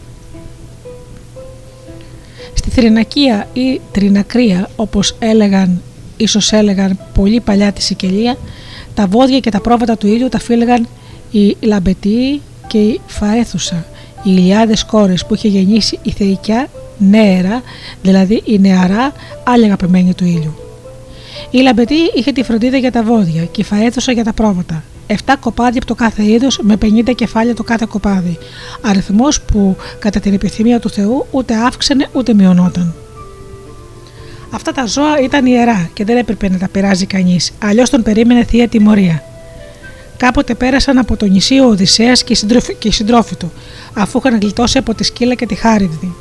Στη 2.65 2.73
Θρηνακία 2.73 3.47
ή 3.53 3.81
Τρινακρία 3.91 4.69
όπως 4.75 5.15
έλεγαν, 5.19 5.81
ίσως 6.17 6.51
έλεγαν 6.51 6.99
πολύ 7.13 7.39
παλιά 7.39 7.71
τη 7.71 7.81
Σικελία, 7.81 8.37
τα 8.93 9.07
βόδια 9.07 9.39
και 9.39 9.49
τα 9.49 9.61
πρόβατα 9.61 9.97
του 9.97 10.07
ήλιου 10.07 10.29
τα 10.29 10.39
φύλεγαν 10.39 10.87
η 11.31 11.57
Λαμπετή 11.59 12.41
και 12.67 12.77
η 12.77 13.01
Φαέθουσα, 13.07 13.85
οι 14.15 14.21
ηλιάδες 14.23 14.85
κόρες 14.85 15.25
που 15.25 15.33
είχε 15.35 15.47
γεννήσει 15.47 15.99
η 16.03 16.11
Θεϊκιά 16.11 16.67
Νέερα, 16.97 17.61
δηλαδή 18.01 18.41
η 18.45 18.59
νεαρά 18.59 19.13
άλλη 19.43 19.65
αγαπημένη 19.65 20.13
του 20.13 20.25
ήλιου. 20.25 20.55
Η 21.49 21.57
Λαμπετή 21.57 21.97
είχε 22.15 22.31
τη 22.31 22.43
φροντίδα 22.43 22.77
για 22.77 22.91
τα 22.91 23.03
βόδια 23.03 23.45
και 23.45 23.61
η 23.61 23.63
Φαέθουσα 23.63 24.11
για 24.11 24.23
τα 24.23 24.33
πρόβατα. 24.33 24.83
7 25.07 25.13
κοπάδια 25.39 25.77
από 25.77 25.85
το 25.85 25.95
κάθε 25.95 26.23
είδος 26.23 26.59
με 26.61 26.77
50 26.81 27.15
κεφάλια 27.15 27.55
το 27.55 27.63
κάθε 27.63 27.85
κοπάδι. 27.89 28.37
Αριθμός 28.81 29.41
που 29.41 29.77
κατά 29.99 30.19
την 30.19 30.33
επιθυμία 30.33 30.79
του 30.79 30.89
Θεού 30.89 31.25
ούτε 31.31 31.55
αύξανε 31.55 32.07
ούτε 32.13 32.33
μειωνόταν. 32.33 32.93
Αυτά 34.49 34.71
τα 34.71 34.85
ζώα 34.85 35.19
ήταν 35.19 35.45
ιερά 35.45 35.89
και 35.93 36.05
δεν 36.05 36.17
έπρεπε 36.17 36.49
να 36.49 36.57
τα 36.57 36.67
πειράζει 36.67 37.05
κανείς, 37.05 37.51
αλλιώς 37.63 37.89
τον 37.89 38.03
περίμενε 38.03 38.43
θεία 38.43 38.67
τιμωρία. 38.67 39.23
Κάποτε 40.17 40.53
πέρασαν 40.55 40.97
από 40.97 41.17
το 41.17 41.25
νησί 41.25 41.59
ο 41.59 41.65
Οδυσσέας 41.65 42.23
και 42.23 42.33
οι 42.83 42.91
συντρόφοι 42.91 43.35
του, 43.35 43.51
αφού 43.93 44.21
είχαν 44.23 44.39
γλιτώσει 44.39 44.77
από 44.77 44.93
τη 44.93 45.03
σκύλα 45.03 45.33
και 45.33 45.45
τη 45.45 45.55
χάριδη. 45.55 46.15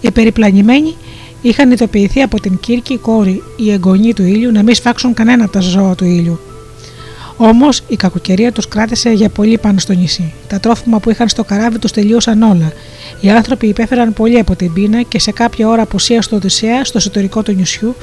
Οι 0.00 0.10
περιπλανημένοι 0.10 0.96
είχαν 1.42 1.70
ειδοποιηθεί 1.70 2.22
από 2.22 2.40
την 2.40 2.58
Κύρκη 2.60 2.98
κόρη, 2.98 3.42
η 3.56 3.70
εγγονή 3.70 4.14
του 4.14 4.22
ήλιου, 4.22 4.52
να 4.52 4.62
μην 4.62 4.74
σφάξουν 4.74 5.14
κανένα 5.14 5.44
από 5.44 5.52
τα 5.52 5.60
ζώα 5.60 5.94
του 5.94 6.04
ήλιου. 6.04 6.40
Όμως 7.36 7.82
η 7.88 7.96
κακοκαιρία 7.96 8.52
τους 8.52 8.68
κράτησε 8.68 9.10
για 9.10 9.28
πολύ 9.28 9.58
πάνω 9.58 9.78
στο 9.78 9.92
νησί. 9.92 10.32
Τα 10.48 10.60
τρόφιμα 10.60 10.98
που 10.98 11.10
είχαν 11.10 11.28
στο 11.28 11.44
καράβι 11.44 11.78
τους 11.78 11.92
τελείωσαν 11.92 12.42
όλα. 12.42 12.72
Οι 13.20 13.30
άνθρωποι 13.30 13.66
υπέφεραν 13.66 14.12
πολύ 14.12 14.38
από 14.38 14.56
την 14.56 14.72
πείνα 14.72 15.02
και 15.02 15.18
σε 15.18 15.30
κάποια 15.30 15.68
ώρα 15.68 15.82
απουσία 15.82 16.22
στο 16.22 16.36
Οδυσσέα, 16.36 16.84
στο 16.84 16.98
εσωτερικό 16.98 17.42
του 17.42 17.52
νησιού, 17.52 17.96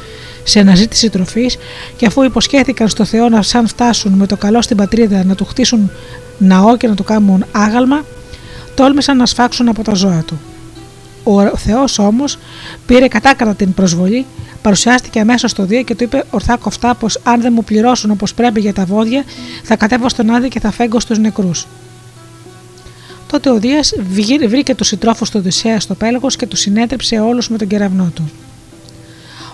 σε 0.44 0.60
αναζήτηση 0.60 1.10
τροφής, 1.10 1.58
και 1.98 2.06
αφού 2.06 2.24
υποσχέθηκαν 2.24 2.88
στο 2.88 3.06
Θεό 3.06 3.30
να 3.30 3.42
σαν 3.42 3.68
φτάσουν 3.68 4.12
με 4.12 4.26
το 4.26 4.38
καλό 4.38 4.62
στην 4.62 4.78
πατρίδα 4.78 5.24
να 5.24 5.36
του 5.36 5.46
χτίσουν 5.46 5.92
ναό 6.38 6.78
και 6.78 6.88
να 6.88 6.96
του 6.96 7.04
κάνουν 7.04 7.46
άγαλμα, 7.52 8.06
τόλμησαν 8.76 9.18
να 9.18 9.26
σφάξουν 9.26 9.68
από 9.68 9.84
τα 9.84 9.94
ζώα 9.94 10.24
του. 10.28 10.40
Ο 11.24 11.58
Θεός 11.58 12.00
όμως 12.00 12.38
πήρε 12.86 13.08
κατάκατα 13.08 13.56
την 13.56 13.74
προσβολή 13.74 14.26
παρουσιάστηκε 14.62 15.20
αμέσως 15.20 15.52
στο 15.52 15.66
Δία 15.66 15.82
και 15.82 15.96
του 15.96 16.04
είπε 16.04 16.24
ορθά 16.30 16.58
κοφτά 16.58 16.96
πως 16.96 17.20
αν 17.24 17.42
δεν 17.42 17.54
μου 17.54 17.64
πληρώσουν 17.64 18.12
όπως 18.12 18.34
πρέπει 18.34 18.60
για 18.60 18.74
τα 18.74 18.86
βόδια, 18.86 19.24
θα 19.64 19.76
κατέβω 19.76 20.10
στον 20.10 20.30
Άδη 20.30 20.48
και 20.48 20.60
θα 20.60 20.72
φέγγω 20.72 21.00
στους 21.00 21.18
νεκρούς. 21.18 21.68
Τότε 23.28 23.50
ο 23.50 23.60
Δίας 23.60 23.94
βρήκε 24.48 24.76
τους 24.76 24.88
συντρόφους 24.88 25.30
του 25.30 25.38
Οδυσσέα 25.40 25.80
στο 25.80 25.96
πέλαγος 25.96 26.36
και 26.36 26.46
τους 26.46 26.60
συνέτρεψε 26.60 27.20
όλους 27.20 27.50
με 27.50 27.58
τον 27.58 27.68
κεραυνό 27.68 28.12
του. 28.16 28.32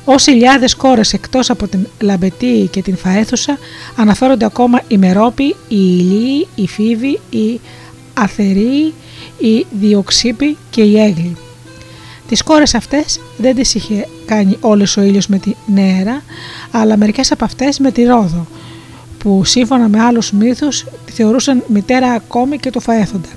Όσοι 0.06 0.32
ηλιάδε 0.32 0.66
κόρες 0.78 1.14
εκτός 1.14 1.50
από 1.50 1.68
την 1.68 1.88
Λαμπετή 2.00 2.68
και 2.72 2.82
την 2.82 2.98
Φαέθουσα 2.98 3.58
αναφέρονται 3.96 4.46
ακόμα 4.46 4.82
η 4.88 4.98
Μερόπη, 4.98 5.44
η 5.44 5.56
Ηλίη, 5.68 6.48
η 6.56 6.68
Φίβη, 6.68 7.20
η 7.30 7.60
Αθερή, 8.14 8.94
η 9.38 9.66
Διοξύπη 9.72 10.58
και 10.70 10.82
η 10.82 11.00
Έγλη. 11.00 11.38
Τις 12.30 12.44
κόρες 12.44 12.76
αυτές 12.76 13.20
δεν 13.38 13.56
τις 13.56 13.76
είχε 13.76 14.08
κάνει 14.26 14.58
όλε 14.62 14.84
ο 14.98 15.02
ήλιος 15.02 15.28
με 15.28 15.38
τη 15.38 15.54
Νέρα, 15.66 16.24
αλλά 16.72 16.98
μερικές 16.98 17.32
από 17.32 17.46
αυτές 17.46 17.80
με 17.80 17.92
τη 17.92 18.04
Ρόδο, 18.04 18.48
που 19.18 19.44
σύμφωνα 19.46 19.88
με 19.88 20.00
άλλους 20.02 20.32
μύθους 20.32 20.86
τη 21.06 21.12
θεωρούσαν 21.12 21.64
μητέρα 21.68 22.12
ακόμη 22.12 22.58
και 22.58 22.70
του 22.70 22.80
Φαέθοντα. 22.80 23.30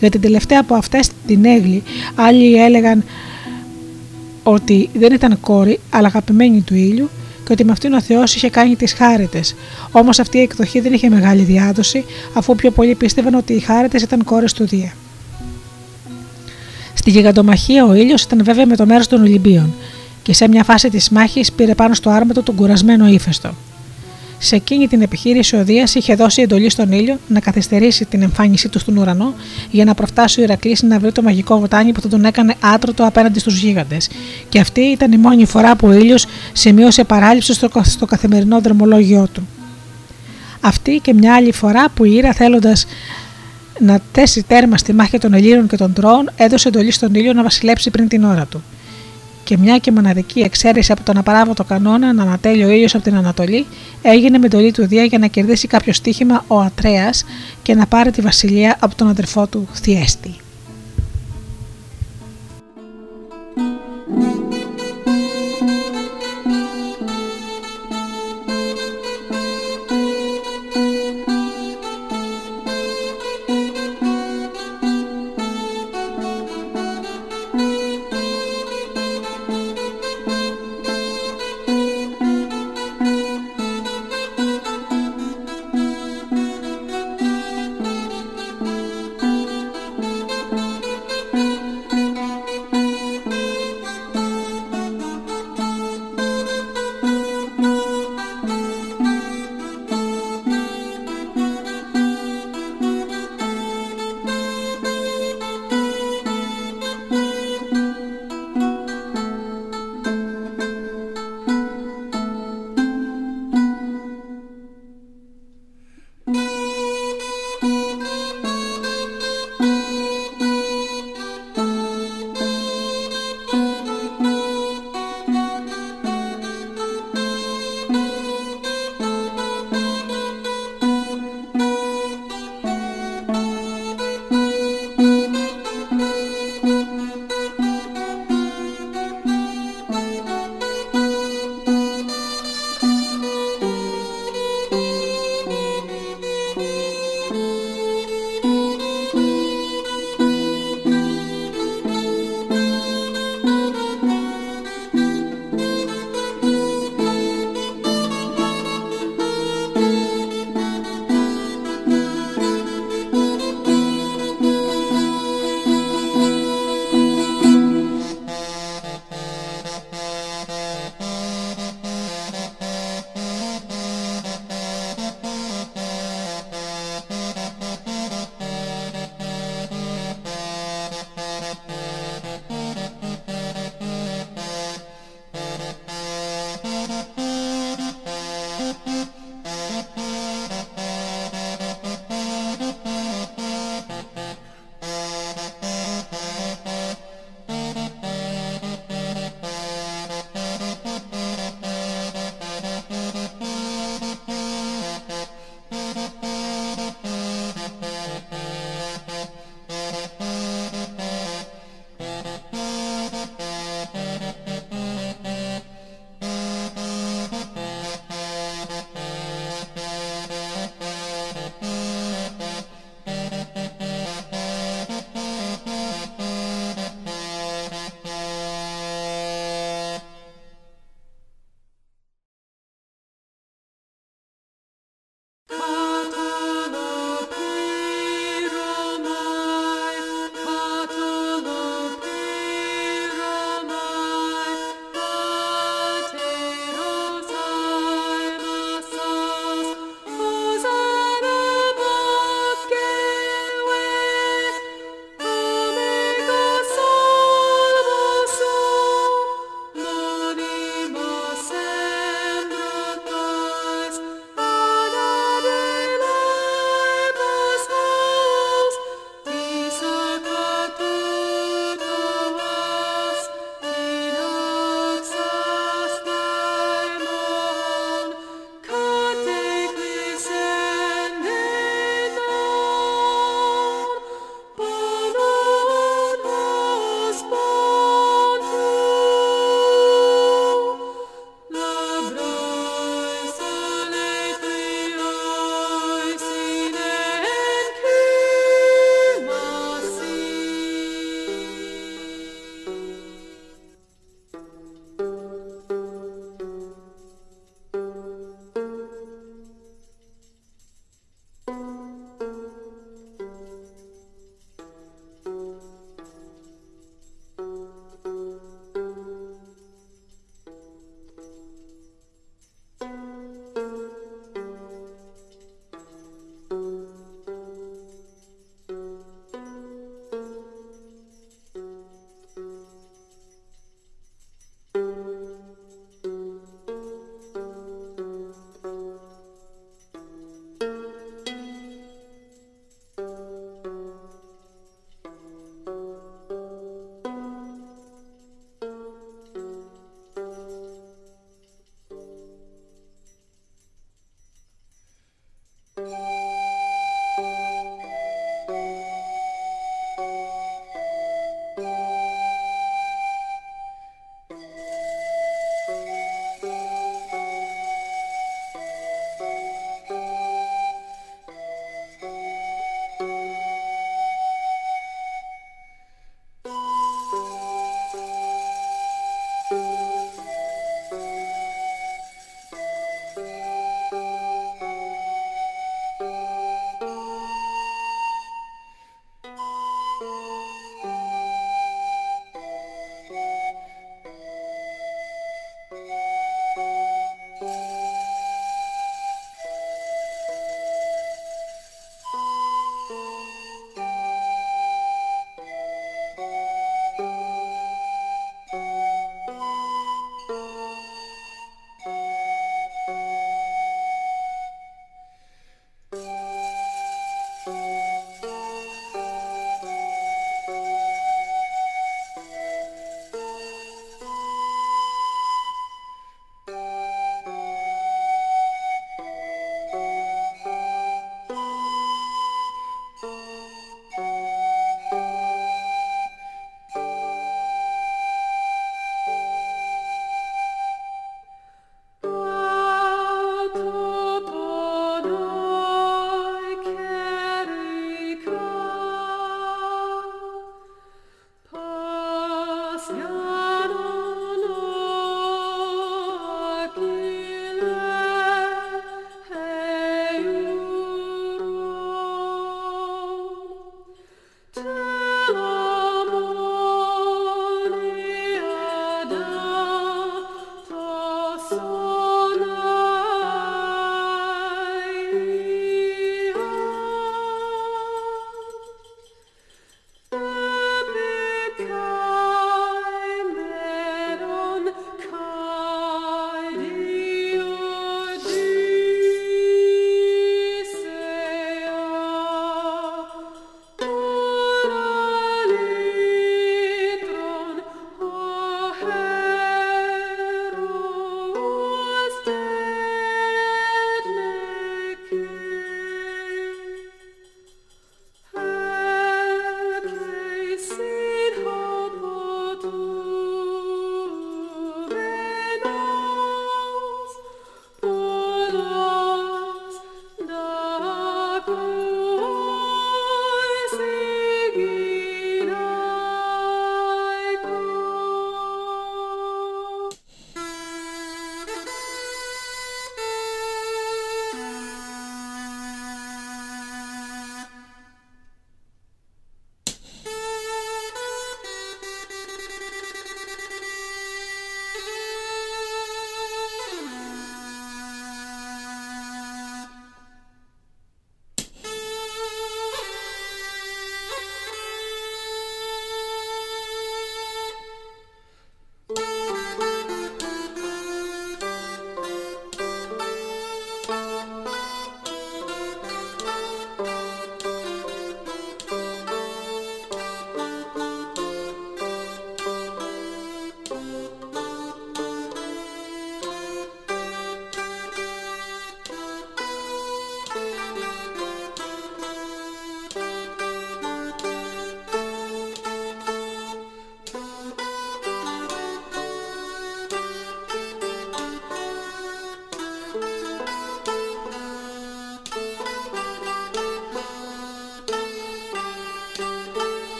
Για 0.00 0.10
την 0.10 0.20
τελευταία 0.20 0.60
από 0.60 0.74
αυτές 0.74 1.10
την 1.26 1.44
Έγλη, 1.44 1.82
άλλοι 2.14 2.54
έλεγαν 2.54 3.04
ότι 4.42 4.90
δεν 4.94 5.12
ήταν 5.12 5.40
κόρη, 5.40 5.80
αλλά 5.90 6.06
αγαπημένη 6.06 6.60
του 6.60 6.74
ήλιου 6.74 7.08
και 7.44 7.52
ότι 7.52 7.64
με 7.64 7.72
αυτήν 7.72 7.92
ο 7.92 8.00
Θεός 8.00 8.34
είχε 8.34 8.50
κάνει 8.50 8.76
τις 8.76 8.92
χάρετε. 8.92 9.40
Όμως 9.90 10.18
αυτή 10.18 10.38
η 10.38 10.40
εκδοχή 10.40 10.80
δεν 10.80 10.92
είχε 10.92 11.08
μεγάλη 11.08 11.42
διάδοση, 11.42 12.04
αφού 12.34 12.54
πιο 12.54 12.70
πολλοί 12.70 12.94
πίστευαν 12.94 13.34
ότι 13.34 13.52
οι 13.52 13.60
χάρετε 13.60 13.98
ήταν 13.98 14.24
κόρες 14.24 14.52
του 14.52 14.66
Δία. 14.66 14.92
Στη 17.00 17.10
γιγαντομαχία 17.10 17.84
ο 17.84 17.94
ήλιος 17.94 18.22
ήταν 18.22 18.44
βέβαια 18.44 18.66
με 18.66 18.76
το 18.76 18.86
μέρος 18.86 19.06
των 19.06 19.20
Ολυμπίων 19.20 19.74
και 20.22 20.34
σε 20.34 20.48
μια 20.48 20.64
φάση 20.64 20.90
της 20.90 21.08
μάχης 21.08 21.52
πήρε 21.52 21.74
πάνω 21.74 21.94
στο 21.94 22.10
άρμα 22.10 22.32
του 22.32 22.42
τον 22.42 22.54
κουρασμένο 22.54 23.08
ύφεστο. 23.08 23.54
Σε 24.38 24.56
εκείνη 24.56 24.88
την 24.88 25.02
επιχείρηση 25.02 25.56
ο 25.56 25.64
Δίας 25.64 25.94
είχε 25.94 26.14
δώσει 26.14 26.42
εντολή 26.42 26.70
στον 26.70 26.92
ήλιο 26.92 27.18
να 27.28 27.40
καθυστερήσει 27.40 28.04
την 28.04 28.22
εμφάνισή 28.22 28.68
του 28.68 28.78
στον 28.78 28.96
ουρανό 28.96 29.34
για 29.70 29.84
να 29.84 29.94
προφτάσει 29.94 30.40
ο 30.40 30.42
Ηρακλής 30.42 30.82
να 30.82 30.98
βρει 30.98 31.12
το 31.12 31.22
μαγικό 31.22 31.58
βοτάνι 31.58 31.92
που 31.92 32.00
θα 32.00 32.08
τον 32.08 32.24
έκανε 32.24 32.54
άτρωτο 32.60 33.06
απέναντι 33.06 33.38
στους 33.38 33.60
γίγαντες. 33.60 34.08
Και 34.48 34.60
αυτή 34.60 34.80
ήταν 34.80 35.12
η 35.12 35.16
μόνη 35.16 35.46
φορά 35.46 35.76
που 35.76 35.86
ο 35.86 35.92
ήλιος 35.92 36.26
σημείωσε 36.52 37.04
παράληψη 37.04 37.54
στο, 37.54 37.70
στο 37.82 38.06
καθημερινό 38.06 38.60
δρομολόγιο 38.60 39.28
του. 39.32 39.48
Αυτή 40.60 41.00
και 41.02 41.14
μια 41.14 41.34
άλλη 41.34 41.52
φορά 41.52 41.88
που 41.94 42.04
η 42.04 42.12
Ήρα 42.14 42.32
θέλοντας 42.32 42.86
να 43.80 44.00
τέσει 44.12 44.42
τέρμα 44.42 44.76
στη 44.76 44.92
μάχη 44.92 45.18
των 45.18 45.34
Ελλήνων 45.34 45.68
και 45.68 45.76
των 45.76 45.92
Τρώων, 45.92 46.30
έδωσε 46.36 46.68
εντολή 46.68 46.90
στον 46.90 47.14
ήλιο 47.14 47.32
να 47.32 47.42
βασιλέψει 47.42 47.90
πριν 47.90 48.08
την 48.08 48.24
ώρα 48.24 48.46
του. 48.46 48.62
Και 49.44 49.56
μια 49.58 49.78
και 49.78 49.92
μοναδική 49.92 50.40
εξαίρεση 50.40 50.92
από 50.92 51.02
τον 51.02 51.16
απαράβατο 51.16 51.64
κανόνα 51.64 52.12
να 52.12 52.22
ανατέλει 52.22 52.64
ο 52.64 52.68
ήλιος 52.68 52.94
από 52.94 53.04
την 53.04 53.14
Ανατολή, 53.14 53.66
έγινε 54.02 54.38
με 54.38 54.46
εντολή 54.46 54.72
του 54.72 54.86
Δία 54.86 55.04
για 55.04 55.18
να 55.18 55.26
κερδίσει 55.26 55.66
κάποιο 55.66 55.92
στίχημα 55.92 56.44
ο 56.46 56.60
Ατρέας 56.60 57.24
και 57.62 57.74
να 57.74 57.86
πάρει 57.86 58.10
τη 58.10 58.20
βασιλεία 58.20 58.76
από 58.80 58.94
τον 58.94 59.08
αδερφό 59.08 59.46
του 59.46 59.68
Θιέστη. 59.72 60.34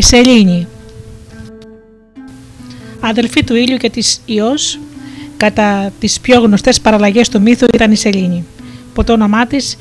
Η 0.00 0.02
Σελήνη 0.02 0.66
Αδελφή 3.00 3.44
του 3.44 3.54
ήλιου 3.54 3.76
και 3.76 3.90
της 3.90 4.20
Υιός, 4.24 4.78
κατά 5.36 5.92
τις 6.00 6.20
πιο 6.20 6.40
γνωστές 6.40 6.80
παραλλαγές 6.80 7.28
του 7.28 7.40
μύθου 7.40 7.66
ήταν 7.74 7.92
η 7.92 7.96
Σελήνη, 7.96 8.44
που 8.94 9.04
το 9.04 9.12
όνομά 9.12 9.46
της 9.46 9.76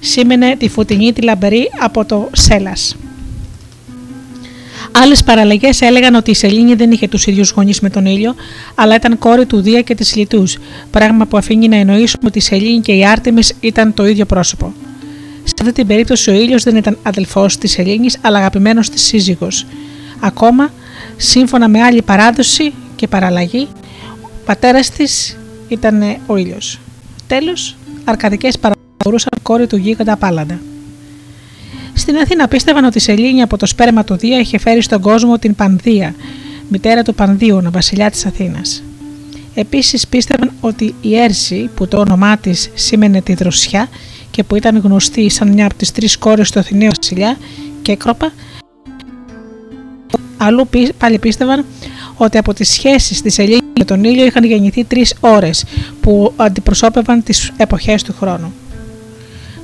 σήμαινε 0.00 0.56
τη 0.56 0.68
φωτεινή 0.68 1.12
τη 1.12 1.22
λαμπερή 1.22 1.70
από 1.80 2.04
το 2.04 2.30
Σέλας. 2.32 2.96
Άλλες 4.92 5.22
παραλλαγές 5.22 5.80
έλεγαν 5.80 6.14
ότι 6.14 6.30
η 6.30 6.34
Σελήνη 6.34 6.74
δεν 6.74 6.90
είχε 6.90 7.08
τους 7.08 7.26
ίδιους 7.26 7.50
γονείς 7.50 7.80
με 7.80 7.90
τον 7.90 8.06
ήλιο, 8.06 8.34
αλλά 8.74 8.94
ήταν 8.94 9.18
κόρη 9.18 9.46
του 9.46 9.60
Δία 9.60 9.80
και 9.80 9.94
της 9.94 10.16
Λιτούς, 10.16 10.58
πράγμα 10.90 11.26
που 11.26 11.36
αφήνει 11.36 11.68
να 11.68 11.76
εννοήσουμε 11.76 12.26
ότι 12.26 12.38
η 12.38 12.42
Σελήνη 12.42 12.80
και 12.80 12.92
η 12.92 13.06
Άρτεμις 13.06 13.54
ήταν 13.60 13.94
το 13.94 14.06
ίδιο 14.06 14.24
πρόσωπο. 14.24 14.74
Σε 15.44 15.54
αυτή 15.60 15.72
την 15.72 15.86
περίπτωση 15.86 16.30
ο 16.30 16.32
ήλιος 16.32 16.62
δεν 16.62 16.76
ήταν 16.76 16.98
αδελφός 17.02 17.58
της 17.58 17.78
Ελλήνη, 17.78 18.08
αλλά 18.20 18.38
αγαπημένος 18.38 18.90
της 18.90 19.02
σύζυγος. 19.02 19.66
Ακόμα, 20.20 20.72
σύμφωνα 21.16 21.68
με 21.68 21.82
άλλη 21.82 22.02
παράδοση 22.02 22.72
και 22.96 23.08
παραλλαγή, 23.08 23.68
ο 24.22 24.28
πατέρας 24.44 24.90
της 24.90 25.38
ήταν 25.68 26.02
ο 26.26 26.36
ήλιος. 26.36 26.80
Τέλος, 27.26 27.76
αρκαδικές 28.04 28.58
παραδορούσαν 28.58 29.38
κόρη 29.42 29.66
του 29.66 29.76
γίγαντα 29.76 30.16
Πάλαντα. 30.16 30.60
Στην 31.94 32.16
Αθήνα 32.16 32.48
πίστευαν 32.48 32.84
ότι 32.84 32.98
η 32.98 33.00
Σελήνη 33.00 33.42
από 33.42 33.56
το 33.56 33.66
σπέρμα 33.66 34.04
του 34.04 34.16
Δία 34.16 34.38
είχε 34.38 34.58
φέρει 34.58 34.82
στον 34.82 35.00
κόσμο 35.00 35.38
την 35.38 35.54
Πανδία, 35.54 36.14
μητέρα 36.68 37.02
του 37.02 37.14
Πανδίωνα, 37.14 37.70
βασιλιάς 37.70 38.12
της 38.12 38.26
Αθήνας. 38.26 38.82
Επίσης 39.54 40.06
πίστευαν 40.06 40.52
ότι 40.60 40.94
η 41.00 41.16
Έρση, 41.16 41.70
που 41.74 41.88
το 41.88 41.98
όνομά 41.98 42.36
της 42.36 42.70
σήμαινε 42.74 43.20
τη 43.20 43.34
δροσιά, 43.34 43.88
και 44.32 44.42
που 44.44 44.56
ήταν 44.56 44.78
γνωστή 44.78 45.28
σαν 45.28 45.48
μια 45.48 45.64
από 45.64 45.74
τις 45.74 45.92
τρεις 45.92 46.18
κόρες 46.18 46.50
του 46.50 46.58
Αθηναίου 46.58 46.90
βασιλιά 46.96 47.36
και 47.82 47.92
έκροπα, 47.92 48.32
αλλού 50.36 50.68
πάλι 50.98 51.18
πίστευαν 51.18 51.64
ότι 52.16 52.38
από 52.38 52.54
τις 52.54 52.68
σχέσεις 52.68 53.22
της 53.22 53.38
Ελλήνης 53.38 53.62
με 53.78 53.84
τον 53.84 54.04
ήλιο 54.04 54.24
είχαν 54.24 54.44
γεννηθεί 54.44 54.84
τρεις 54.84 55.14
ώρες 55.20 55.64
που 56.00 56.32
αντιπροσώπευαν 56.36 57.22
τις 57.22 57.52
εποχές 57.56 58.02
του 58.02 58.14
χρόνου. 58.18 58.52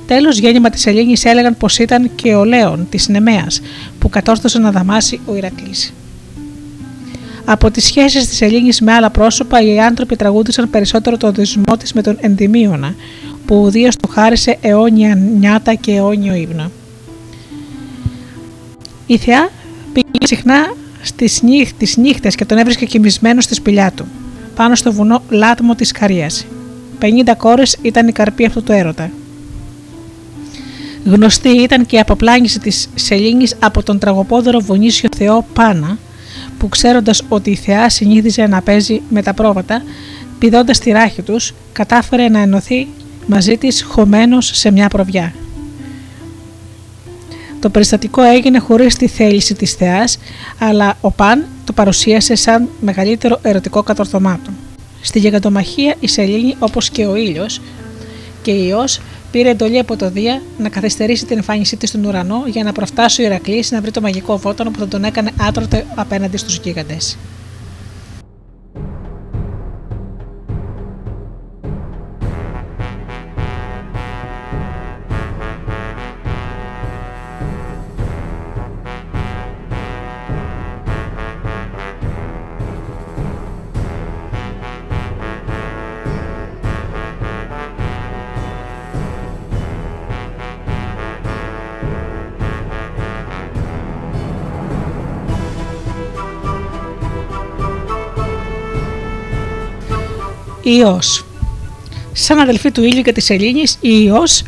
Τέλος, 0.07 0.37
γέννημα 0.37 0.69
της 0.69 0.85
Ελλήνης 0.85 1.25
έλεγαν 1.25 1.57
πως 1.57 1.77
ήταν 1.77 2.15
και 2.15 2.35
ο 2.35 2.45
Λέων 2.45 2.87
της 2.89 3.07
Νεμαίας 3.07 3.61
που 3.99 4.09
κατόρθωσε 4.09 4.59
να 4.59 4.71
δαμάσει 4.71 5.19
ο 5.25 5.35
Ηρακλής. 5.35 5.93
Από 7.45 7.71
τις 7.71 7.85
σχέσεις 7.85 8.27
της 8.27 8.41
Ελλήνης 8.41 8.81
με 8.81 8.93
άλλα 8.93 9.09
πρόσωπα, 9.09 9.61
οι 9.61 9.79
άνθρωποι 9.79 10.15
τραγούδισαν 10.15 10.69
περισσότερο 10.69 11.17
το 11.17 11.31
δεσμό 11.31 11.77
της 11.79 11.93
με 11.93 12.01
τον 12.01 12.17
Ενδημίωνα, 12.19 12.95
που 13.49 13.63
ο 13.63 13.69
Δίο 13.69 13.89
του 13.89 14.07
χάρισε 14.07 14.57
αιώνια 14.61 15.15
νιάτα 15.15 15.73
και 15.73 15.91
αιώνιο 15.91 16.33
ύπνο. 16.33 16.71
Η 19.05 19.17
θεά 19.17 19.49
πήγε 19.93 20.25
συχνά 20.25 20.73
στις, 21.01 21.41
νύχ, 21.41 21.73
τις 21.73 21.97
νύχτες 21.97 22.35
και 22.35 22.45
τον 22.45 22.57
έβρισκε 22.57 22.85
κοιμισμένο 22.85 23.41
στη 23.41 23.53
σπηλιά 23.53 23.91
του, 23.91 24.05
πάνω 24.55 24.75
στο 24.75 24.93
βουνό 24.93 25.21
Λάτμο 25.29 25.75
της 25.75 25.91
Καρίας. 25.91 26.45
50 26.99 27.05
κόρες 27.37 27.77
ήταν 27.81 28.07
η 28.07 28.11
καρπή 28.11 28.45
αυτού 28.45 28.63
του 28.63 28.71
έρωτα. 28.71 29.11
Γνωστή 31.05 31.49
ήταν 31.49 31.85
και 31.85 31.95
η 31.95 31.99
αποπλάνηση 31.99 32.59
της 32.59 32.89
Σελήνης 32.95 33.55
από 33.59 33.83
τον 33.83 33.99
τραγωπόδωρο 33.99 34.59
βουνίσιο 34.59 35.09
θεό 35.17 35.45
Πάνα, 35.53 35.97
που 36.57 36.69
ξέροντας 36.69 37.23
ότι 37.29 37.51
η 37.51 37.55
θεά 37.55 37.89
συνήθιζε 37.89 38.47
να 38.47 38.61
παίζει 38.61 39.01
με 39.09 39.21
τα 39.21 39.33
πρόβατα, 39.33 39.83
πηδώντας 40.39 40.79
τη 40.79 40.91
ράχη 40.91 41.21
τους, 41.21 41.53
κατάφερε 41.71 42.29
να 42.29 42.39
ενωθεί 42.39 42.87
μαζί 43.29 43.57
της 43.57 43.83
χωμένος 43.83 44.51
σε 44.53 44.71
μια 44.71 44.87
προβιά. 44.87 45.33
Το 47.59 47.69
περιστατικό 47.69 48.21
έγινε 48.21 48.59
χωρίς 48.59 48.95
τη 48.95 49.07
θέληση 49.07 49.53
της 49.53 49.73
θεάς, 49.73 50.17
αλλά 50.59 50.97
ο 51.01 51.11
Παν 51.11 51.45
το 51.65 51.73
παρουσίασε 51.73 52.35
σαν 52.35 52.69
μεγαλύτερο 52.79 53.39
ερωτικό 53.41 53.83
κατορθωμάτο. 53.83 54.51
Στη 55.01 55.19
γεγαντομαχία 55.19 55.95
η 55.99 56.07
Σελήνη 56.07 56.55
όπως 56.59 56.89
και 56.89 57.05
ο 57.05 57.15
ήλιος 57.15 57.61
και 58.41 58.51
η 58.51 58.63
Υιός 58.67 59.01
πήρε 59.31 59.49
εντολή 59.49 59.79
από 59.79 59.95
το 59.95 60.09
Δία 60.09 60.41
να 60.57 60.69
καθυστερήσει 60.69 61.25
την 61.25 61.37
εμφάνισή 61.37 61.77
της 61.77 61.89
στον 61.89 62.05
ουρανό 62.05 62.43
για 62.47 62.63
να 62.63 62.71
προφτάσει 62.71 63.21
ο 63.21 63.25
Ηρακλής 63.25 63.71
να 63.71 63.81
βρει 63.81 63.91
το 63.91 64.01
μαγικό 64.01 64.37
βότανο 64.37 64.71
που 64.71 64.79
θα 64.79 64.87
τον 64.87 65.03
έκανε 65.03 65.31
άτρωτο 65.39 65.81
απέναντι 65.95 66.37
στους 66.37 66.59
γίγαντες. 66.63 67.17
Υιός. 100.69 101.25
Σαν 102.13 102.39
αδελφή 102.39 102.71
του 102.71 102.83
ήλιου 102.83 103.01
και 103.01 103.11
της 103.11 103.29
Ελλήνης, 103.29 103.73
η 103.73 103.89
Υιός 104.03 104.43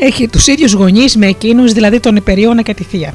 έχει 0.00 0.28
τους 0.28 0.46
ίδιους 0.46 0.72
γονείς 0.72 1.16
με 1.16 1.26
εκείνους, 1.26 1.72
δηλαδή 1.72 2.00
τον 2.00 2.16
Υπερίωνα 2.16 2.62
και 2.62 2.74
τη 2.74 2.82
Θεία. 2.84 3.14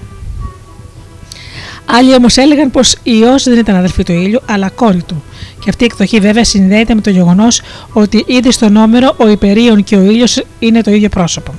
Άλλοι 1.85 2.13
όμως 2.13 2.37
έλεγαν 2.37 2.71
πως 2.71 2.91
η 2.91 2.99
Υιός 3.03 3.43
δεν 3.43 3.57
ήταν 3.57 3.75
αδελφή 3.75 4.03
του 4.03 4.11
ήλιου, 4.11 4.39
αλλά 4.45 4.69
κόρη 4.69 5.03
του. 5.03 5.23
Και 5.59 5.69
αυτή 5.69 5.83
η 5.83 5.85
εκδοχή 5.91 6.19
βέβαια 6.19 6.43
συνδέεται 6.43 6.95
με 6.95 7.01
το 7.01 7.09
γεγονός 7.09 7.61
ότι 7.93 8.23
ήδη 8.27 8.51
στο 8.51 8.69
νόμερο 8.69 9.15
ο 9.17 9.27
Υπερίων 9.27 9.83
και 9.83 9.95
ο 9.95 10.01
ήλιος 10.01 10.43
είναι 10.59 10.81
το 10.81 10.91
ίδιο 10.91 11.09
πρόσωπο. 11.09 11.53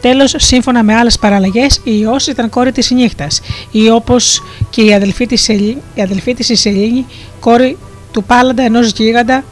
Τέλος, 0.00 0.34
σύμφωνα 0.36 0.82
με 0.82 0.94
άλλες 0.94 1.18
παραλλαγές, 1.18 1.76
η 1.76 1.80
Υιό 1.84 2.16
ήταν 2.28 2.48
κόρη 2.48 2.72
της 2.72 2.90
νύχτας, 2.90 3.40
ή 3.70 3.90
όπως 3.90 4.42
και 4.70 4.82
η 4.82 4.94
αδελφή 4.94 5.26
της 6.34 6.48
η 6.48 6.54
Σελήνη, 6.54 7.06
κόρη 7.40 7.76
του 8.12 8.24
πάλαντα 8.24 8.62
ενός 8.62 8.90
γίγαντα 8.90 9.44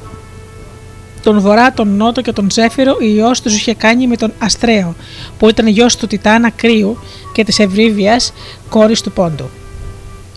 τον 1.25 1.41
Βορρά, 1.41 1.73
τον 1.73 1.97
Νότο 1.97 2.21
και 2.21 2.33
τον 2.33 2.51
Ζέφυρο, 2.51 2.97
η 3.01 3.15
ιός 3.17 3.41
τους 3.41 3.55
είχε 3.57 3.75
κάνει 3.75 4.07
με 4.07 4.17
τον 4.17 4.33
Αστρέο, 4.39 4.95
που 5.39 5.49
ήταν 5.49 5.67
γιος 5.67 5.97
του 5.97 6.07
Τιτάνα 6.07 6.51
Κρύου 6.51 6.99
και 7.33 7.45
της 7.45 7.59
Ευρύβεια, 7.59 8.21
κόρης 8.69 9.01
του 9.01 9.13
Πόντου. 9.13 9.51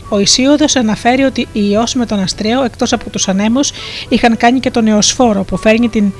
Ο 0.10 0.20
Ισίωδος 0.20 0.76
αναφέρει 0.76 1.24
ότι 1.24 1.48
η 1.54 1.68
ιός 1.72 1.94
με 1.94 2.06
τον 2.06 2.20
Αστρέο, 2.20 2.64
εκτός 2.64 2.94
από 2.94 3.10
τους 3.10 3.28
ανέμους, 3.28 3.72
είχαν 4.10 4.38
κάνει 4.38 4.60
και 4.60 4.72
τον 4.72 4.88
Εωσφόρο, 4.88 5.44
που 5.44 5.58
φέρνει 5.58 5.90
την 5.90 6.12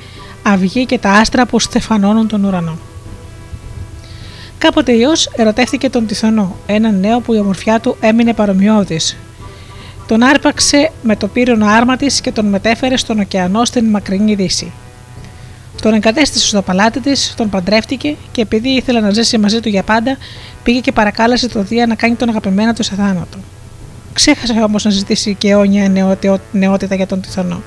αυγή 0.44 0.86
και 0.86 0.98
τα 0.98 1.12
άστρα 1.12 1.46
που 1.46 1.60
στεφανώνουν 1.60 2.28
τον 2.28 2.44
ουρανό. 2.44 2.78
Κάποτε 4.58 4.92
ιός 4.92 5.30
ερωτεύτηκε 5.36 5.90
τον 5.90 6.08
Τιθονό, 6.08 6.56
έναν 6.66 7.00
νέο 7.00 7.20
που 7.20 7.34
η 7.34 7.40
ομορφιά 7.40 7.80
του 7.80 7.98
έμεινε 8.00 8.34
παρομοιώδης, 8.34 9.18
τον 10.08 10.24
άρπαξε 10.24 10.92
με 11.02 11.16
το 11.16 11.28
πύρονο 11.28 11.66
άρμα 11.66 11.96
της 11.98 12.22
και 12.22 12.32
τον 12.32 12.46
μετέφερε 12.46 12.98
στον 12.98 13.20
ωκεανό 13.20 13.66
στην 13.66 13.86
μακρινή 13.86 14.36
δύση. 14.36 14.72
Τον 15.82 15.94
εγκατέστησε 15.94 16.48
στο 16.48 16.62
παλάτι 16.62 17.00
της, 17.00 17.34
τον 17.38 17.50
παντρεύτηκε 17.50 18.16
και 18.32 18.42
επειδή 18.42 18.70
ήθελε 18.70 19.00
να 19.00 19.10
ζήσει 19.10 19.38
μαζί 19.38 19.60
του 19.60 19.70
για 19.70 19.84
πάντα, 19.84 20.18
πήγε 20.64 20.80
και 20.80 20.92
παρακάλεσε 20.92 21.48
το 21.48 21.62
Δία 21.62 21.86
να 21.88 21.96
κάνει 21.96 22.16
τον 22.16 22.30
αγαπημένο 22.30 22.74
του 22.74 22.84
σε 22.84 22.96
θάνατο. 22.96 23.38
Ξέχασε 24.14 24.62
όμως 24.62 24.84
να 24.84 24.92
ζητήσει 24.92 25.36
και 25.36 25.50
αιώνια 25.50 26.12
νεότητα 26.52 26.96
για 26.96 27.08
τον 27.08 27.22
Τιθονό. 27.22 27.62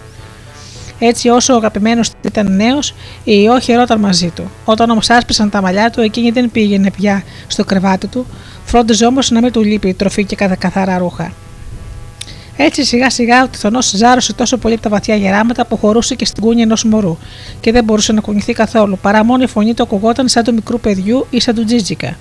Έτσι, 0.99 1.29
όσο 1.29 1.53
ο 1.53 1.57
αγαπημένος 1.57 2.11
ήταν 2.23 2.57
νέος, 2.57 2.95
η 3.25 3.43
ιό 3.43 3.59
χαιρόταν 3.59 4.01
μαζί 4.01 4.31
του. 4.31 4.51
Όταν 4.65 4.91
όμως 4.91 5.11
άσπισαν 5.11 5.51
τα 5.51 5.63
μαλλιά 5.63 5.91
του, 5.91 6.01
εκείνη 6.01 6.31
δεν 6.31 6.51
πήγαινε 6.51 6.91
πια 6.91 7.23
στο 7.47 7.65
κρεβάτι 7.65 8.07
του, 8.07 8.27
φρόντιζε 8.65 9.07
όμως 9.07 9.31
να 9.31 9.41
μην 9.41 9.53
του 9.53 9.63
λείπει 9.63 9.89
η 9.89 9.95
τροφή 9.95 10.25
και 10.25 10.37
καθαρά 10.37 10.99
ρούχα. 10.99 11.33
Έτσι 12.63 12.85
σιγά 12.85 13.11
σιγά 13.11 13.43
ο 13.43 13.49
τυθονό 13.49 13.83
ζάρωσε 13.83 14.33
τόσο 14.33 14.57
πολύ 14.57 14.75
από 14.75 14.83
τα 14.83 14.89
βαθιά 14.89 15.17
γεράματα 15.17 15.67
που 15.67 15.77
χωρούσε 15.77 16.15
και 16.15 16.25
στην 16.25 16.43
κούνια 16.43 16.63
ενός 16.63 16.85
μωρού 16.85 17.17
και 17.61 17.73
δεν 17.73 17.85
μπορούσε 17.85 18.13
να 18.13 18.21
κουνηθεί 18.21 18.53
καθόλου, 18.53 18.99
παρά 19.03 19.25
μόνο 19.25 19.43
η 19.43 19.47
φωνή 19.47 19.75
του 19.75 19.83
ακουγόταν 19.83 20.29
σαν 20.29 20.45
του 20.45 20.55
μικρού 20.55 20.81
παιδιού 20.81 21.27
ή 21.31 21.41
σαν 21.41 21.55
του 21.55 21.65
τζίτζικα. 21.65 22.17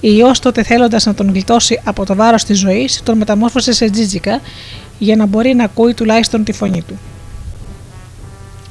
Η 0.00 0.14
ιός 0.16 0.38
τότε 0.38 0.62
θέλοντας 0.62 1.06
να 1.06 1.14
τον 1.14 1.30
γλιτώσει 1.30 1.80
από 1.84 2.04
το 2.04 2.14
βάρος 2.14 2.44
της 2.44 2.58
ζωής, 2.58 3.00
τον 3.04 3.16
μεταμόρφωσε 3.16 3.72
σε 3.72 3.90
τζίτζικα 3.90 4.40
για 4.98 5.16
να 5.16 5.26
μπορεί 5.26 5.54
να 5.54 5.64
ακούει 5.64 5.94
τουλάχιστον 5.94 6.44
τη 6.44 6.52
φωνή 6.52 6.82
του. 6.82 6.98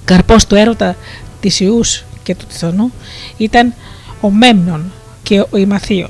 Καρπός 0.06 0.47
του 0.47 0.56
έρωτα 0.56 0.95
της 1.39 1.60
ιούς 1.60 2.03
και 2.23 2.35
του 2.35 2.45
τυθονού 2.45 2.91
ήταν 3.38 3.73
ο 4.22 4.30
Μέμνον 4.31 4.91
και 5.23 5.39
ο 5.39 5.57
Ημαθίων. 5.57 6.10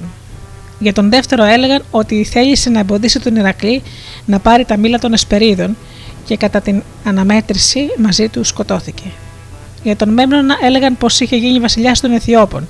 Για 0.79 0.93
τον 0.93 1.09
δεύτερο 1.09 1.43
έλεγαν 1.43 1.83
ότι 1.91 2.23
θέλησε 2.23 2.69
να 2.69 2.79
εμποδίσει 2.79 3.19
τον 3.19 3.35
Ηρακλή 3.35 3.81
να 4.25 4.39
πάρει 4.39 4.65
τα 4.65 4.77
μήλα 4.77 4.99
των 4.99 5.13
Εσπερίδων 5.13 5.77
και 6.25 6.37
κατά 6.37 6.61
την 6.61 6.83
αναμέτρηση 7.03 7.87
μαζί 7.97 8.27
του 8.27 8.43
σκοτώθηκε. 8.43 9.11
Για 9.83 9.95
τον 9.95 10.09
Μέμνονα 10.09 10.57
έλεγαν 10.63 10.97
πως 10.97 11.19
είχε 11.19 11.35
γίνει 11.35 11.59
βασιλιάς 11.59 11.99
των 11.99 12.11
Αιθιώπων 12.11 12.67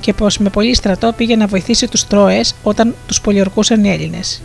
και 0.00 0.12
πως 0.12 0.38
με 0.38 0.48
πολύ 0.48 0.74
στρατό 0.74 1.12
πήγε 1.16 1.36
να 1.36 1.46
βοηθήσει 1.46 1.88
τους 1.88 2.06
Τρόες 2.06 2.54
όταν 2.62 2.94
τους 3.06 3.20
πολιορκούσαν 3.20 3.84
οι 3.84 3.90
Έλληνες. 3.90 4.42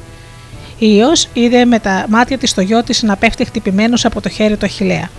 Η 0.77 0.87
Υιό 0.89 1.11
είδε 1.33 1.65
με 1.65 1.79
τα 1.79 2.05
μάτια 2.09 2.37
της 2.37 2.53
το 2.53 2.61
γιο 2.61 2.83
της 2.83 3.03
να 3.03 3.15
πέφτει 3.15 3.45
χτυπημένος 3.45 4.05
από 4.05 4.21
το 4.21 4.29
χέρι 4.29 4.57
του 4.57 4.65
Αχηλέα. 4.65 5.09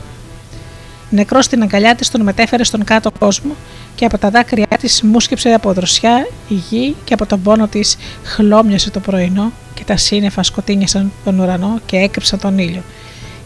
Νεκρό 1.15 1.43
στην 1.43 1.63
αγκαλιά 1.63 1.95
της 1.95 2.11
τον 2.11 2.21
μετέφερε 2.21 2.65
στον 2.65 2.85
κάτω 2.85 3.11
κόσμο 3.19 3.55
και 3.95 4.05
από 4.05 4.19
τα 4.19 4.31
δάκρυά 4.31 4.67
της 4.81 5.03
μουσκεψε 5.03 5.53
από 5.53 5.73
δροσιά 5.73 6.27
η 6.49 6.55
γη 6.55 6.97
και 7.05 7.15
από 7.15 7.27
τον 7.27 7.43
πόνο 7.43 7.67
της 7.67 7.97
χλώμιασε 8.23 8.91
το 8.91 9.01
πρωινό 9.01 9.53
και 9.75 9.85
τα 9.85 9.97
σύννεφα 9.97 10.43
σκοτίνιασαν 10.43 11.13
τον 11.25 11.39
ουρανό 11.39 11.81
και 11.87 11.97
έκρυψαν 11.97 12.39
τον 12.39 12.59
ήλιο. 12.59 12.83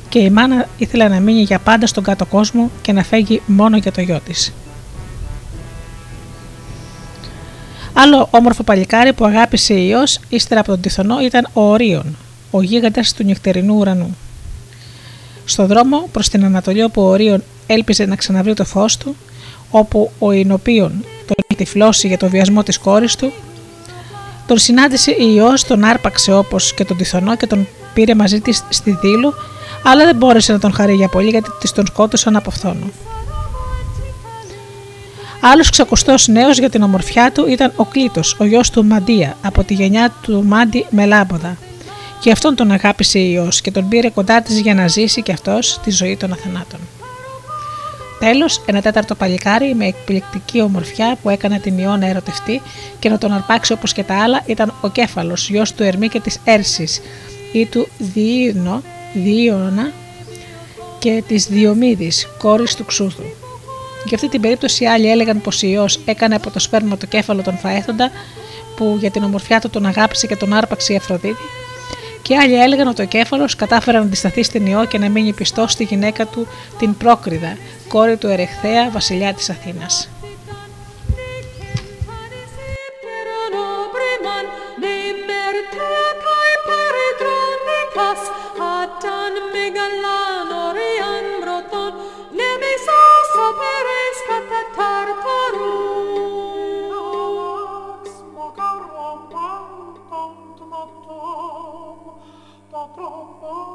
Και 0.09 0.19
η 0.19 0.31
μάνα 0.31 0.69
ήθελε 0.79 1.09
να 1.09 1.21
μείνει 1.21 1.43
για 1.43 1.59
πάντα 1.59 1.87
στον 1.87 2.03
κάτω 2.03 2.27
κόσμο 2.27 2.71
και 2.83 2.93
να 2.93 3.03
φέγει 3.03 3.43
μόνο 3.47 3.77
για 3.77 3.93
το 3.93 4.01
γιο 4.01 4.21
της. 4.25 4.53
Άλλο 7.93 8.29
όμορφο 8.31 8.63
παλικάρι 8.63 9.13
που 9.13 9.25
αγάπησε 9.25 9.75
η 9.75 9.87
Υιός 9.89 10.21
ύστερα 10.29 10.61
από 10.61 10.71
τον 10.71 10.81
Τιθονό 10.81 11.21
ήταν 11.21 11.49
ο 11.53 11.71
Ορίων, 11.71 12.17
ο 12.51 12.63
γίγαντας 12.63 13.13
του 13.13 13.25
νυχτερινού 13.25 13.77
ουρανού. 13.77 14.17
Στο 15.49 15.67
δρόμο 15.67 16.09
προς 16.13 16.29
την 16.29 16.45
Ανατολή 16.45 16.83
όπου 16.83 17.03
ο 17.03 17.09
Ορίων 17.09 17.43
έλπιζε 17.67 18.07
να 18.07 18.17
ξαναβρει 18.17 18.55
το 18.55 18.65
φως 18.65 18.97
του, 18.97 19.17
όπου 19.71 20.11
ο 20.19 20.33
Ινοπίων 20.33 21.05
τον 21.27 21.37
είχε 21.37 21.65
τυφλώσει 21.65 22.09
για 22.09 22.19
το 22.19 22.29
βιασμό 22.29 22.63
της 22.63 22.79
κόρης 22.79 23.17
του, 23.17 23.33
τον 24.47 24.59
συνάντησε 24.59 25.11
η 25.11 25.33
Υιός, 25.35 25.65
τον 25.65 25.85
άρπαξε 25.85 26.33
όπως 26.33 26.75
και 26.75 26.85
τον 26.85 26.97
Τιθονό 26.97 27.37
και 27.37 27.47
τον 27.47 27.67
πήρε 27.95 28.15
μαζί 28.15 28.41
της 28.41 28.65
στη 28.69 28.99
δήλου, 29.01 29.35
αλλά 29.85 30.05
δεν 30.05 30.17
μπόρεσε 30.17 30.53
να 30.53 30.59
τον 30.59 30.73
χαρεί 30.73 30.95
για 30.95 31.09
πολύ 31.09 31.29
γιατί 31.29 31.51
της 31.61 31.73
τον 31.73 31.87
σκότωσαν 31.87 32.37
από 32.37 32.51
φθόνο. 32.51 32.91
Άλλος 35.41 35.71
ξακουστό 35.71 36.15
νέος 36.27 36.59
για 36.59 36.71
την 36.71 36.83
ομορφιά 36.83 37.33
του 37.33 37.47
ήταν 37.49 37.73
ο 37.77 37.85
Κλήτος, 37.85 38.37
ο 38.39 38.45
γιος 38.45 38.71
του 38.71 38.85
Μαντία, 38.85 39.37
από 39.43 39.65
τη 39.65 39.75
γενιά 39.75 40.13
του 40.23 40.45
Μάντι 40.47 40.87
Μελάμποδα. 40.91 41.57
Και 42.21 42.31
αυτόν 42.31 42.55
τον 42.55 42.71
αγάπησε 42.71 43.19
ιό 43.19 43.49
και 43.63 43.71
τον 43.71 43.89
πήρε 43.89 44.09
κοντά 44.09 44.43
της 44.43 44.61
για 44.61 44.75
να 44.75 44.89
ζήσει 44.89 45.23
και 45.23 45.33
αυτός 45.33 45.81
τη 45.83 45.91
ζωή 45.91 46.17
των 46.17 46.33
αθανάτων. 46.33 46.81
Τέλος, 48.19 48.63
ένα 48.67 48.81
τέταρτο 48.81 49.15
παλικάρι 49.15 49.75
με 49.75 49.87
εκπληκτική 49.87 50.61
ομορφιά 50.61 51.19
που 51.23 51.31
έκανε 51.31 51.59
την 51.59 51.79
Ιώ 51.79 51.97
να 51.97 52.07
ερωτευτεί 52.07 52.63
και 52.99 53.09
να 53.09 53.19
τον 53.19 53.33
αρπάξει 53.33 53.73
όπως 53.73 53.93
και 53.93 54.03
τα 54.03 54.23
άλλα 54.23 54.43
ήταν 54.47 54.75
ο 54.81 54.89
Κέφαλος, 54.89 55.49
γιος 55.49 55.73
του 55.73 55.83
Ερμή 55.83 56.09
και 56.09 56.21
της 56.21 56.39
Έρσης 56.45 57.01
ή 57.53 57.67
του 57.67 57.89
Διήνο, 57.99 58.83
Διήωνα 59.13 59.93
και 60.99 61.23
της 61.27 61.47
Διομήδης, 61.47 62.29
κόρης 62.39 62.75
του 62.75 62.85
Ξούθου. 62.85 63.25
Για 64.07 64.15
αυτή 64.15 64.29
την 64.29 64.41
περίπτωση 64.41 64.85
οι 64.85 64.89
άλλοι 64.89 65.11
έλεγαν 65.11 65.41
πως 65.41 65.63
η 65.63 65.69
Υιός 65.71 66.01
έκανε 66.05 66.35
από 66.35 66.51
το 66.51 66.59
σπέρμα 66.59 66.97
το 66.97 67.07
κέφαλο 67.07 67.43
τον 67.43 67.59
Φαέθοντα 67.59 68.11
που 68.77 68.97
για 69.01 69.11
την 69.11 69.23
ομορφιά 69.23 69.61
του 69.61 69.71
τον 69.71 69.87
αγάπησε 69.87 70.27
και 70.27 70.37
τον 70.37 70.53
άρπαξε 70.53 70.93
η 70.93 70.97
Αφροδίτη 70.97 71.43
και 72.27 72.37
άλλοι 72.37 72.63
έλεγαν 72.63 72.87
ότι 72.89 73.03
ο 73.03 73.07
κέφαλος 73.07 73.57
κατάφερε 73.57 73.99
να 73.99 74.05
αντισταθεί 74.05 74.43
στην 74.43 74.67
ιό 74.67 74.85
και 74.85 74.99
να 74.99 75.09
μείνει 75.09 75.33
πιστό 75.33 75.67
στη 75.67 75.85
γυναίκα 75.85 76.27
του 76.27 76.47
την 76.79 76.97
Πρόκριδα, 76.97 77.57
κόρη 77.89 78.17
του 78.17 78.27
Ερεχθέα, 78.27 78.91
βασιλιά 78.91 79.35
της 79.35 79.51
Αθήνας. 79.51 80.09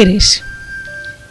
Ήρης 0.00 0.42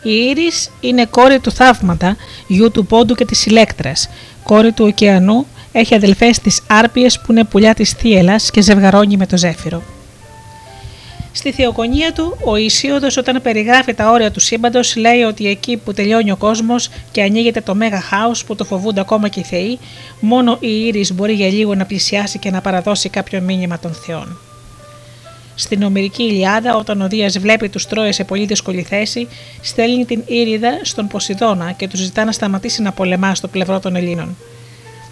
Η 0.04 0.12
Ήρης 0.12 0.70
είναι 0.80 1.06
κόρη 1.06 1.40
του 1.40 1.52
Θαύματα, 1.52 2.18
γιου 2.48 2.72
του 2.72 2.86
Πόντου 2.86 3.16
και 3.16 3.26
της 3.26 3.46
Ηλέκτρας. 3.46 4.10
Κόρη 4.44 4.72
του 4.72 4.86
ωκεανού, 4.86 5.48
έχει 5.72 5.96
αδελφές 5.96 6.40
της 6.40 6.62
Άρπιες 6.68 7.20
που 7.20 7.32
είναι 7.32 7.44
πουλιά 7.44 7.74
της 7.74 7.92
Θίελας 7.92 8.52
και 8.52 8.62
ζευγαρώνει 8.62 9.18
με 9.18 9.26
το 9.26 9.38
Ζέφυρο. 9.38 9.84
Στη 11.32 11.52
θεοκονία 11.52 12.14
του, 12.14 12.38
ο 12.44 12.56
Ισίωδος, 12.56 13.18
όταν 13.18 13.42
περιγράφει 13.42 13.94
τα 13.94 14.10
όρια 14.10 14.32
του 14.32 14.40
σύμπαντος, 14.40 14.96
λέει 14.96 15.22
ότι 15.22 15.48
εκεί 15.48 15.78
που 15.78 15.94
τελειώνει 15.94 16.32
ο 16.32 16.36
κόσμος 16.36 16.90
και 17.12 17.22
ανοίγεται 17.22 17.62
το 17.62 17.76
μέγα 17.76 18.02
χάος 18.02 18.44
που 18.44 18.56
το 18.56 18.64
φοβούνται 18.64 19.00
ακόμα 19.00 19.28
και 19.28 19.40
οι 19.40 19.44
Θεοί, 19.44 19.80
μόνο 20.20 20.58
η 20.60 20.86
Ήρης 20.86 21.14
μπορεί 21.14 21.34
για 21.34 21.48
λίγο 21.48 21.76
να 21.76 21.86
πλησιάσει 21.86 22.40
και 22.40 22.52
να 22.52 22.62
παραδώσει 22.62 23.10
κάποιο 23.10 23.42
μήνυμα 23.42 23.80
των 23.80 23.94
Θεών. 23.94 24.38
Στην 25.64 25.84
Ομυρική 25.84 26.24
Ηλιάδα, 26.24 26.76
όταν 26.76 27.02
ο 27.02 27.08
Δίας 27.08 27.40
βλέπει 27.40 27.70
τους 27.70 27.86
Τρόες 27.86 28.16
σε 28.16 28.24
πολύ 28.24 28.46
δύσκολη 28.46 28.82
θέση, 28.82 29.28
στέλνει 29.62 30.06
την 30.06 30.24
Ήριδα 30.26 30.80
στον 30.82 31.08
Ποσειδώνα 31.08 31.72
και 31.72 31.88
τους 31.88 32.00
ζητά 32.00 32.26
να 32.26 32.32
σταματήσει 32.32 32.82
να 32.82 32.92
πολεμά 32.92 33.36
στο 33.36 33.48
πλευρό 33.48 33.80
των 33.80 33.96
Ελλήνων. 33.96 34.38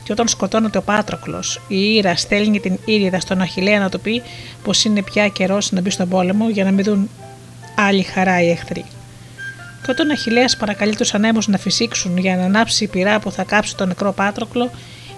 Και 0.04 0.12
όταν 0.12 0.28
σκοτώνεται 0.28 0.78
ο 0.78 0.82
Πάτροκλος, 0.82 1.62
η 1.68 1.94
Ήρα 1.96 2.16
στέλνει 2.16 2.60
την 2.60 2.78
Ήριδα 2.86 3.20
στον 3.20 3.42
Αχηλέα 3.42 3.80
να 3.80 3.90
του 3.90 4.00
πει 4.00 4.22
πως 4.64 4.84
είναι 4.84 5.02
πια 5.02 5.28
καιρός 5.28 5.72
να 5.72 5.82
μπει 5.82 5.90
στον 5.90 6.10
πόλεμο 6.10 6.50
για 6.50 6.64
να 6.64 6.72
μην 6.72 6.84
δουν 6.84 7.10
άλλη 7.76 8.04
χαρά 8.04 8.42
οι 8.42 8.50
εχθροί. 8.50 8.86
Και 9.86 9.92
όταν 9.92 10.10
ο 10.10 10.12
Αχηλέας 10.12 10.58
παρακαλεί 10.58 10.96
τους 10.96 11.14
ανέμους 11.14 11.48
να 11.48 11.58
φυσήξουν 11.58 12.18
για 12.18 12.36
να 12.36 12.44
ανάψει 12.44 12.84
η 12.84 12.88
πυρά 12.88 13.20
που 13.20 13.32
θα 13.32 13.44
κάψει 13.44 13.76
τον 13.76 13.88
νεκρό 13.88 14.12
Πάτροκλο, 14.12 14.70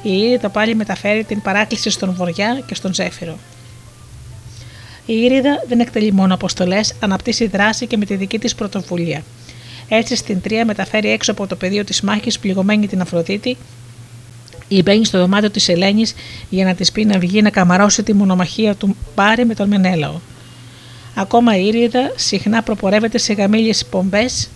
η 0.02 0.18
Ήριδα 0.18 0.50
πάλι 0.50 0.76
μεταφέρει 0.76 1.24
την 1.24 1.42
παράκληση 1.42 1.90
στον 1.90 2.14
Βοριά 2.14 2.64
και 2.66 2.76
στον 2.76 2.94
Ζέφυρο. 2.94 3.38
Η 5.06 5.14
Ήριδα 5.14 5.64
δεν 5.68 5.80
εκτελεί 5.80 6.12
μόνο 6.12 6.34
αποστολές, 6.34 6.94
αναπτύσσει 7.00 7.48
δράση 7.48 7.88
και 7.88 7.98
με 7.98 8.06
τη 8.06 8.16
δική 8.16 8.40
της 8.40 8.56
πρωτοβουλία. 8.56 9.24
Έτσι, 9.88 10.16
στην 10.16 10.42
Τρία 10.42 10.66
μεταφέρει 10.66 11.10
έξω 11.10 11.32
από 11.32 11.48
το 11.48 11.56
πεδίο 11.56 11.84
της 11.84 12.02
μάχης 12.02 12.40
πληγωμένη 12.40 12.88
την 12.88 13.02
Αφροδίτη 13.02 13.58
ή 14.68 14.82
μπαίνει 14.82 15.06
στο 15.06 15.18
δωμάτιο 15.18 15.52
της 15.52 15.70
Ελένης 15.70 16.14
για 16.50 16.66
να 16.66 16.74
της 16.74 16.92
πει 16.92 17.06
να 17.06 17.20
βγει 17.20 17.42
να 17.42 17.50
καμαρώσει 17.50 18.04
τη 18.04 18.14
μονομαχία 18.14 18.76
του 18.76 18.96
Πάρη 19.16 19.46
με 19.46 19.56
τον 19.56 19.68
Μενέλαο. 19.68 20.20
Ακόμα 21.16 21.58
η 21.58 21.66
Ήριδα 21.66 22.12
συχνά 22.16 22.64
προπορεύεται 22.64 23.18
σε 23.18 23.34
γαμήλιες 23.34 23.86
πομπές 23.86 24.50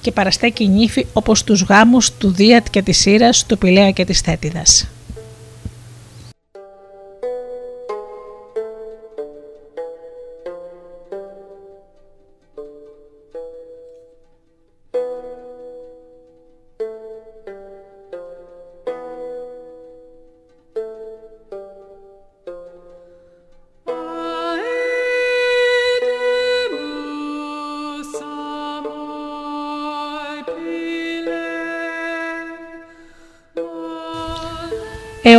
και 0.00 0.12
παραστέκει 0.12 0.68
νύφη 0.68 1.06
όπως 1.12 1.44
τους 1.44 1.62
γάμους 1.62 2.10
του 2.12 2.30
Δίατ 2.30 2.66
και 2.70 2.82
της 2.82 2.98
Σύρας, 2.98 3.46
του 3.46 3.58
Πηλαία 3.58 3.90
και 3.90 4.04
της 4.04 4.20
Θέτιδας. 4.20 4.88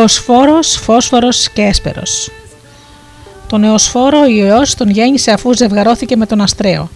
Εωσφόρος, 0.02 0.76
Φόσφορος 0.76 1.50
και 1.50 1.62
Έσπερος. 1.62 2.32
Τον 3.48 3.64
Εωσφόρο 3.64 4.20
ο 4.20 4.26
Ιωός 4.26 4.76
τον 4.76 4.90
γέννησε 4.90 5.32
αφού 5.32 5.54
ζευγαρώθηκε 5.54 6.16
με 6.16 6.26
τον 6.26 6.42
Αστραίο. 6.42 6.90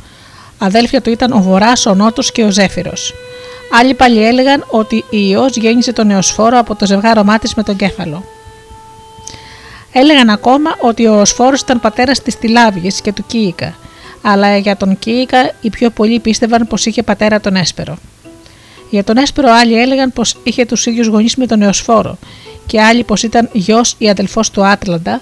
Αδέλφια 0.57 1.02
του 1.02 1.10
ήταν 1.10 1.32
ο 1.32 1.41
Βορράς, 1.41 1.86
ο 1.86 1.94
Νότος 1.94 2.32
και 2.32 2.44
ο 2.44 2.52
Ζέφυρος. 2.52 3.14
Άλλοι 3.80 3.94
πάλι 3.94 4.26
έλεγαν 4.26 4.65
ότι 4.68 4.95
η 4.95 5.30
Ιωός 5.30 5.56
γέννησε 5.56 5.94
τον 5.94 6.11
Εωσφόρο 6.11 6.60
από 6.60 6.76
το 6.76 6.86
ζευγάρωμά 6.86 7.40
της 7.40 7.53
με 7.53 7.64
τον 7.64 7.76
Κέφαλο. 7.76 8.23
Έλεγαν 9.91 10.30
ακόμα 10.30 10.76
ότι 10.80 11.07
ο 11.07 11.18
Εωσφόρος 11.18 11.61
ήταν 11.61 11.80
πατέρας 11.80 12.22
της 12.22 12.40
Τιλάβγης 12.40 13.02
και 13.02 13.14
του 13.14 13.26
Κίικα, 13.27 13.76
αλλά 14.22 14.57
για 14.57 14.77
τον 14.77 14.99
Κίικα 14.99 15.52
οι 15.61 15.69
πιο 15.69 15.90
πολλοί 15.90 16.19
πίστευαν 16.19 16.68
πως 16.68 16.86
είχε 16.86 17.03
πατέρα 17.03 17.40
τον 17.40 17.56
Έσπερο. 17.56 17.98
Για 18.90 19.03
τον 19.03 19.18
Έσπερο 19.18 19.52
άλλοι 19.52 19.82
έλεγαν 19.82 20.14
πως 20.14 20.36
είχε 20.44 20.66
τους 20.66 20.86
ίδιους 20.86 21.07
γονείς 21.07 21.36
με 21.36 21.45
τον 21.45 21.62
Εωσφόρο 21.62 22.18
και 22.66 22.82
άλλοι 22.82 23.03
πως 23.03 23.24
ήταν 23.24 23.49
γιος 23.53 23.95
ή 23.98 24.10
αδελφός 24.10 24.49
του 24.52 24.66
Άτλαντα 24.66 25.22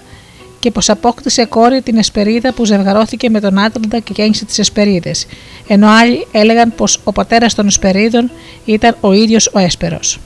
και 0.60 0.70
πως 0.70 0.88
απόκτησε 0.88 1.44
κόρη 1.44 1.82
την 1.82 1.96
Εσπερίδα 1.96 2.52
που 2.52 2.64
ζευγαρώθηκε 2.64 3.30
με 3.30 3.40
τον 3.40 3.58
Άτλαντα 3.58 3.98
και 3.98 4.12
γέννησε 4.16 4.44
τις 4.44 4.58
Εσπερίδες, 4.58 5.26
ενώ 5.66 5.88
άλλοι 5.88 6.26
έλεγαν 6.32 6.74
πως 6.76 7.00
ο 7.04 7.12
πατέρας 7.12 7.54
των 7.54 7.66
Εσπερίδων 7.66 8.30
ήταν 8.64 8.96
ο 9.00 9.12
ίδιος 9.12 9.50
ο 9.52 9.58
Έσπερος. 9.58 10.18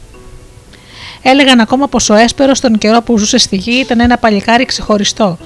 Έλεγαν 1.22 1.60
ακόμα 1.60 1.88
πως 1.88 2.10
ο 2.10 2.14
Έσπερος 2.14 2.60
τον 2.60 2.78
καιρό 2.78 3.02
που 3.02 3.18
ζούσε 3.18 3.38
στη 3.38 3.56
γη 3.56 3.80
ήταν 3.80 4.00
ένα 4.00 4.18
παλικάρι 4.18 4.64
ξεχωριστό, 4.64 5.38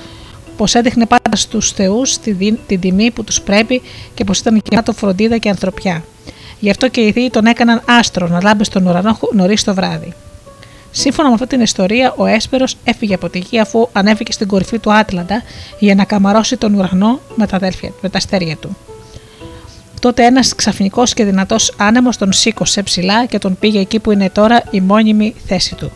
πως 0.57 0.75
έδειχνε 0.75 1.07
πάντα 1.07 1.37
στους 1.37 1.71
θεούς 1.71 2.19
την, 2.19 2.59
την 2.67 2.81
τιμή 2.81 3.11
που 3.11 3.25
τους 3.25 3.41
πρέπει 3.41 3.83
και 4.15 4.25
πως 4.25 4.39
ήταν 4.39 4.63
γεμάτο 4.71 4.93
φροντίδα 4.93 5.39
και 5.39 5.49
ανθρωπιά. 5.49 6.05
Γι' 6.63 6.71
αυτό 6.71 6.89
και 6.89 7.01
οι 7.01 7.11
Δοί 7.11 7.31
τον 7.31 7.47
έκαναν 7.47 7.83
άστρο 7.87 8.27
να 8.27 8.43
λάμπει 8.43 8.65
στον 8.65 8.87
ουρανό 8.87 9.19
νωρίς 9.33 9.65
το 9.65 9.75
βράδυ. 9.75 10.13
Σύμφωνα 10.91 11.29
με 11.29 11.35
αυτή 11.35 11.47
την 11.47 11.61
ιστορία, 11.61 12.15
ο 12.17 12.27
Έσπερος 12.27 12.77
έφυγε 12.85 13.15
από 13.15 13.29
τη 13.29 13.39
γη 13.39 13.59
αφού 13.59 13.89
ανέβηκε 13.93 14.33
στην 14.33 14.47
κορυφή 14.47 14.79
του 14.79 14.93
Άτλαντα 14.93 15.43
για 15.79 15.95
να 15.95 16.05
καμαρώσει 16.05 16.57
τον 16.57 16.75
ουρανό 16.75 17.21
με 17.35 17.47
τα, 17.47 17.57
αδέλφια, 17.57 17.93
με 18.01 18.09
τα 18.09 18.19
αστέρια 18.19 18.57
του. 18.57 18.77
Τότε 20.01 20.25
ένας 20.25 20.55
ξαφνικός 20.55 21.15
και 21.15 21.25
δυνατός 21.25 21.75
άνεμος 21.77 22.17
τον 22.17 22.33
σήκωσε 22.33 22.83
ψηλά 22.83 23.27
και 23.27 23.39
τον 23.39 23.57
πήγε 23.59 23.81
εκεί 23.81 23.99
που 23.99 24.11
είναι 24.11 24.31
τώρα 24.31 24.63
η 24.71 24.81
μόνιμη 24.81 25.35
θέση 25.47 25.75
του. 25.75 25.93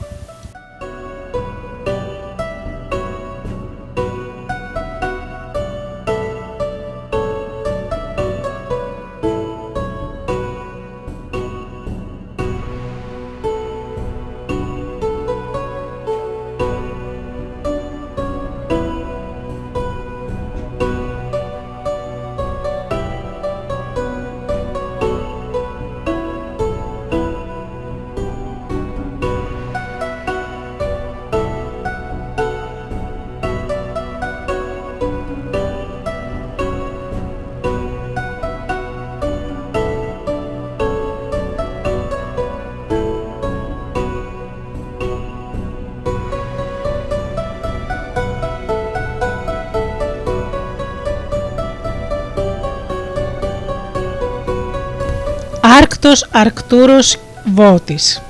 Άρκτος 56.23 56.41
Αρκτούρος 56.41 57.17
Βότης 57.45 58.23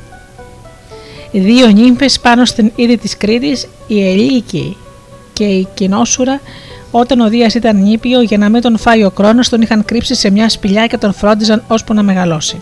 Δύο 1.32 1.66
νύμφες 1.66 2.20
πάνω 2.20 2.44
στην 2.44 2.72
είδη 2.76 2.96
της 2.96 3.16
Κρήτης, 3.16 3.66
η 3.86 4.08
Ελίκη 4.08 4.76
και 5.32 5.44
η 5.44 5.68
Κοινόσουρα, 5.74 6.40
όταν 6.90 7.20
ο 7.20 7.28
Δίας 7.28 7.54
ήταν 7.54 7.76
νήπιο 7.76 8.22
για 8.22 8.38
να 8.38 8.48
μην 8.48 8.60
τον 8.60 8.78
φάει 8.78 9.04
ο 9.04 9.10
Κρόνος, 9.10 9.48
τον 9.48 9.60
είχαν 9.62 9.84
κρύψει 9.84 10.14
σε 10.14 10.30
μια 10.30 10.48
σπηλιά 10.48 10.86
και 10.86 10.98
τον 10.98 11.12
φρόντιζαν 11.12 11.64
ώσπου 11.68 11.94
να 11.94 12.02
μεγαλώσει. 12.02 12.60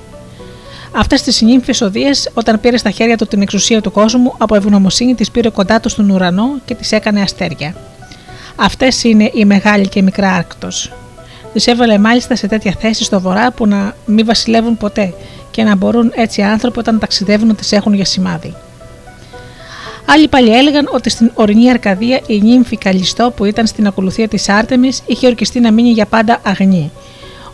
Αυτές 0.97 1.23
τις 1.23 1.43
νύμφες 1.43 1.81
ο 1.81 1.91
Δίας, 1.91 2.29
όταν 2.35 2.61
πήρε 2.61 2.77
στα 2.77 2.91
χέρια 2.91 3.17
του 3.17 3.27
την 3.27 3.43
εξουσία 3.43 3.81
του 3.81 3.93
κόσμου, 3.93 4.35
από 4.39 4.55
ευγνωμοσύνη 4.55 5.15
τις 5.15 5.31
πήρε 5.31 5.49
κοντά 5.49 5.81
του 5.81 5.89
στον 5.89 6.11
ουρανό 6.11 6.59
και 6.65 6.75
τις 6.75 6.93
έκανε 6.93 7.21
αστέρια. 7.21 7.75
Αυτές 8.57 9.05
είναι 9.05 9.31
η 9.35 9.45
μεγάλη 9.45 9.89
και 9.89 9.99
η 9.99 10.03
μικρά 10.03 10.33
Άρκτος. 10.33 10.93
Τις 11.55 11.67
έβαλε 11.67 11.99
μάλιστα 11.99 12.37
σε 12.37 12.47
τέτοια 12.47 12.77
θέση 12.81 13.05
στο 13.05 13.21
βορρά 13.21 13.53
που 13.53 13.67
να 13.67 13.95
μην 14.07 14.27
βασιλεύουν 14.27 14.77
ποτέ 14.77 15.15
και 15.51 15.63
να 15.63 15.77
μπορούν 15.77 16.13
έτσι 16.15 16.41
οι 16.41 16.45
άνθρωποι 16.45 16.79
όταν 16.79 16.99
ταξιδεύουν 16.99 17.49
να 17.49 17.55
τις 17.55 17.73
έχουν 17.73 17.95
για 17.95 18.05
σημάδι. 18.05 18.55
Άλλοι 20.07 20.29
πάλι 20.29 20.57
έλεγαν 20.57 20.89
ότι 20.93 21.11
στην 21.11 21.31
ορεινή 21.35 21.71
Αρκαδία 21.71 22.21
η 22.27 22.41
νύμφη 22.41 22.77
Καλιστό 22.77 23.33
που 23.37 23.45
ήταν 23.45 23.67
στην 23.67 23.87
ακολουθία 23.87 24.29
της 24.29 24.49
Άρτεμης 24.49 25.03
είχε 25.07 25.27
ορκιστεί 25.27 25.61
να 25.61 25.73
μείνει 25.73 25.91
για 25.91 26.07
πάντα 26.07 26.41
αγνή, 26.43 26.91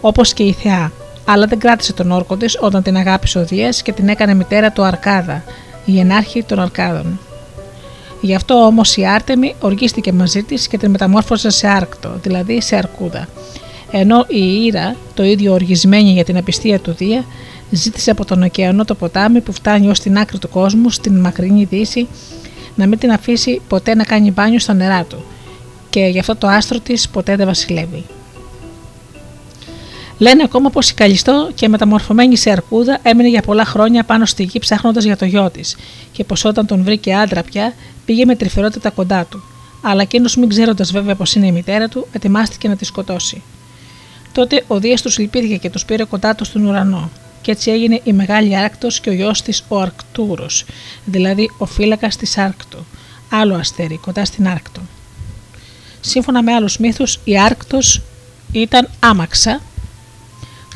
όπως 0.00 0.32
και 0.32 0.42
η 0.42 0.52
Θεά, 0.52 0.92
αλλά 1.24 1.46
δεν 1.46 1.58
κράτησε 1.58 1.92
τον 1.92 2.10
όρκο 2.10 2.36
της 2.36 2.56
όταν 2.60 2.82
την 2.82 2.96
αγάπησε 2.96 3.38
ο 3.38 3.44
Δίας 3.44 3.82
και 3.82 3.92
την 3.92 4.08
έκανε 4.08 4.34
μητέρα 4.34 4.70
του 4.70 4.82
Αρκάδα, 4.82 5.42
η 5.84 5.98
ενάρχη 5.98 6.42
των 6.42 6.60
Αρκάδων. 6.60 7.20
Γι' 8.20 8.34
αυτό 8.34 8.54
όμως 8.54 8.96
η 8.96 9.06
Άρτεμη 9.06 9.54
οργίστηκε 9.60 10.12
μαζί 10.12 10.42
της 10.42 10.68
και 10.68 10.78
την 10.78 10.90
μεταμόρφωσε 10.90 11.50
σε 11.50 11.68
άρκτο, 11.68 12.18
δηλαδή 12.22 12.60
σε 12.60 12.76
αρκούδα, 12.76 13.28
ενώ 13.90 14.24
η 14.28 14.64
Ήρα, 14.64 14.96
το 15.14 15.24
ίδιο 15.24 15.52
οργισμένη 15.52 16.12
για 16.12 16.24
την 16.24 16.36
απιστία 16.36 16.78
του 16.78 16.92
Δία, 16.92 17.24
ζήτησε 17.70 18.10
από 18.10 18.24
τον 18.24 18.42
ωκεανό 18.42 18.84
το 18.84 18.94
ποτάμι 18.94 19.40
που 19.40 19.52
φτάνει 19.52 19.88
ως 19.88 20.00
την 20.00 20.18
άκρη 20.18 20.38
του 20.38 20.48
κόσμου, 20.48 20.90
στην 20.90 21.20
μακρινή 21.20 21.64
δύση, 21.64 22.08
να 22.74 22.86
μην 22.86 22.98
την 22.98 23.12
αφήσει 23.12 23.60
ποτέ 23.68 23.94
να 23.94 24.04
κάνει 24.04 24.30
μπάνιο 24.30 24.58
στα 24.58 24.72
νερά 24.74 25.04
του 25.04 25.24
και 25.90 26.00
γι' 26.00 26.18
αυτό 26.18 26.36
το 26.36 26.46
άστρο 26.46 26.78
της 26.78 27.08
ποτέ 27.08 27.36
δεν 27.36 27.46
βασιλεύει. 27.46 28.04
Λένε 30.18 30.42
ακόμα 30.42 30.70
πως 30.70 30.90
η 30.90 30.94
Καλιστό 30.94 31.50
και 31.54 31.68
μεταμορφωμένη 31.68 32.36
σε 32.36 32.50
αρκούδα 32.50 32.98
έμεινε 33.02 33.28
για 33.28 33.42
πολλά 33.42 33.64
χρόνια 33.64 34.04
πάνω 34.04 34.24
στη 34.24 34.42
γη 34.42 34.58
ψάχνοντας 34.58 35.04
για 35.04 35.16
το 35.16 35.24
γιο 35.24 35.50
της, 35.50 35.76
και 36.12 36.24
πως 36.24 36.44
όταν 36.44 36.66
τον 36.66 36.82
βρήκε 36.82 37.14
άντρα 37.14 37.42
πια 37.42 37.74
πήγε 38.04 38.24
με 38.24 38.36
τρυφερότητα 38.36 38.90
κοντά 38.90 39.24
του. 39.24 39.42
Αλλά 39.82 40.02
εκείνος, 40.02 40.36
μην 40.36 40.48
ξέροντας 40.48 40.92
βέβαια 40.92 41.14
πως 41.14 41.34
είναι 41.34 41.46
η 41.46 41.52
μητέρα 41.52 41.88
του, 41.88 42.06
ετοιμάστηκε 42.12 42.68
να 42.68 42.76
τη 42.76 42.84
σκοτώσει. 42.84 43.42
Τότε 44.32 44.64
ο 44.66 44.80
Δίας 44.80 45.02
τους 45.02 45.18
λυπήθηκε 45.18 45.56
και 45.56 45.70
τους 45.70 45.84
πήρε 45.84 46.04
κοντά 46.04 46.34
τους 46.34 46.46
στον 46.46 46.64
ουρανό. 46.64 47.10
Και 47.42 47.50
έτσι 47.50 47.70
έγινε 47.70 48.00
η 48.04 48.12
μεγάλη 48.12 48.56
Άρκτο 48.56 48.88
και 48.88 49.10
ο 49.10 49.12
γιος 49.12 49.42
της 49.42 49.64
ο 49.68 49.80
Αρκτούρος, 49.80 50.64
δηλαδή 51.04 51.50
ο 51.58 51.66
φύλακας 51.66 52.16
της 52.16 52.38
Άρκτο, 52.38 52.84
άλλο 53.30 53.54
αστέρι 53.54 53.96
κοντά 53.96 54.24
στην 54.24 54.48
Άρκτο. 54.48 54.80
Σύμφωνα 56.00 56.42
με 56.42 56.52
άλλους 56.52 56.78
μύθους, 56.78 57.18
η 57.24 57.38
Άρκτος 57.38 58.02
ήταν 58.52 58.88
άμαξα 59.00 59.60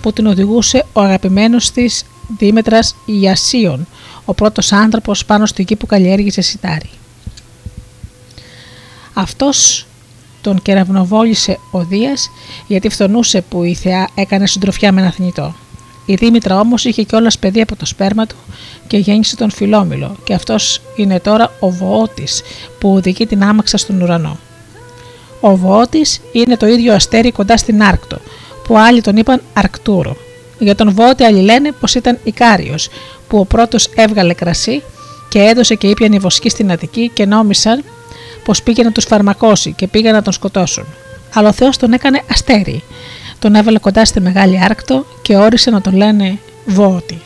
που 0.02 0.12
την 0.12 0.26
οδηγούσε 0.26 0.85
ο 0.93 1.01
αγαπημένος 1.01 1.70
της 1.70 2.05
Δήμετρας 2.39 2.97
Ιασίων, 3.05 3.86
ο 4.24 4.35
πρώτος 4.35 4.72
άνθρωπος 4.72 5.24
πάνω 5.24 5.47
στη 5.47 5.64
γη 5.68 5.76
που 5.76 5.86
καλλιέργησε 5.86 6.40
σιτάρι. 6.40 6.90
Αυτός 9.12 9.86
τον 10.44 10.62
κεραυνοβόλησε 10.62 11.58
ο 11.70 11.84
Δίας 11.84 12.30
γιατί 12.66 12.88
φθονούσε 12.88 13.44
που 13.48 13.62
η 13.62 13.74
Θεά 13.74 14.08
έκανε 14.14 14.46
συντροφιά 14.46 14.92
με 14.92 15.00
ένα 15.00 15.10
θνητό. 15.10 15.54
Η 16.06 16.14
Δήμητρα 16.14 16.60
όμως 16.60 16.84
είχε 16.84 17.02
κιόλας 17.02 17.38
παιδί 17.38 17.60
από 17.60 17.76
το 17.76 17.86
σπέρμα 17.86 18.26
του 18.26 18.36
και 18.86 18.96
γέννησε 18.96 19.36
τον 19.36 19.50
Φιλόμιλο 19.50 20.16
και 20.24 20.34
αυτός 20.34 20.80
είναι 20.96 21.20
τώρα 21.20 21.52
ο 21.60 21.70
Βοότης 21.70 22.42
που 22.78 22.94
οδηγεί 22.94 23.26
την 23.26 23.42
άμαξα 23.44 23.76
στον 23.76 24.00
ουρανό. 24.00 24.38
Ο 25.40 25.56
Βοότης 25.56 26.20
είναι 26.32 26.56
το 26.56 26.66
ίδιο 26.66 26.94
αστέρι 26.94 27.32
κοντά 27.32 27.56
στην 27.56 27.82
Άρκτο 27.82 28.18
που 28.64 28.78
άλλοι 28.78 29.00
τον 29.00 29.16
είπαν 29.16 29.42
Αρκτούρο. 29.54 30.16
Για 30.58 30.74
τον 30.74 30.92
Βότη 30.94 31.24
άλλοι 31.24 31.40
λένε 31.40 31.72
πως 31.80 31.94
ήταν 31.94 32.18
Ικάριος, 32.24 32.88
που 33.28 33.38
ο 33.38 33.44
πρώτος 33.44 33.88
έβγαλε 33.94 34.34
κρασί 34.34 34.82
και 35.28 35.38
έδωσε 35.38 35.74
και 35.74 35.86
ήπιαν 35.86 36.20
βοσκή 36.20 36.48
στην 36.48 36.72
Αττική 36.72 37.10
και 37.14 37.26
νόμισαν 37.26 37.84
πως 38.44 38.62
πήγε 38.62 38.82
να 38.82 38.92
τους 38.92 39.04
φαρμακώσει 39.04 39.72
και 39.72 39.86
πήγαν 39.86 40.14
να 40.14 40.22
τον 40.22 40.32
σκοτώσουν. 40.32 40.84
Αλλά 41.34 41.48
ο 41.48 41.52
Θεός 41.52 41.76
τον 41.76 41.92
έκανε 41.92 42.22
αστέρι. 42.30 42.82
Τον 43.38 43.54
έβαλε 43.54 43.78
κοντά 43.78 44.04
στη 44.04 44.20
μεγάλη 44.20 44.60
Άρκτο 44.64 45.06
και 45.22 45.36
όρισε 45.36 45.70
να 45.70 45.80
τον 45.80 45.96
λένε 45.96 46.38
Βότη. 46.64 47.20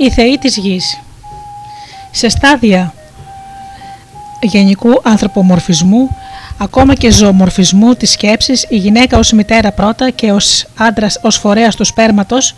Οι 0.00 0.10
θεοί 0.10 0.38
της 0.38 0.56
γης. 0.56 1.00
Σε 2.10 2.28
στάδια 2.28 2.94
γενικού 4.40 5.00
ανθρωπομορφισμού, 5.02 6.16
ακόμα 6.58 6.94
και 6.94 7.10
ζωομορφισμού 7.10 7.94
της 7.94 8.10
σκέψης, 8.10 8.66
η 8.68 8.76
γυναίκα 8.76 9.18
ως 9.18 9.32
μητέρα 9.32 9.72
πρώτα 9.72 10.10
και 10.10 10.32
ως 10.32 10.66
άντρας 10.76 11.18
ως 11.22 11.36
φορέας 11.36 11.76
του 11.76 11.84
σπέρματος, 11.84 12.54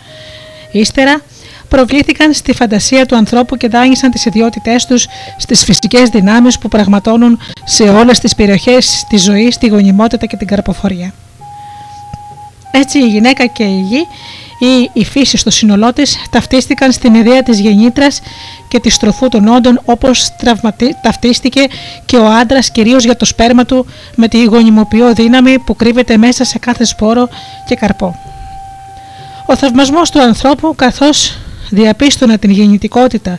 ύστερα 0.73 1.21
προβλήθηκαν 1.69 2.33
στη 2.33 2.53
φαντασία 2.53 3.07
του 3.07 3.17
ανθρώπου 3.17 3.57
και 3.57 3.69
δάγνησαν 3.69 4.11
τις 4.11 4.25
ιδιότητές 4.25 4.87
τους 4.87 5.07
στις 5.37 5.65
φυσικές 5.65 6.09
δυνάμεις 6.09 6.59
που 6.59 6.69
πραγματώνουν 6.69 7.39
σε 7.65 7.83
όλες 7.83 8.19
τις 8.19 8.35
περιοχές 8.35 9.05
της 9.09 9.23
ζωής, 9.23 9.59
τη 9.59 9.67
γονιμότητα 9.67 10.27
και 10.27 10.37
την 10.37 10.47
καρποφορία. 10.47 11.15
Έτσι 12.71 12.99
η 12.99 13.09
γυναίκα 13.09 13.47
και 13.47 13.63
η 13.63 13.81
γη 13.81 14.07
ή 14.65 14.91
η 14.93 15.05
φύση 15.05 15.37
στο 15.37 15.51
σύνολό 15.51 15.93
της 15.93 16.17
ταυτίστηκαν 16.31 16.93
στην 16.93 17.15
ιδέα 17.15 17.43
της 17.43 17.61
γεννήτρας 17.61 18.21
και 18.69 18.81
της 18.81 18.95
στροφού 18.95 19.29
των 19.29 19.49
όντων 19.49 19.81
όπως 19.85 20.29
ταυτίστηκε 21.03 21.67
και 22.07 22.17
ο 22.17 22.27
άντρας 22.27 22.71
κυρίως 22.71 23.05
για 23.05 23.17
το 23.17 23.25
σπέρμα 23.25 23.65
του 23.65 23.87
με 24.15 24.29
τη 24.29 24.45
γονιμοποιώ 24.45 25.13
δύναμη 25.13 25.59
που 25.59 25.77
κρύβεται 25.77 26.17
μέσα 26.17 26.45
σε 26.45 26.59
κάθε 26.59 26.85
σπόρο 26.85 27.29
και 27.69 27.75
καρπό. 27.75 28.15
Ο 29.47 29.57
θαυμασμός 29.57 30.11
του 30.11 30.21
ανθρώπου 30.21 30.75
καθώς 30.77 31.39
διαπίστωνα 31.71 32.39
την 32.39 32.51
γεννητικότητα, 32.51 33.39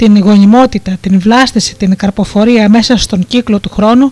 την 0.00 0.18
γονιμότητα, 0.18 0.96
την 1.00 1.20
βλάστηση, 1.20 1.74
την 1.74 1.96
καρποφορία 1.96 2.68
μέσα 2.68 2.96
στον 2.96 3.26
κύκλο 3.26 3.60
του 3.60 3.70
χρόνου, 3.70 4.10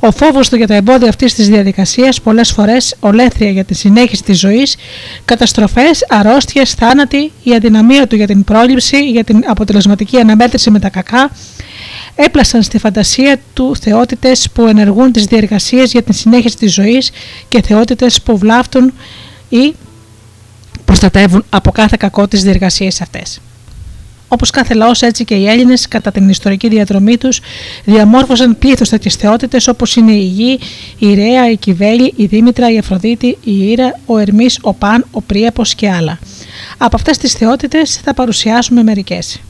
ο 0.00 0.10
φόβος 0.10 0.48
του 0.48 0.56
για 0.56 0.66
τα 0.66 0.74
εμπόδια 0.74 1.08
αυτής 1.08 1.34
της 1.34 1.48
διαδικασίας 1.48 2.20
πολλές 2.20 2.50
φορές 2.50 2.94
ολέθρια 3.00 3.50
για 3.50 3.64
τη 3.64 3.74
συνέχιση 3.74 4.22
της 4.22 4.38
ζωής, 4.38 4.76
καταστροφές, 5.24 6.04
αρρώστιες, 6.08 6.72
θάνατοι, 6.72 7.32
η 7.42 7.54
αδυναμία 7.54 8.06
του 8.06 8.16
για 8.16 8.26
την 8.26 8.44
πρόληψη, 8.44 9.10
για 9.10 9.24
την 9.24 9.44
αποτελεσματική 9.46 10.18
αναμέτρηση 10.18 10.70
με 10.70 10.78
τα 10.78 10.88
κακά, 10.88 11.30
έπλασαν 12.14 12.62
στη 12.62 12.78
φαντασία 12.78 13.36
του 13.52 13.76
θεότητες 13.76 14.48
που 14.52 14.66
ενεργούν 14.66 15.12
τις 15.12 15.24
διεργασίες 15.24 15.92
για 15.92 16.02
την 16.02 16.14
συνέχιση 16.14 16.56
της 16.56 16.72
ζωής 16.72 17.10
και 17.48 17.62
θεότητες 17.62 18.22
που 18.22 18.38
βλάφτουν 18.38 18.92
ή 19.48 19.74
προστατεύουν 20.84 21.44
από 21.50 21.70
κάθε 21.70 21.96
κακό 21.98 22.28
τις 22.28 22.42
διεργασίες 22.42 23.00
αυτές. 23.00 23.40
Όπως 24.28 24.50
κάθε 24.50 24.74
λαός, 24.74 25.02
έτσι 25.02 25.24
και 25.24 25.34
οι 25.34 25.48
Έλληνες, 25.48 25.88
κατά 25.88 26.10
την 26.10 26.28
ιστορική 26.28 26.68
διαδρομή 26.68 27.16
τους, 27.16 27.40
διαμόρφωσαν 27.84 28.58
πλήθος 28.58 28.88
τέτοιες 28.88 29.14
θεότητες 29.14 29.68
όπως 29.68 29.96
είναι 29.96 30.12
η 30.12 30.24
Γη, 30.24 30.58
η 30.98 31.14
Ρέα, 31.14 31.50
η 31.50 31.56
Κιβέλη, 31.56 32.12
η 32.16 32.26
Δήμητρα, 32.26 32.72
η 32.72 32.78
Αφροδίτη, 32.78 33.38
η 33.44 33.70
Ήρα, 33.70 34.00
ο 34.06 34.18
Ερμής, 34.18 34.58
ο 34.62 34.74
Παν, 34.74 35.06
ο 35.10 35.20
Πρίαπος 35.22 35.74
και 35.74 35.90
άλλα. 35.90 36.18
Από 36.78 36.96
αυτές 36.96 37.18
τις 37.18 37.32
θεότητες 37.32 37.96
θα 37.96 38.14
παρουσιάσουμε 38.14 38.82
μερικές. 38.82 39.40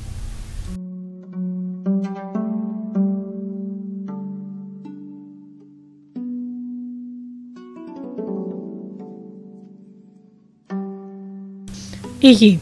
Η 12.20 12.30
Γη 12.30 12.60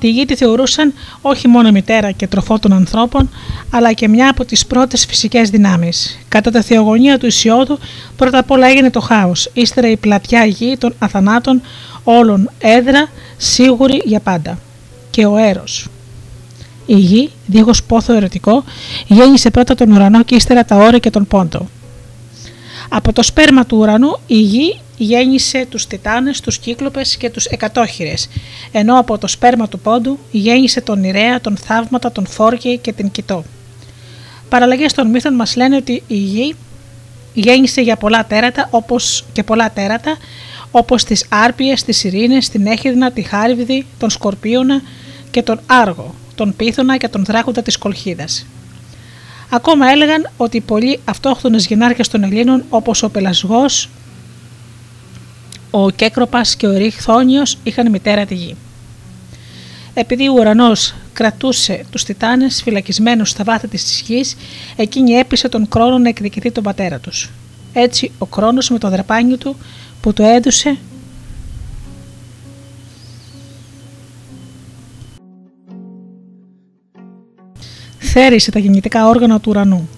Τη 0.00 0.10
γη 0.10 0.24
τη 0.24 0.36
θεωρούσαν 0.36 0.92
όχι 1.20 1.48
μόνο 1.48 1.70
μητέρα 1.70 2.10
και 2.10 2.26
τροφό 2.26 2.58
των 2.58 2.72
ανθρώπων, 2.72 3.30
αλλά 3.70 3.92
και 3.92 4.08
μια 4.08 4.30
από 4.30 4.44
τις 4.44 4.66
πρώτες 4.66 5.06
φυσικές 5.06 5.50
δυνάμεις. 5.50 6.18
Κατά 6.28 6.50
τα 6.50 6.62
θεογονία 6.62 7.18
του 7.18 7.26
Ισιώδου, 7.26 7.78
πρώτα 8.16 8.38
απ' 8.38 8.50
όλα 8.50 8.66
έγινε 8.66 8.90
το 8.90 9.00
χάος, 9.00 9.50
ύστερα 9.52 9.90
η 9.90 9.96
πλατιά 9.96 10.44
γη 10.44 10.76
των 10.76 10.94
αθανάτων 10.98 11.60
όλων 12.04 12.50
έδρα, 12.58 13.08
σίγουρη 13.36 14.02
για 14.04 14.20
πάντα. 14.20 14.58
Και 15.10 15.26
ο 15.26 15.36
έρος. 15.36 15.88
Η 16.86 16.94
γη, 16.94 17.30
δίχως 17.46 17.82
πόθο 17.82 18.12
ερωτικό, 18.12 18.64
γέννησε 19.06 19.50
πρώτα 19.50 19.74
τον 19.74 19.90
ουρανό 19.92 20.22
και 20.22 20.34
ύστερα 20.34 20.64
τα 20.64 20.76
όρη 20.76 21.00
και 21.00 21.10
τον 21.10 21.26
πόντο. 21.26 21.68
Από 22.88 23.12
το 23.12 23.22
σπέρμα 23.22 23.66
του 23.66 23.76
ουρανού 23.76 24.18
η 24.26 24.40
γη 24.40 24.80
γέννησε 24.98 25.66
τους 25.70 25.86
τιτάνες, 25.86 26.40
τους 26.40 26.58
κύκλοπες 26.58 27.16
και 27.16 27.30
τους 27.30 27.44
εκατόχειρες, 27.44 28.28
ενώ 28.72 28.98
από 28.98 29.18
το 29.18 29.26
σπέρμα 29.26 29.68
του 29.68 29.78
πόντου 29.78 30.18
γέννησε 30.30 30.80
τον 30.80 31.04
Ιρέα, 31.04 31.40
τον 31.40 31.56
Θαύματα, 31.56 32.12
τον 32.12 32.26
Φόρκη 32.26 32.78
και 32.78 32.92
την 32.92 33.10
Κιτό. 33.10 33.44
Παραλλαγές 34.48 34.92
των 34.92 35.10
μύθων 35.10 35.34
μας 35.34 35.56
λένε 35.56 35.76
ότι 35.76 36.02
η 36.06 36.16
γη 36.16 36.54
γέννησε 37.34 37.80
για 37.80 37.96
πολλά 37.96 38.26
τέρατα 38.26 38.68
όπως 38.70 39.24
και 39.32 39.42
πολλά 39.42 39.70
τέρατα 39.70 40.16
όπως 40.70 41.04
τις 41.04 41.26
Άρπιες, 41.28 41.82
τις 41.82 42.04
Ειρήνες, 42.04 42.48
την 42.48 42.66
Έχιδνα, 42.66 43.10
τη 43.12 43.22
Χάριβδη, 43.22 43.86
τον 43.98 44.10
Σκορπίωνα 44.10 44.82
και 45.30 45.42
τον 45.42 45.60
Άργο, 45.66 46.14
τον 46.34 46.56
Πίθωνα 46.56 46.96
και 46.96 47.08
τον 47.08 47.24
Δράκοντα 47.24 47.62
της 47.62 47.76
Κολχίδας. 47.76 48.46
Ακόμα 49.50 49.90
έλεγαν 49.90 50.30
ότι 50.36 50.60
πολλοί 50.60 51.00
αυτόχθονες 51.04 51.66
γενάρχες 51.66 52.08
των 52.08 52.22
Ελλήνων 52.22 52.64
όπως 52.68 53.02
ο 53.02 53.08
Πελασγός, 53.08 53.88
ο 55.70 55.90
Κέκροπας 55.90 56.56
και 56.56 56.66
ο 56.66 56.76
Ριχθόνιος 56.76 57.58
είχαν 57.62 57.90
μητέρα 57.90 58.24
τη 58.24 58.34
γη. 58.34 58.56
Επειδή 59.94 60.28
ο 60.28 60.32
ουρανός 60.32 60.94
κρατούσε 61.12 61.84
τους 61.90 62.04
τιτάνες 62.04 62.62
φυλακισμένους 62.62 63.28
στα 63.30 63.44
βάθη 63.44 63.68
της 63.68 64.02
γης, 64.06 64.36
εκείνη 64.76 65.12
έπεισε 65.12 65.48
τον 65.48 65.68
Κρόνο 65.68 65.98
να 65.98 66.08
εκδικηθεί 66.08 66.50
τον 66.50 66.62
πατέρα 66.62 66.98
τους. 66.98 67.30
Έτσι 67.72 68.12
ο 68.18 68.26
Κρόνος 68.26 68.70
με 68.70 68.78
το 68.78 68.90
δραπάνιο 68.90 69.36
του 69.36 69.56
που 70.00 70.12
το 70.12 70.22
έδουσε 70.22 70.78
θέρισε 77.98 78.50
τα 78.50 78.58
γεννητικά 78.58 79.08
όργανα 79.08 79.40
του 79.40 79.50
ουρανού. 79.50 79.88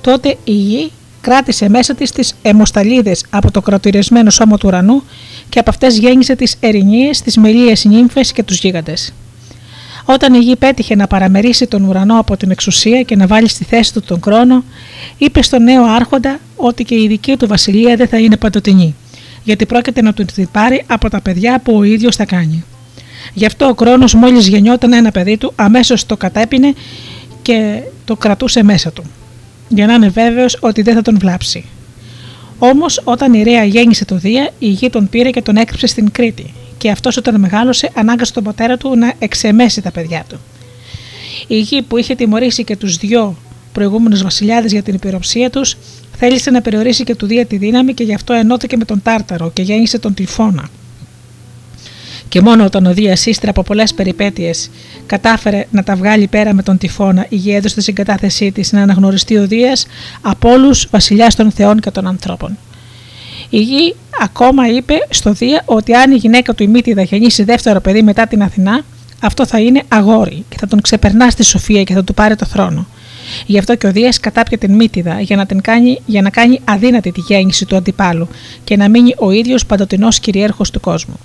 Τότε 0.00 0.36
η 0.44 0.52
γη 0.52 0.92
κράτησε 1.22 1.68
μέσα 1.68 1.94
της 1.94 2.10
τις 2.10 2.34
αιμοσταλίδες 2.42 3.24
από 3.30 3.50
το 3.50 3.60
κρατηρισμένο 3.60 4.30
σώμα 4.30 4.56
του 4.56 4.68
ουρανού 4.68 5.02
και 5.48 5.58
από 5.58 5.70
αυτές 5.70 5.98
γέννησε 5.98 6.36
τις 6.36 6.56
ερηνίες, 6.60 7.20
τις 7.20 7.36
μελίες 7.36 7.84
νύμφες 7.84 8.32
και 8.32 8.42
τους 8.42 8.58
γίγαντες. 8.58 9.12
Όταν 10.04 10.34
η 10.34 10.38
γη 10.38 10.56
πέτυχε 10.56 10.94
να 10.94 11.06
παραμερίσει 11.06 11.66
τον 11.66 11.84
ουρανό 11.84 12.18
από 12.18 12.36
την 12.36 12.50
εξουσία 12.50 13.02
και 13.02 13.16
να 13.16 13.26
βάλει 13.26 13.48
στη 13.48 13.64
θέση 13.64 13.92
του 13.92 14.00
τον 14.00 14.20
χρόνο, 14.24 14.64
είπε 15.18 15.42
στον 15.42 15.62
νέο 15.62 15.84
άρχοντα 15.84 16.38
ότι 16.56 16.84
και 16.84 16.94
η 16.94 17.06
δική 17.06 17.36
του 17.36 17.46
βασιλεία 17.46 17.96
δεν 17.96 18.08
θα 18.08 18.18
είναι 18.18 18.36
παντοτινή, 18.36 18.94
γιατί 19.44 19.66
πρόκειται 19.66 20.02
να 20.02 20.12
του 20.12 20.24
την 20.24 20.48
πάρει 20.52 20.84
από 20.86 21.10
τα 21.10 21.20
παιδιά 21.20 21.60
που 21.64 21.76
ο 21.76 21.82
ίδιος 21.82 22.16
θα 22.16 22.24
κάνει. 22.24 22.64
Γι' 23.34 23.46
αυτό 23.46 23.66
ο 23.66 23.74
χρόνος, 23.78 24.14
μόλις 24.14 24.48
γεννιόταν 24.48 24.92
ένα 24.92 25.10
παιδί 25.10 25.36
του, 25.36 25.52
αμέσως 25.56 26.06
το 26.06 26.16
κατέπινε 26.16 26.74
και 27.42 27.82
το 28.04 28.16
κρατούσε 28.16 28.62
μέσα 28.62 28.92
του 28.92 29.02
για 29.74 29.86
να 29.86 29.94
είναι 29.94 30.08
βέβαιος 30.08 30.58
ότι 30.60 30.82
δεν 30.82 30.94
θα 30.94 31.02
τον 31.02 31.18
βλάψει. 31.18 31.64
Όμως, 32.58 33.00
όταν 33.04 33.34
η 33.34 33.42
Ρέα 33.42 33.64
γέννησε 33.64 34.04
το 34.04 34.16
Δία, 34.16 34.50
η 34.58 34.68
γη 34.68 34.90
τον 34.90 35.08
πήρε 35.08 35.30
και 35.30 35.42
τον 35.42 35.56
έκρυψε 35.56 35.86
στην 35.86 36.10
Κρήτη, 36.10 36.52
και 36.78 36.90
αυτός 36.90 37.16
όταν 37.16 37.40
μεγάλωσε 37.40 37.90
ανάγκασε 37.94 38.32
τον 38.32 38.42
πατέρα 38.42 38.76
του 38.76 38.96
να 38.96 39.12
εξεμέσει 39.18 39.80
τα 39.80 39.90
παιδιά 39.90 40.24
του. 40.28 40.38
Η 41.46 41.58
γη 41.58 41.82
που 41.82 41.96
είχε 41.96 42.14
τιμωρήσει 42.14 42.64
και 42.64 42.76
τους 42.76 42.96
δυο 42.96 43.36
προηγούμενους 43.72 44.22
βασιλιάδες 44.22 44.72
για 44.72 44.82
την 44.82 44.94
υπηροψία 44.94 45.50
τους, 45.50 45.76
θέλησε 46.16 46.50
να 46.50 46.60
περιορίσει 46.60 47.04
και 47.04 47.14
του 47.14 47.26
Δία 47.26 47.46
τη 47.46 47.56
δύναμη 47.56 47.94
και 47.94 48.04
γι' 48.04 48.14
αυτό 48.14 48.32
ενώθηκε 48.32 48.76
με 48.76 48.84
τον 48.84 49.02
Τάρταρο 49.02 49.50
και 49.50 49.62
γέννησε 49.62 49.98
τον 49.98 50.14
Τυφώνα, 50.14 50.68
και 52.32 52.40
μόνο 52.40 52.64
όταν 52.64 52.86
ο 52.86 52.92
Δίας 52.92 53.26
ύστερα 53.26 53.50
από 53.50 53.62
πολλές 53.62 53.94
περιπέτειες 53.94 54.70
κατάφερε 55.06 55.66
να 55.70 55.82
τα 55.82 55.96
βγάλει 55.96 56.26
πέρα 56.26 56.52
με 56.54 56.62
τον 56.62 56.78
τυφώνα, 56.78 57.26
η 57.28 57.36
γη 57.36 57.54
έδωσε 57.54 57.74
τη 57.74 57.82
συγκατάθεσή 57.82 58.52
της 58.52 58.72
να 58.72 58.82
αναγνωριστεί 58.82 59.36
ο 59.36 59.46
Δίας 59.46 59.86
από 60.20 60.50
όλους 60.50 60.88
βασιλιά 60.90 61.32
των 61.36 61.50
Θεών 61.50 61.80
και 61.80 61.90
των 61.90 62.06
ανθρώπων. 62.06 62.58
Η 63.50 63.60
γη 63.60 63.94
ακόμα 64.22 64.68
είπε 64.68 64.94
στο 65.10 65.32
Δία 65.32 65.62
ότι 65.64 65.94
αν 65.94 66.12
η 66.12 66.14
γυναίκα 66.14 66.54
του 66.54 66.62
η 66.62 66.66
Μύτιδα 66.66 67.02
γεννήσει 67.02 67.42
δεύτερο 67.42 67.80
παιδί 67.80 68.02
μετά 68.02 68.26
την 68.26 68.42
Αθηνά, 68.42 68.80
αυτό 69.20 69.46
θα 69.46 69.60
είναι 69.60 69.82
αγόρι 69.88 70.44
και 70.48 70.56
θα 70.58 70.66
τον 70.66 70.80
ξεπερνά 70.80 71.30
στη 71.30 71.42
σοφία 71.42 71.82
και 71.82 71.94
θα 71.94 72.04
του 72.04 72.14
πάρει 72.14 72.36
το 72.36 72.46
θρόνο. 72.46 72.86
Γι' 73.46 73.58
αυτό 73.58 73.74
και 73.74 73.86
ο 73.86 73.92
Δίας 73.92 74.20
κατάπια 74.20 74.58
την 74.58 74.74
Μύτιδα 74.74 75.20
για 75.20 75.36
να, 75.36 75.46
την 75.46 75.60
κάνει, 75.60 76.00
για 76.06 76.22
να 76.22 76.30
κάνει 76.30 76.60
αδύνατη 76.64 77.12
τη 77.12 77.20
γέννηση 77.20 77.66
του 77.66 77.76
αντιπάλου 77.76 78.28
και 78.64 78.76
να 78.76 78.88
μείνει 78.88 79.14
ο 79.18 79.30
ίδιος 79.30 79.66
παντοτινός 79.66 80.18
κυριέρχος 80.18 80.70
του 80.70 80.80
κόσμου. 80.80 81.18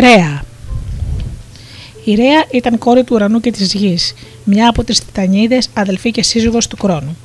Ρέα. 0.00 0.44
Η 2.04 2.14
Ρέα 2.14 2.44
ήταν 2.50 2.78
κόρη 2.78 3.04
του 3.04 3.14
ουρανού 3.14 3.40
και 3.40 3.50
της 3.50 3.74
γης, 3.74 4.14
μια 4.44 4.68
από 4.68 4.84
τις 4.84 5.04
Τιτανίδες, 5.04 5.68
αδελφή 5.74 6.10
και 6.10 6.22
σύζυγος 6.22 6.66
του 6.66 6.76
Κρόνου. 6.76 7.16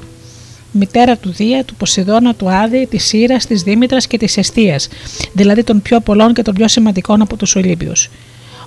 Μητέρα 0.71 1.17
του 1.17 1.31
Δία, 1.31 1.63
του 1.63 1.75
Ποσειδώνα, 1.75 2.35
του 2.35 2.49
Άδη, 2.49 2.87
της 2.87 3.05
Σύρα, 3.05 3.37
της 3.37 3.61
Δήμητρας 3.61 4.07
και 4.07 4.17
της 4.17 4.37
Εστίας, 4.37 4.87
δηλαδή 5.33 5.63
των 5.63 5.81
πιο 5.81 5.99
πολλών 5.99 6.33
και 6.33 6.41
των 6.41 6.53
πιο 6.53 6.67
σημαντικών 6.67 7.21
από 7.21 7.37
τους 7.37 7.55
Ολύμπιους. 7.55 8.09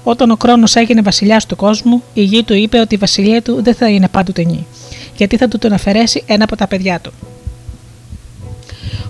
Όταν 0.03 0.31
ο 0.31 0.37
Κρόνος 0.37 0.75
έγινε 0.75 1.01
βασιλιάς 1.01 1.47
του 1.47 1.57
κόσμου, 1.57 2.03
η 2.15 2.23
γη 2.23 2.43
του 2.43 2.55
είπε 2.55 2.79
ότι 2.79 2.95
η 2.95 2.99
βασιλεία 2.99 3.43
του 3.43 3.63
δεν 3.63 3.75
θα 3.75 3.89
είναι 3.89 4.09
πάντοτε 4.09 4.45
νη, 4.45 4.67
γιατί 5.17 5.37
θα 5.37 5.49
του 5.49 5.59
τον 5.59 5.73
αφαιρέσει 5.73 6.23
ένα 6.27 6.45
από 6.45 6.57
τα 6.57 6.67
παιδιά 6.67 7.01
του. 7.01 7.13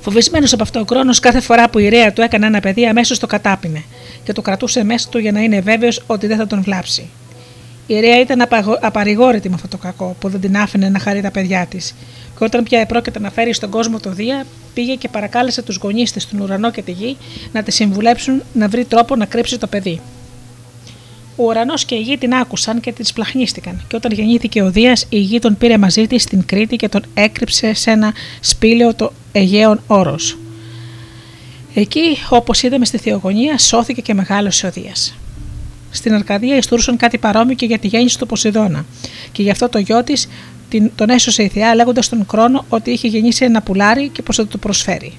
Φοβισμένος 0.01 0.52
από 0.52 0.62
αυτό, 0.62 0.81
ο 0.81 0.85
Κρόνο 0.85 1.15
κάθε 1.20 1.40
φορά 1.40 1.70
που 1.70 1.78
η 1.78 1.89
ρέα 1.89 2.12
του 2.12 2.20
έκανε 2.20 2.47
ένα 2.47 2.60
παιδί, 2.60 2.86
αμέσως 2.86 3.19
το 3.19 3.27
κατάπινε 3.27 3.85
και 4.24 4.32
το 4.32 4.43
κρατούσε 4.43 4.85
μέσα 4.85 5.09
του 5.09 5.19
για 5.19 5.32
να 5.32 5.40
είναι 5.40 5.60
βέβαιος 5.60 6.02
ότι 6.06 6.27
δεν 6.27 6.36
θα 6.36 6.47
τον 6.47 6.62
βλάψει. 6.62 7.09
Η 7.90 8.01
Ρέα 8.01 8.20
ήταν 8.20 8.48
απαρηγόρητη 8.81 9.48
με 9.48 9.55
αυτό 9.55 9.69
το 9.69 9.77
κακό 9.77 10.16
που 10.20 10.28
δεν 10.28 10.40
την 10.40 10.56
άφηνε 10.56 10.89
να 10.89 10.98
χαρεί 10.98 11.20
τα 11.20 11.31
παιδιά 11.31 11.66
της. 11.66 11.94
Και 12.39 12.44
όταν 12.44 12.62
πια 12.62 12.81
επρόκειται 12.81 13.19
να 13.19 13.31
φέρει 13.31 13.52
στον 13.52 13.70
κόσμο 13.70 14.01
το 14.01 14.10
Δία, 14.10 14.47
πήγε 14.74 14.94
και 14.94 15.09
παρακάλεσε 15.09 15.62
τους 15.62 15.77
γονείς 15.77 16.12
της 16.12 16.23
στον 16.23 16.40
ουρανό 16.40 16.70
και 16.70 16.82
τη 16.82 16.93
γη 16.93 17.16
να 17.52 17.62
τη 17.62 17.70
συμβουλέψουν 17.70 18.43
να 18.52 18.69
βρει 18.69 18.85
τρόπο 18.85 19.16
να 19.16 19.27
κρύψει 19.27 19.59
το 19.59 19.66
παιδί. 19.66 20.01
Ο 21.40 21.44
ουρανός 21.44 21.85
και 21.85 21.94
η 21.94 22.01
γη 22.01 22.19
την 22.19 22.35
άκουσαν 22.35 22.81
και 22.81 22.93
τη 22.93 23.12
πλαχνίστηκαν. 23.15 23.85
Και 23.89 23.97
όταν 23.97 24.12
γεννήθηκε 24.12 24.62
ο 24.62 24.70
Δίας, 24.70 25.06
η 25.09 25.19
γη 25.19 25.39
τον 25.39 25.56
πήρε 25.56 25.78
μαζί 25.78 26.06
της 26.06 26.23
στην 26.23 26.47
Κρήτη 26.47 26.77
και 26.77 26.89
τον 26.89 27.02
έκρυψε 27.15 27.73
σε 27.73 27.90
ένα 27.90 28.12
σπήλαιο 28.40 28.94
το 28.94 29.12
Αιγαίων 29.32 29.81
Όρος. 29.86 30.39
Εκεί, 31.74 32.16
όπως 32.31 32.62
είδαμε 32.62 32.85
στη 32.85 32.98
Θεογονία, 32.98 33.59
σώθηκε 33.59 34.01
και 34.01 34.15
μεγάλωσε 34.15 34.66
ο 34.66 34.70
Δίας. 34.70 35.15
Στην 35.90 36.15
Αρκαδία 36.15 36.56
ιστούσαν 36.56 36.97
κάτι 36.97 37.19
παρόμοιο 37.19 37.55
και 37.55 37.66
για 37.66 37.78
τη 37.78 37.86
γέννηση 37.86 38.19
του 38.19 38.27
Ποσειδώνα. 38.27 38.85
Και 39.32 39.43
γι' 39.43 39.51
αυτό 39.51 39.69
το 39.69 39.78
γιο 39.78 40.05
της 40.05 40.28
τον 40.94 41.10
έσωσε 41.10 41.43
η 41.43 41.48
Θεά 41.48 41.74
λέγοντας 41.74 42.09
τον 42.09 42.27
χρόνο 42.31 42.65
ότι 42.69 42.90
είχε 42.90 43.09
γεννήσει 43.09 43.44
ένα 43.44 43.62
πουλάρι 43.62 44.09
και 44.09 44.23
πως 44.23 44.36
θα 44.36 44.47
το 44.47 44.59
προσφέρει. 44.59 45.19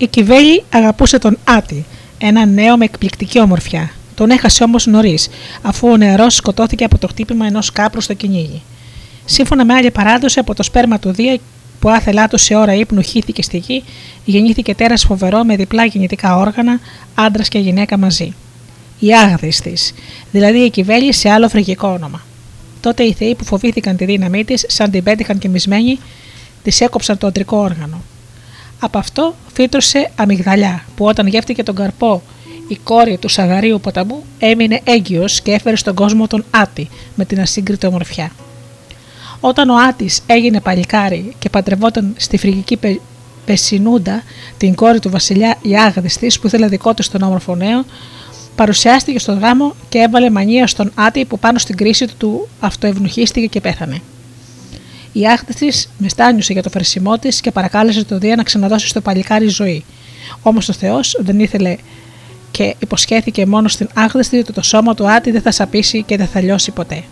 Η 0.00 0.06
Κιβέλη 0.06 0.64
αγαπούσε 0.72 1.18
τον 1.18 1.38
Άτι, 1.44 1.84
ένα 2.18 2.46
νέο 2.46 2.76
με 2.76 2.84
εκπληκτική 2.84 3.40
ομορφιά. 3.40 3.90
Τον 4.14 4.30
έχασε 4.30 4.64
όμως 4.64 4.86
νωρίς, 4.86 5.28
αφού 5.62 5.88
ο 5.88 5.96
νεαρός 5.96 6.34
σκοτώθηκε 6.34 6.84
από 6.84 6.98
το 6.98 7.06
χτύπημα 7.06 7.46
ενός 7.46 7.72
κάπρου 7.72 8.00
στο 8.00 8.14
κυνήγι. 8.14 8.62
Σύμφωνα 9.24 9.64
με 9.64 9.74
άλλη 9.74 9.90
παράδοση, 9.90 10.38
από 10.38 10.54
το 10.54 10.62
σπέρμα 10.62 10.98
του 10.98 11.12
Δία 11.12 11.38
που 11.80 11.90
άθελά 11.90 12.28
του 12.28 12.38
σε 12.38 12.54
ώρα 12.54 12.74
ύπνου 12.74 13.02
χύθηκε 13.02 13.42
στη 13.42 13.58
γη, 13.58 13.84
γεννήθηκε 14.24 14.74
τέρας 14.74 15.04
φοβερό 15.04 15.44
με 15.44 15.56
διπλά 15.56 15.84
γεννητικά 15.84 16.36
όργανα, 16.36 16.80
άντρας 17.14 17.48
και 17.48 17.58
γυναίκα 17.58 17.98
μαζί. 17.98 18.34
Η 18.98 19.14
άγδη 19.14 19.52
της, 19.62 19.94
δηλαδή 20.30 20.58
η 20.58 20.70
Κιβέλη 20.70 21.12
σε 21.12 21.30
άλλο 21.30 21.48
φρυγικό 21.48 21.88
όνομα. 21.88 22.20
Τότε 22.80 23.02
οι 23.02 23.12
θεοί 23.12 23.34
που 23.34 23.44
φοβήθηκαν 23.44 23.96
τη 23.96 24.04
δύναμή 24.04 24.44
της, 24.44 24.64
σαν 24.68 24.90
την 24.90 25.02
πέτυχαν 25.02 25.38
και 25.38 25.48
μισμένοι, 25.48 25.98
της 26.62 26.80
έκοψαν 26.80 27.18
το 27.18 27.26
αντρικό 27.26 27.56
όργανο. 27.56 28.02
Από 28.80 28.98
αυτό 28.98 29.34
φύτρωσε 29.52 30.10
αμυγδαλιά, 30.16 30.84
που 30.96 31.04
όταν 31.04 31.26
γεύτηκε 31.26 31.62
τον 31.62 31.74
καρπό 31.74 32.22
η 32.68 32.78
κόρη 32.84 33.16
του 33.16 33.28
Σαγαρίου 33.28 33.80
ποταμού 33.80 34.22
έμεινε 34.38 34.80
έγκυος 34.84 35.40
και 35.40 35.52
έφερε 35.52 35.76
στον 35.76 35.94
κόσμο 35.94 36.26
τον 36.26 36.44
Άτη 36.50 36.88
με 37.14 37.24
την 37.24 37.40
ασύγκριτη 37.40 37.86
ομορφιά. 37.86 38.30
Όταν 39.40 39.70
ο 39.70 39.74
Άτης 39.88 40.20
έγινε 40.26 40.60
παλικάρι 40.60 41.34
και 41.38 41.48
παντρευόταν 41.48 42.14
στη 42.16 42.36
φρυγική 42.36 42.76
Πε... 42.76 42.98
Πεσινούντα, 43.44 44.22
την 44.58 44.74
κόρη 44.74 45.00
του 45.00 45.10
βασιλιά 45.10 45.56
Ιάγδης 45.62 46.16
της 46.16 46.38
που 46.38 46.46
ήθελε 46.46 46.66
δικό 46.66 46.94
της 46.94 47.08
τον 47.08 47.22
όμορφο 47.22 47.54
νέο, 47.54 47.84
παρουσιάστηκε 48.54 49.18
στον 49.18 49.38
γάμο 49.38 49.74
και 49.88 49.98
έβαλε 49.98 50.30
μανία 50.30 50.66
στον 50.66 50.92
Άτη 50.94 51.24
που 51.24 51.38
πάνω 51.38 51.58
στην 51.58 51.76
κρίση 51.76 52.06
του 52.18 52.48
αυτοευνοχίστηκε 52.60 53.46
και 53.46 53.60
πέθανε. 53.60 54.02
Η 55.12 55.26
άχτη 55.26 55.54
της 55.54 55.88
μεστάνιουσε 55.98 56.52
για 56.52 56.62
το 56.62 56.70
φερσιμό 56.70 57.18
της 57.18 57.40
και 57.40 57.50
παρακάλεσε 57.50 58.04
το 58.04 58.18
Δία 58.18 58.36
να 58.36 58.42
ξαναδώσει 58.42 58.88
στο 58.88 59.00
παλικάρι 59.00 59.48
ζωή. 59.48 59.84
Όμως 60.42 60.68
ο 60.68 60.72
Θεός 60.72 61.16
δεν 61.20 61.40
ήθελε 61.40 61.76
και 62.50 62.74
υποσχέθηκε 62.78 63.46
μόνο 63.46 63.68
στην 63.68 63.88
άχδεστη 63.94 64.38
ότι 64.38 64.52
το 64.52 64.62
σώμα 64.62 64.94
του 64.94 65.10
Άτη 65.10 65.30
δεν 65.30 65.40
θα 65.40 65.50
σαπίσει 65.50 66.02
και 66.02 66.16
δεν 66.16 66.26
θα 66.26 66.40
λιώσει 66.40 66.70
ποτέ. 66.70 67.02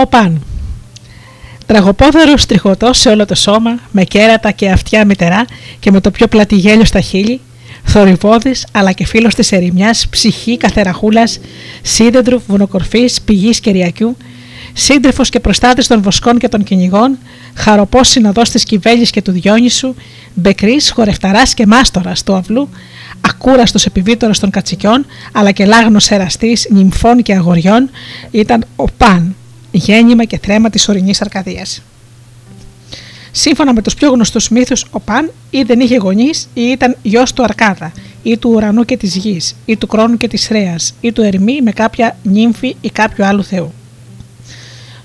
Ο 0.00 0.06
Παν. 0.06 0.42
Τραγωπόδερο 1.66 2.34
τριχωτός 2.48 2.98
σε 2.98 3.08
όλο 3.08 3.24
το 3.24 3.34
σώμα, 3.34 3.78
με 3.90 4.04
κέρατα 4.04 4.50
και 4.50 4.70
αυτιά 4.70 5.04
μητερά 5.04 5.44
και 5.80 5.90
με 5.90 6.00
το 6.00 6.10
πιο 6.10 6.26
πλατή 6.26 6.54
γέλιο 6.54 6.84
στα 6.84 7.00
χείλη, 7.00 7.40
θορυβόδη 7.84 8.54
αλλά 8.72 8.92
και 8.92 9.06
φίλος 9.06 9.34
της 9.34 9.52
ερημιάς, 9.52 10.06
ψυχή 10.10 10.56
καθεραχούλας, 10.56 11.38
σίδεντρου, 11.82 12.40
βουνοκορφής, 12.46 13.20
πηγής 13.20 13.60
κεριακιού, 13.60 14.16
σύντρεφο 14.72 15.22
και 15.22 15.40
προστάτης 15.40 15.86
των 15.86 16.02
βοσκών 16.02 16.38
και 16.38 16.48
των 16.48 16.62
κυνηγών, 16.62 17.18
χαροπός 17.54 18.08
συνοδός 18.08 18.50
της 18.50 18.64
Κιβέλη 18.64 19.06
και 19.10 19.22
του 19.22 19.32
Διόνυσου, 19.32 19.94
μπεκρής, 20.34 20.90
χορευταράς 20.90 21.54
και 21.54 21.66
μάστορας 21.66 22.22
του 22.22 22.34
αυλού, 22.34 22.68
ακούραστος 23.20 23.86
επιβίτορο 23.86 24.32
των 24.40 24.50
κατσικιών, 24.50 25.06
αλλά 25.32 25.50
και 25.50 25.64
λάγνος 25.64 26.10
εραστής 26.10 26.66
νυμφών 26.70 27.22
και 27.22 27.34
αγοριών, 27.34 27.90
ήταν 28.30 28.64
ο 28.76 28.84
Παν, 28.84 29.34
γέννημα 29.70 30.24
και 30.24 30.38
θρέμα 30.38 30.70
της 30.70 30.88
ορεινής 30.88 31.20
Αρκαδίας. 31.20 31.82
Σύμφωνα 33.32 33.72
με 33.72 33.82
τους 33.82 33.94
πιο 33.94 34.10
γνωστούς 34.10 34.48
μύθους, 34.48 34.84
ο 34.90 35.00
Παν 35.00 35.30
ή 35.50 35.62
δεν 35.62 35.80
είχε 35.80 35.96
γονείς 35.96 36.48
ή 36.54 36.62
ήταν 36.62 36.96
γιος 37.02 37.32
του 37.32 37.42
Αρκάδα, 37.42 37.92
ή 38.22 38.36
του 38.36 38.50
ουρανού 38.50 38.84
και 38.84 38.96
της 38.96 39.16
γης, 39.16 39.56
ή 39.64 39.76
του 39.76 39.86
κρόνου 39.86 40.16
και 40.16 40.28
της 40.28 40.48
Ρέας, 40.50 40.94
ή 41.00 41.12
του 41.12 41.22
Ερμή 41.22 41.60
με 41.62 41.70
κάποια 41.70 42.16
νύμφη 42.22 42.76
ή 42.80 42.90
κάποιου 42.90 43.24
άλλου 43.24 43.44
θεού. 43.44 43.72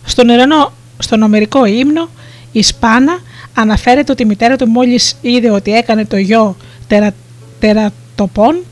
Στον, 0.05 0.29
ερενό, 0.29 0.73
στον 0.97 1.21
ομερικό 1.21 1.65
ύμνο, 1.65 2.09
η 2.51 2.63
Σπάνα 2.63 3.19
αναφέρεται 3.53 4.11
ότι 4.11 4.23
η 4.23 4.25
μητέρα 4.25 4.55
του 4.55 4.67
μόλις 4.67 5.17
είδε 5.21 5.51
ότι 5.51 5.73
έκανε 5.73 6.05
το 6.05 6.17
γιο 6.17 6.57
τερα, 6.87 7.13
τερατοπών, 7.59 8.63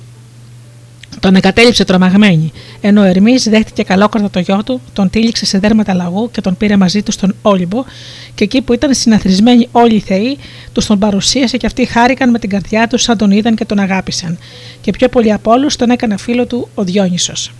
τον 1.19 1.35
εγκατέλειψε 1.35 1.83
τρομαγμένη, 1.83 2.51
ενώ 2.81 3.01
ο 3.01 3.03
Ερμής 3.03 3.43
δέχτηκε 3.43 3.83
καλόκαρτα 3.83 4.29
το 4.29 4.39
γιο 4.39 4.63
του, 4.63 4.81
τον 4.93 5.09
τύλιξε 5.09 5.45
σε 5.45 5.57
δέρματα 5.57 5.93
λαγού 5.93 6.31
και 6.31 6.41
τον 6.41 6.57
πήρε 6.57 6.77
μαζί 6.77 7.01
του 7.01 7.11
στον 7.11 7.35
Όλυμπο, 7.41 7.83
και 8.35 8.43
εκεί 8.43 8.61
που 8.61 8.73
ήταν 8.73 8.93
συναθρισμένοι 8.93 9.67
όλοι 9.71 9.95
οι 9.95 9.99
θεοί, 9.99 10.37
τους 10.71 10.85
τον 10.85 10.99
παρουσίασε 10.99 11.57
και 11.57 11.65
αυτοί 11.65 11.85
χάρηκαν 11.85 12.29
με 12.29 12.39
την 12.39 12.49
καρδιά 12.49 12.87
τους 12.87 13.01
σαν 13.01 13.17
τον 13.17 13.31
είδαν 13.31 13.55
και 13.55 13.65
τον 13.65 13.79
αγάπησαν. 13.79 14.37
Και 14.81 14.91
πιο 14.91 15.09
πολύ 15.09 15.33
από 15.33 15.51
όλους 15.51 15.75
τον 15.75 15.89
έκανε 15.89 16.17
φίλο 16.17 16.45
του 16.45 16.69
ο 16.75 16.83
Διόνυσος. 16.83 17.51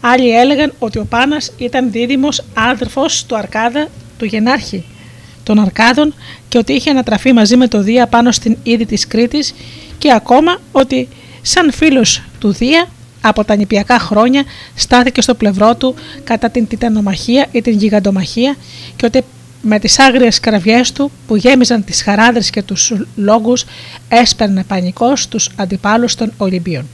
Άλλοι 0.00 0.30
έλεγαν 0.30 0.72
ότι 0.78 0.98
ο 0.98 1.04
Πάνας 1.04 1.52
ήταν 1.56 1.90
δίδυμος 1.90 2.42
άδερφος 2.54 3.24
του 3.26 3.36
Αρκάδα 3.36 3.88
του 4.18 4.24
Γενάρχη 4.24 4.84
των 5.42 5.58
Αρκάδων 5.58 6.14
και 6.48 6.58
ότι 6.58 6.72
είχε 6.72 6.90
ανατραφεί 6.90 7.32
μαζί 7.32 7.56
με 7.56 7.68
το 7.68 7.82
Δία 7.82 8.06
πάνω 8.06 8.32
στην 8.32 8.56
είδη 8.62 8.86
της 8.86 9.06
Κρήτης 9.06 9.54
και 9.98 10.12
ακόμα 10.12 10.58
ότι 10.72 11.08
σαν 11.42 11.72
φίλος 11.72 12.22
του 12.38 12.52
Δία 12.52 12.88
από 13.20 13.44
τα 13.44 13.56
νηπιακά 13.56 13.98
χρόνια 13.98 14.44
στάθηκε 14.74 15.20
στο 15.20 15.34
πλευρό 15.34 15.74
του 15.74 15.94
κατά 16.24 16.50
την 16.50 16.66
τιτανομαχία 16.66 17.46
ή 17.50 17.62
την 17.62 17.72
γιγαντομαχία 17.72 18.56
και 18.96 19.06
ότι 19.06 19.24
με 19.62 19.78
τις 19.78 19.98
άγριες 19.98 20.40
κραυγές 20.40 20.92
του 20.92 21.10
που 21.26 21.36
γέμιζαν 21.36 21.84
τις 21.84 22.02
χαράδρες 22.02 22.50
και 22.50 22.62
τους 22.62 22.92
λόγους 23.16 23.64
έσπερνε 24.08 24.64
πανικός 24.64 25.28
τους 25.28 25.50
αντιπάλους 25.56 26.14
των 26.14 26.32
Ολυμπίων. 26.36 26.86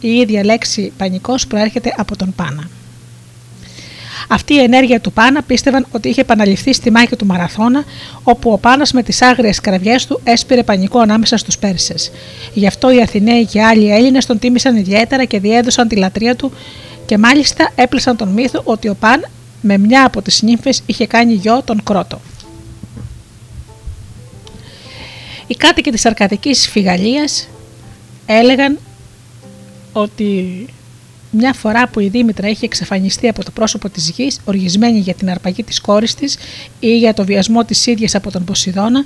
Η 0.00 0.08
ίδια 0.08 0.44
λέξη 0.44 0.92
πανικός 0.96 1.46
προέρχεται 1.46 1.94
από 1.96 2.16
τον 2.16 2.34
Πάνα. 2.36 2.68
Αυτή 4.28 4.54
η 4.54 4.62
ενέργεια 4.62 5.00
του 5.00 5.12
Πάνα 5.12 5.42
πίστευαν 5.42 5.86
ότι 5.90 6.08
είχε 6.08 6.20
επαναληφθεί 6.20 6.72
στη 6.72 6.90
μάχη 6.90 7.16
του 7.16 7.26
Μαραθώνα, 7.26 7.84
όπου 8.22 8.52
ο 8.52 8.58
Πάνας 8.58 8.92
με 8.92 9.02
τις 9.02 9.22
άγριες 9.22 9.60
κραυγές 9.60 10.06
του 10.06 10.20
έσπηρε 10.24 10.62
πανικό 10.62 10.98
ανάμεσα 10.98 11.36
στους 11.36 11.58
Πέρσες. 11.58 12.10
Γι' 12.54 12.66
αυτό 12.66 12.90
οι 12.90 13.02
Αθηναίοι 13.02 13.44
και 13.46 13.62
άλλοι 13.62 13.92
Έλληνες 13.92 14.26
τον 14.26 14.38
τίμησαν 14.38 14.76
ιδιαίτερα 14.76 15.24
και 15.24 15.40
διέδωσαν 15.40 15.88
τη 15.88 15.96
λατρεία 15.96 16.36
του 16.36 16.52
και 17.06 17.18
μάλιστα 17.18 17.72
έπλεσαν 17.74 18.16
τον 18.16 18.28
μύθο 18.28 18.60
ότι 18.64 18.88
ο 18.88 18.94
Παν 18.94 19.28
με 19.60 19.78
μια 19.78 20.06
από 20.06 20.22
τις 20.22 20.42
νύμφες 20.42 20.82
είχε 20.86 21.06
κάνει 21.06 21.32
γιο 21.32 21.62
τον 21.64 21.82
Κρότο. 21.82 22.20
Οι 25.46 25.54
κάτοικοι 25.54 25.90
της 25.90 26.06
Αρκαδικής 26.06 26.68
Φιγαλίας 26.68 27.48
έλεγαν 28.26 28.78
ότι 29.92 30.66
μια 31.36 31.52
φορά 31.52 31.88
που 31.88 32.00
η 32.00 32.08
Δήμητρα 32.08 32.48
είχε 32.48 32.64
εξαφανιστεί 32.64 33.28
από 33.28 33.44
το 33.44 33.50
πρόσωπο 33.50 33.88
της 33.88 34.10
γης, 34.10 34.40
οργισμένη 34.44 34.98
για 34.98 35.14
την 35.14 35.30
αρπαγή 35.30 35.62
της 35.62 35.80
κόρης 35.80 36.14
της 36.14 36.36
ή 36.80 36.98
για 36.98 37.14
το 37.14 37.24
βιασμό 37.24 37.64
της 37.64 37.86
ίδιας 37.86 38.14
από 38.14 38.30
τον 38.30 38.44
Ποσειδώνα, 38.44 39.04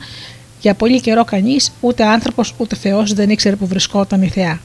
για 0.61 0.75
πολύ 0.75 1.01
καιρό 1.01 1.25
κανείς, 1.25 1.73
ούτε 1.81 2.05
άνθρωπος 2.05 2.55
ούτε 2.57 2.77
Θεός 2.77 3.13
δεν 3.13 3.31
ήξερε 3.31 3.57
που 3.57 3.67
βρισκόταν 3.67 4.23
η 4.23 4.29
Θεά. 4.29 4.61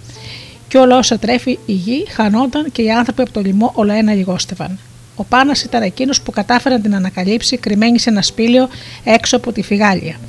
Και 0.68 0.78
όλα 0.78 0.98
όσα 0.98 1.18
τρέφει 1.18 1.60
η 1.66 1.74
γη 1.74 2.06
χανόταν 2.10 2.72
και 2.72 2.82
οι 2.82 2.92
άνθρωποι 2.92 3.22
από 3.22 3.32
το 3.32 3.42
λοιμό 3.42 3.72
όλα 3.76 3.94
ένα 3.94 4.14
λιγόστευαν. 4.14 4.80
Ο 5.16 5.24
Πάνας 5.24 5.64
ήταν 5.64 5.82
εκείνος 5.82 6.22
που 6.22 6.32
κατάφερε 6.32 6.76
να 6.76 6.82
την 6.82 6.96
ανακαλύψει 6.96 7.58
κρυμμένη 7.58 8.00
σε 8.00 8.10
ένα 8.10 8.22
σπήλαιο 8.22 8.70
έξω 9.04 9.36
από 9.36 9.52
τη 9.52 9.62
φυγάλια, 9.62 10.20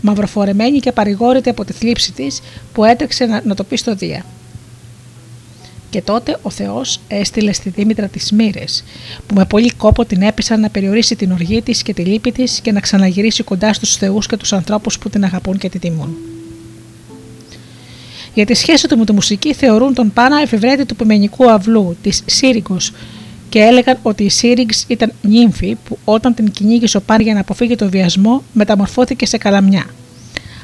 μαυροφορεμένη 0.00 0.78
και 0.78 0.92
παρηγόρητη 0.92 1.48
από 1.48 1.64
τη 1.64 1.72
θλίψη 1.72 2.12
της 2.12 2.40
που 2.72 2.84
έτρεξε 2.84 3.26
να, 3.26 3.40
να 3.44 3.54
το 3.54 3.64
πει 3.64 3.76
στο 3.76 3.94
Δία. 3.94 4.24
Και 5.90 6.02
τότε 6.02 6.38
ο 6.42 6.50
Θεός 6.50 7.00
έστειλε 7.08 7.52
στη 7.52 7.68
Δήμητρα 7.70 8.06
τις 8.06 8.32
μοίρες, 8.32 8.84
που 9.26 9.34
με 9.34 9.44
πολύ 9.44 9.70
κόπο 9.70 10.04
την 10.04 10.22
έπεισαν 10.22 10.60
να 10.60 10.70
περιορίσει 10.70 11.16
την 11.16 11.32
οργή 11.32 11.62
της 11.62 11.82
και 11.82 11.94
τη 11.94 12.02
λύπη 12.02 12.32
της 12.32 12.60
και 12.60 12.72
να 12.72 12.80
ξαναγυρίσει 12.80 13.42
κοντά 13.42 13.72
στους 13.72 13.96
Θεούς 13.96 14.26
και 14.26 14.36
τους 14.36 14.52
ανθρώπους 14.52 14.98
που 14.98 15.08
την 15.08 15.24
αγαπούν 15.24 15.58
και 15.58 15.68
τη 15.68 15.78
τιμούν. 15.78 16.16
Για 18.34 18.46
τη 18.46 18.54
σχέση 18.54 18.88
του 18.88 18.98
με 18.98 19.04
τη 19.04 19.12
μουσική 19.12 19.54
θεωρούν 19.54 19.94
τον 19.94 20.12
Πάνα 20.12 20.40
εφευρέτη 20.40 20.84
του 20.84 20.96
ποιμενικού 20.96 21.50
αυλού, 21.50 21.96
της 22.02 22.22
Σύριγκο, 22.26 22.76
και 23.48 23.58
έλεγαν 23.58 23.98
ότι 24.02 24.24
η 24.24 24.28
Σύριγκ 24.28 24.70
ήταν 24.86 25.12
νύμφη 25.22 25.76
που 25.84 25.98
όταν 26.04 26.34
την 26.34 26.50
κυνήγησε 26.50 26.96
ο 26.96 27.00
Πάν 27.00 27.20
για 27.20 27.34
να 27.34 27.40
αποφύγει 27.40 27.74
το 27.74 27.88
βιασμό 27.88 28.42
μεταμορφώθηκε 28.52 29.26
σε 29.26 29.38
καλαμιά. 29.38 29.86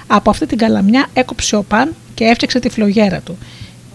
Από 0.07 0.31
αυτή 0.31 0.47
την 0.47 0.59
καλαμιά 0.59 1.07
έκοψε 1.13 1.57
ο 1.57 1.63
Παν 1.63 1.95
και 2.15 2.25
έφτιαξε 2.25 2.59
τη 2.59 2.69
φλογέρα 2.69 3.21
του 3.21 3.39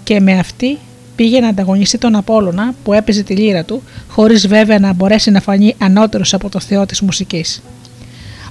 και 0.04 0.20
με 0.20 0.40
αυτή 0.40 0.78
πήγε 1.18 1.40
να 1.40 1.48
ανταγωνιστεί 1.48 1.98
τον 1.98 2.16
Απόλλωνα 2.16 2.74
που 2.84 2.94
έπαιζε 2.94 3.24
τη 3.24 3.36
λύρα 3.36 3.64
του, 3.64 3.84
χωρίς 4.08 4.48
βέβαια 4.48 4.80
να 4.80 4.94
μπορέσει 4.94 5.32
να 5.32 5.42
φανεί 5.42 5.76
ανώτερος 5.78 6.34
από 6.34 6.50
το 6.50 6.60
θεό 6.60 6.86
της 6.86 7.02
μουσικής. 7.02 7.62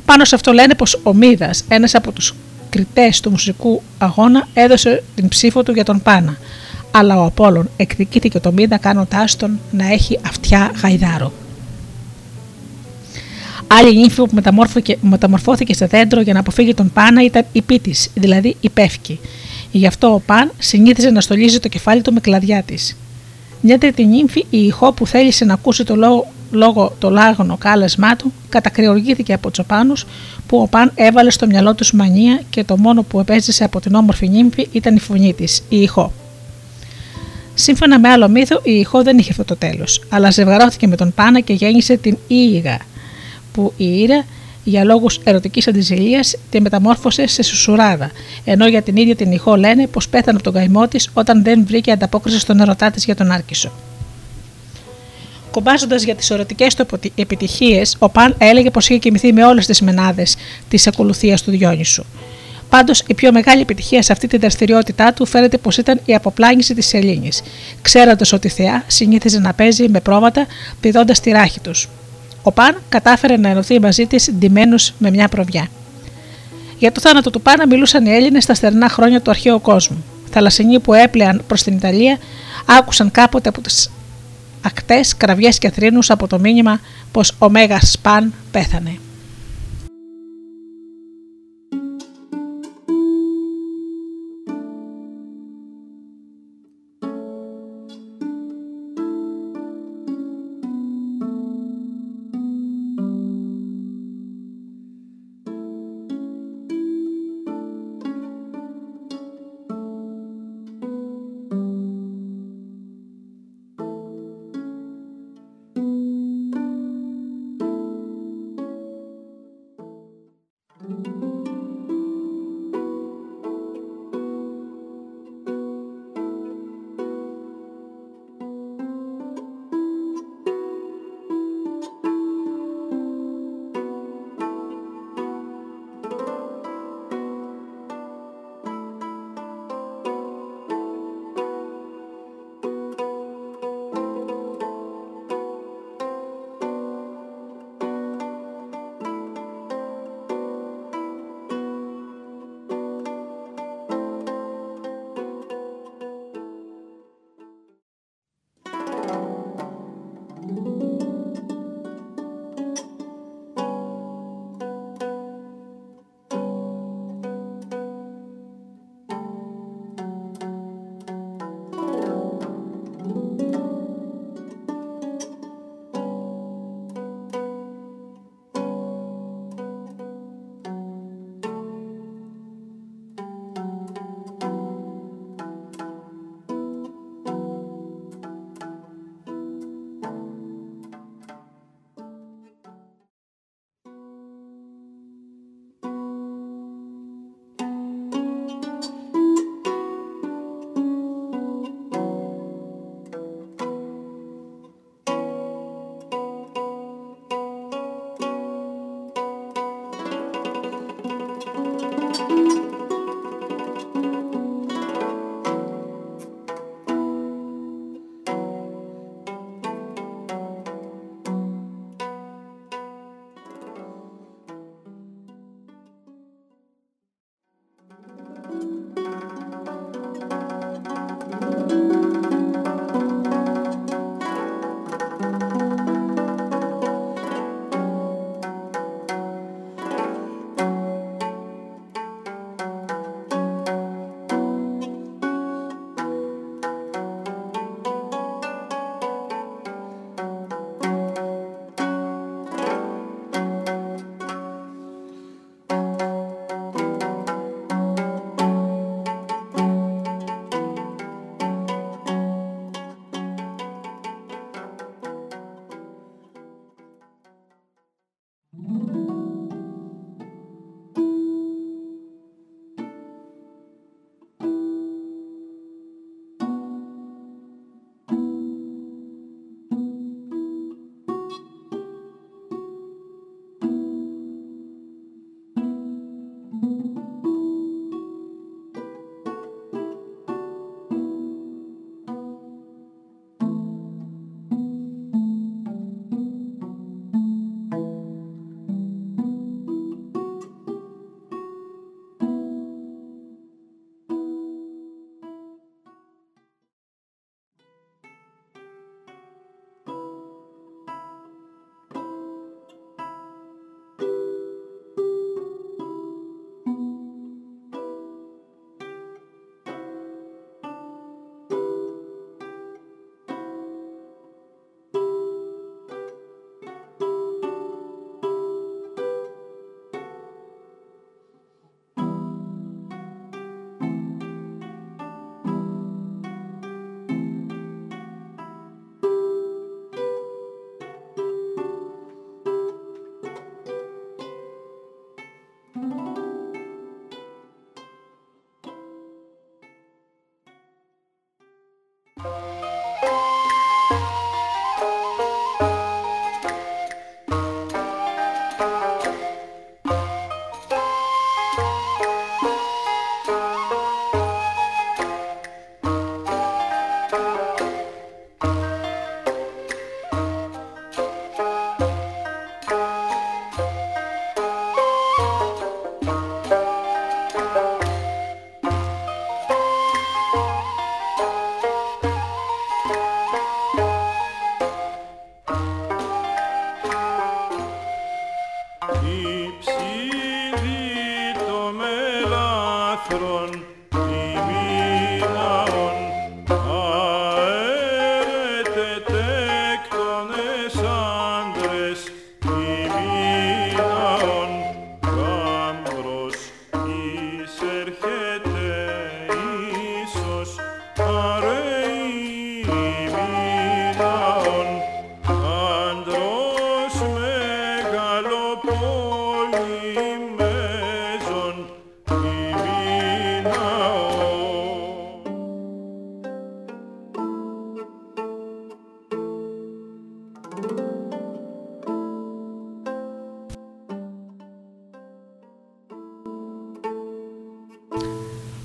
Πάνω 0.04 0.24
σε 0.24 0.34
αυτό 0.34 0.52
λένε 0.52 0.74
πως 0.74 1.00
ο 1.02 1.14
Μίδας, 1.14 1.64
ένας 1.68 1.94
από 1.94 2.12
τους 2.12 2.34
κριτές 2.70 3.20
του 3.20 3.30
μουσικού 3.30 3.82
αγώνα, 3.98 4.48
έδωσε 4.54 5.02
την 5.14 5.28
ψήφο 5.28 5.62
του 5.62 5.72
για 5.72 5.84
τον 5.84 6.02
Πάνα. 6.02 6.36
Αλλά 6.90 7.20
ο 7.20 7.24
Απόλλων 7.24 7.70
εκδικήθηκε 7.76 8.40
τον 8.40 8.54
Μίδα 8.54 8.78
κάνοντάς 8.78 9.36
τον 9.36 9.60
να 9.70 9.92
έχει 9.92 10.18
αυτιά 10.26 10.70
γαϊδάρο. 10.82 11.32
Άλλη 13.66 13.98
νύμφη 13.98 14.22
που 14.22 14.42
μεταμορφώθηκε 15.00 15.74
σε 15.74 15.86
δέντρο 15.86 16.20
για 16.20 16.32
να 16.32 16.40
αποφύγει 16.40 16.74
τον 16.74 16.90
Πάνα 16.92 17.24
ήταν 17.24 17.44
η 17.52 17.62
Πίτης, 17.62 18.10
δηλαδή 18.14 18.56
η 18.60 18.68
Πεύκη. 18.68 19.20
Γι' 19.70 19.86
αυτό 19.86 20.14
ο 20.14 20.20
Παν 20.20 20.52
συνήθιζε 20.58 21.10
να 21.10 21.20
στολίζει 21.20 21.58
το 21.58 21.68
κεφάλι 21.68 22.02
του 22.02 22.12
με 22.12 22.20
κλαδιά 22.20 22.62
της. 22.62 22.96
Μια 23.60 23.78
τρίτη 23.78 24.04
νύμφη, 24.06 24.46
η 24.50 24.58
ηχό 24.66 24.92
που 24.92 25.06
θέλησε 25.06 25.44
να 25.44 25.54
ακούσει 25.54 25.84
το 25.84 25.96
λόγο, 25.96 26.26
λόγο 26.50 26.92
το 26.98 27.10
λάγνο 27.10 27.56
κάλεσμά 27.56 28.16
του, 28.16 28.32
κατακριοργήθηκε 28.48 29.32
από 29.32 29.48
τους 29.50 29.58
οπάνου 29.58 29.92
που 30.46 30.58
ο 30.58 30.66
Παν 30.66 30.92
έβαλε 30.94 31.30
στο 31.30 31.46
μυαλό 31.46 31.74
του 31.74 31.96
μανία 31.96 32.40
και 32.50 32.64
το 32.64 32.76
μόνο 32.76 33.02
που 33.02 33.20
επέζησε 33.20 33.64
από 33.64 33.80
την 33.80 33.94
όμορφη 33.94 34.28
νύμφη 34.28 34.68
ήταν 34.72 34.96
η 34.96 34.98
φωνή 34.98 35.34
της, 35.34 35.62
η 35.68 35.80
ηχό. 35.82 36.12
Σύμφωνα 37.54 37.98
με 37.98 38.08
άλλο 38.08 38.28
μύθο, 38.28 38.60
η 38.62 38.72
ηχό 38.72 39.02
δεν 39.02 39.18
είχε 39.18 39.30
αυτό 39.30 39.44
το 39.44 39.56
τέλος, 39.56 40.02
αλλά 40.08 40.30
ζευγαρώθηκε 40.30 40.86
με 40.86 40.96
τον 40.96 41.12
Πάνα 41.14 41.40
και 41.40 41.52
γέννησε 41.52 41.96
την 41.96 42.16
Ήγα, 42.26 42.78
που 43.52 43.72
η 43.76 44.00
Ήρα 44.00 44.24
για 44.68 44.84
λόγους 44.84 45.20
ερωτικής 45.24 45.68
αντιζηλία 45.68 46.24
τη 46.50 46.60
μεταμόρφωσε 46.60 47.26
σε 47.26 47.42
σουσουράδα, 47.42 48.10
ενώ 48.44 48.66
για 48.66 48.82
την 48.82 48.96
ίδια 48.96 49.16
την 49.16 49.32
ηχό 49.32 49.56
λένε 49.56 49.86
πως 49.86 50.08
πέθανε 50.08 50.36
από 50.36 50.42
τον 50.42 50.52
καημό 50.52 50.88
της 50.88 51.10
όταν 51.14 51.42
δεν 51.42 51.66
βρήκε 51.66 51.90
ανταπόκριση 51.90 52.38
στον 52.38 52.60
ερωτά 52.60 52.90
της 52.90 53.04
για 53.04 53.14
τον 53.14 53.30
Άρκισο. 53.30 53.72
Κομπάζοντα 55.50 55.96
για 55.96 56.14
τις 56.14 56.30
ερωτικές 56.30 56.74
του 56.74 56.86
επιτυχίες, 57.14 57.96
ο 57.98 58.08
Παν 58.08 58.34
έλεγε 58.38 58.70
πως 58.70 58.88
είχε 58.88 58.98
κοιμηθεί 58.98 59.32
με 59.32 59.44
όλες 59.44 59.66
τις 59.66 59.80
μενάδες 59.80 60.36
της 60.68 60.86
ακολουθίας 60.86 61.42
του 61.42 61.50
Διόνυσου. 61.50 62.04
Πάντως, 62.68 63.02
η 63.06 63.14
πιο 63.14 63.32
μεγάλη 63.32 63.60
επιτυχία 63.60 64.02
σε 64.02 64.12
αυτή 64.12 64.26
τη 64.26 64.36
δραστηριότητά 64.36 65.12
του 65.12 65.26
φαίνεται 65.26 65.58
πως 65.58 65.76
ήταν 65.76 66.00
η 66.04 66.14
αποπλάγηση 66.14 66.74
της 66.74 66.86
Σελήνης, 66.86 67.42
ξέροντας 67.82 68.32
ότι 68.32 68.46
η 68.46 68.50
Θεά 68.50 68.84
συνήθιζε 68.86 69.38
να 69.38 69.52
παίζει 69.52 69.88
με 69.88 70.00
πρόβατα, 70.00 70.46
πηδώντας 70.80 71.20
τη 71.20 71.30
ράχη 71.30 71.60
τους. 71.60 71.88
Ο 72.46 72.52
Παν 72.52 72.82
κατάφερε 72.88 73.36
να 73.36 73.48
ενωθεί 73.48 73.80
μαζί 73.80 74.06
της 74.06 74.30
ντυμένους 74.32 74.92
με 74.98 75.10
μια 75.10 75.28
προβιά. 75.28 75.68
Για 76.78 76.92
το 76.92 77.00
θάνατο 77.00 77.30
του 77.30 77.40
Πάνα 77.40 77.66
μιλούσαν 77.66 78.06
οι 78.06 78.10
Έλληνες 78.10 78.42
στα 78.42 78.54
στερνά 78.54 78.88
χρόνια 78.88 79.20
του 79.20 79.30
αρχαίου 79.30 79.60
κόσμου. 79.60 80.04
Θαλασσινοί 80.30 80.80
που 80.80 80.94
έπλεαν 80.94 81.42
προς 81.46 81.62
την 81.62 81.76
Ιταλία 81.76 82.18
άκουσαν 82.66 83.10
κάποτε 83.10 83.48
από 83.48 83.60
τις 83.60 83.90
ακτές 84.62 85.16
κραυγές 85.16 85.58
και 85.58 85.70
θρήνου 85.70 85.98
από 86.08 86.26
το 86.26 86.38
μήνυμα 86.38 86.80
πως 87.12 87.32
ο 87.38 87.50
Μέγας 87.50 87.98
Παν 88.02 88.32
πέθανε. 88.50 88.98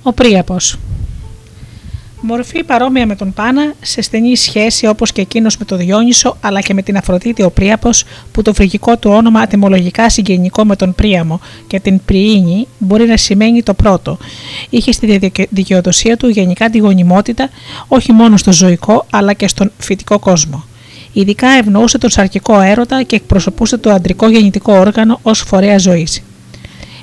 Ο 0.02 0.12
Πρίαπος 0.12 0.78
Μορφή 2.20 2.64
παρόμοια 2.64 3.06
με 3.06 3.16
τον 3.16 3.32
Πάνα, 3.32 3.74
σε 3.80 4.02
στενή 4.02 4.36
σχέση 4.36 4.86
όπως 4.86 5.12
και 5.12 5.20
εκείνος 5.20 5.56
με 5.56 5.64
τον 5.64 5.78
Διόνυσο 5.78 6.36
αλλά 6.40 6.60
και 6.60 6.74
με 6.74 6.82
την 6.82 6.96
Αφροδίτη 6.96 7.42
ο 7.42 7.50
Πρίαπος 7.50 8.04
που 8.32 8.42
το 8.42 8.52
φρυγικό 8.52 8.96
του 8.96 9.10
όνομα 9.10 9.40
ατιμολογικά 9.40 10.10
συγγενικό 10.10 10.64
με 10.64 10.76
τον 10.76 10.94
Πρίαμο 10.94 11.40
και 11.66 11.80
την 11.80 12.04
Πριήνη 12.04 12.66
μπορεί 12.78 13.06
να 13.06 13.16
σημαίνει 13.16 13.62
το 13.62 13.74
πρώτο. 13.74 14.18
Είχε 14.70 14.92
στη 14.92 15.32
δικαιοδοσία 15.50 16.16
του 16.16 16.28
γενικά 16.28 16.70
τη 16.70 16.78
γονιμότητα 16.78 17.48
όχι 17.88 18.12
μόνο 18.12 18.36
στο 18.36 18.52
ζωικό 18.52 19.06
αλλά 19.10 19.32
και 19.32 19.48
στον 19.48 19.72
φυτικό 19.78 20.18
κόσμο. 20.18 20.64
Ειδικά 21.12 21.48
ευνοούσε 21.48 21.98
τον 21.98 22.10
σαρκικό 22.10 22.60
έρωτα 22.60 23.02
και 23.02 23.16
εκπροσωπούσε 23.16 23.78
το 23.78 23.90
αντρικό 23.90 24.28
γεννητικό 24.28 24.72
όργανο 24.72 25.18
ως 25.22 25.40
φορέα 25.40 25.78
ζωής. 25.78 26.22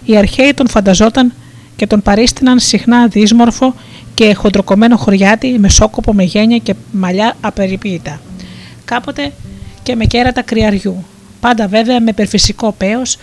Οι 0.06 0.18
αρχαίοι 0.18 0.54
τον 0.54 0.70
φανταζόταν 0.70 1.34
και 1.80 1.88
τον 1.88 2.02
παρίστηναν 2.02 2.60
συχνά 2.60 3.08
δύσμορφο 3.08 3.74
και 4.14 4.34
χοντροκομμένο 4.34 4.98
χωριάτι 4.98 5.60
με 5.60 5.70
σόκοπο 5.70 6.14
με 6.14 6.24
γένια 6.24 6.58
και 6.58 6.76
μαλλιά 6.92 7.36
απεριποίητα. 7.42 8.22
Κάποτε 8.86 9.32
και 9.84 9.96
με 9.96 10.06
κέρατα 10.06 10.42
κρυαριού. 10.42 11.06
Πάντα 11.40 11.68
βέβαια 11.68 12.02
με 12.02 12.14
περφυσικό 12.14 12.72
πέος 12.78 13.18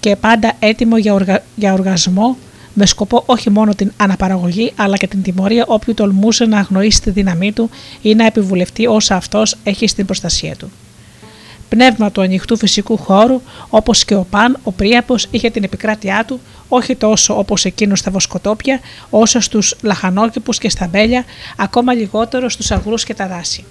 και 0.00 0.16
πάντα 0.16 0.52
έτοιμο 0.58 0.96
για, 0.96 1.42
για 1.56 1.72
οργασμό 1.72 2.36
με 2.74 2.86
σκοπό 2.86 3.22
όχι 3.26 3.50
μόνο 3.50 3.74
την 3.74 3.92
αναπαραγωγή 3.96 4.72
αλλά 4.76 4.96
και 4.96 5.06
την 5.06 5.22
τιμωρία 5.22 5.64
όποιου 5.66 5.94
τολμούσε 5.94 6.44
να 6.44 6.58
αγνοήσει 6.58 7.02
τη 7.02 7.10
δύναμή 7.10 7.52
του 7.52 7.70
ή 8.02 8.14
να 8.14 8.26
επιβουλευτεί 8.26 8.86
όσα 8.86 9.16
αυτός 9.16 9.56
έχει 9.62 9.86
στην 9.86 10.06
προστασία 10.06 10.56
του 10.56 10.70
πνεύμα 11.68 12.10
του 12.10 12.20
ανοιχτού 12.20 12.56
φυσικού 12.56 12.96
χώρου, 12.96 13.40
όπως 13.68 14.04
και 14.04 14.14
ο 14.14 14.26
Παν, 14.30 14.58
ο 14.62 14.72
Πρίαπος 14.72 15.26
είχε 15.30 15.50
την 15.50 15.64
επικράτειά 15.64 16.24
του, 16.26 16.40
όχι 16.68 16.96
τόσο 16.96 17.38
όπως 17.38 17.64
εκείνος 17.64 17.98
στα 17.98 18.10
βοσκοτόπια, 18.10 18.80
όσο 19.10 19.40
στους 19.40 19.74
λαχανόκηπου 19.82 20.52
και 20.52 20.68
στα 20.68 20.86
μπέλια, 20.86 21.24
ακόμα 21.56 21.92
λιγότερο 21.92 22.48
στους 22.48 22.70
αγρούς 22.70 23.04
και 23.04 23.14
τα 23.14 23.26
δάση. 23.26 23.64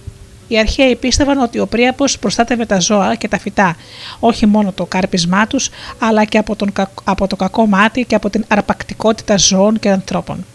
Οι 0.47 0.59
αρχαίοι 0.59 0.95
πίστευαν 0.95 1.41
ότι 1.41 1.59
ο 1.59 1.67
Πρίαπος 1.67 2.19
προστάτευε 2.19 2.65
τα 2.65 2.79
ζώα 2.79 3.15
και 3.15 3.27
τα 3.27 3.39
φυτά, 3.39 3.75
όχι 4.19 4.45
μόνο 4.45 4.71
το 4.71 4.85
κάρπισμά 4.85 5.47
τους, 5.47 5.69
αλλά 5.99 6.25
και 6.25 6.37
από, 6.37 6.55
τον, 6.55 6.71
από 7.03 7.27
το 7.27 7.35
κακό 7.35 7.65
μάτι 7.65 8.05
και 8.05 8.15
από 8.15 8.29
την 8.29 8.45
αρπακτικότητα 8.47 9.37
ζώων 9.37 9.79
και 9.79 9.89
ανθρώπων. 9.89 10.45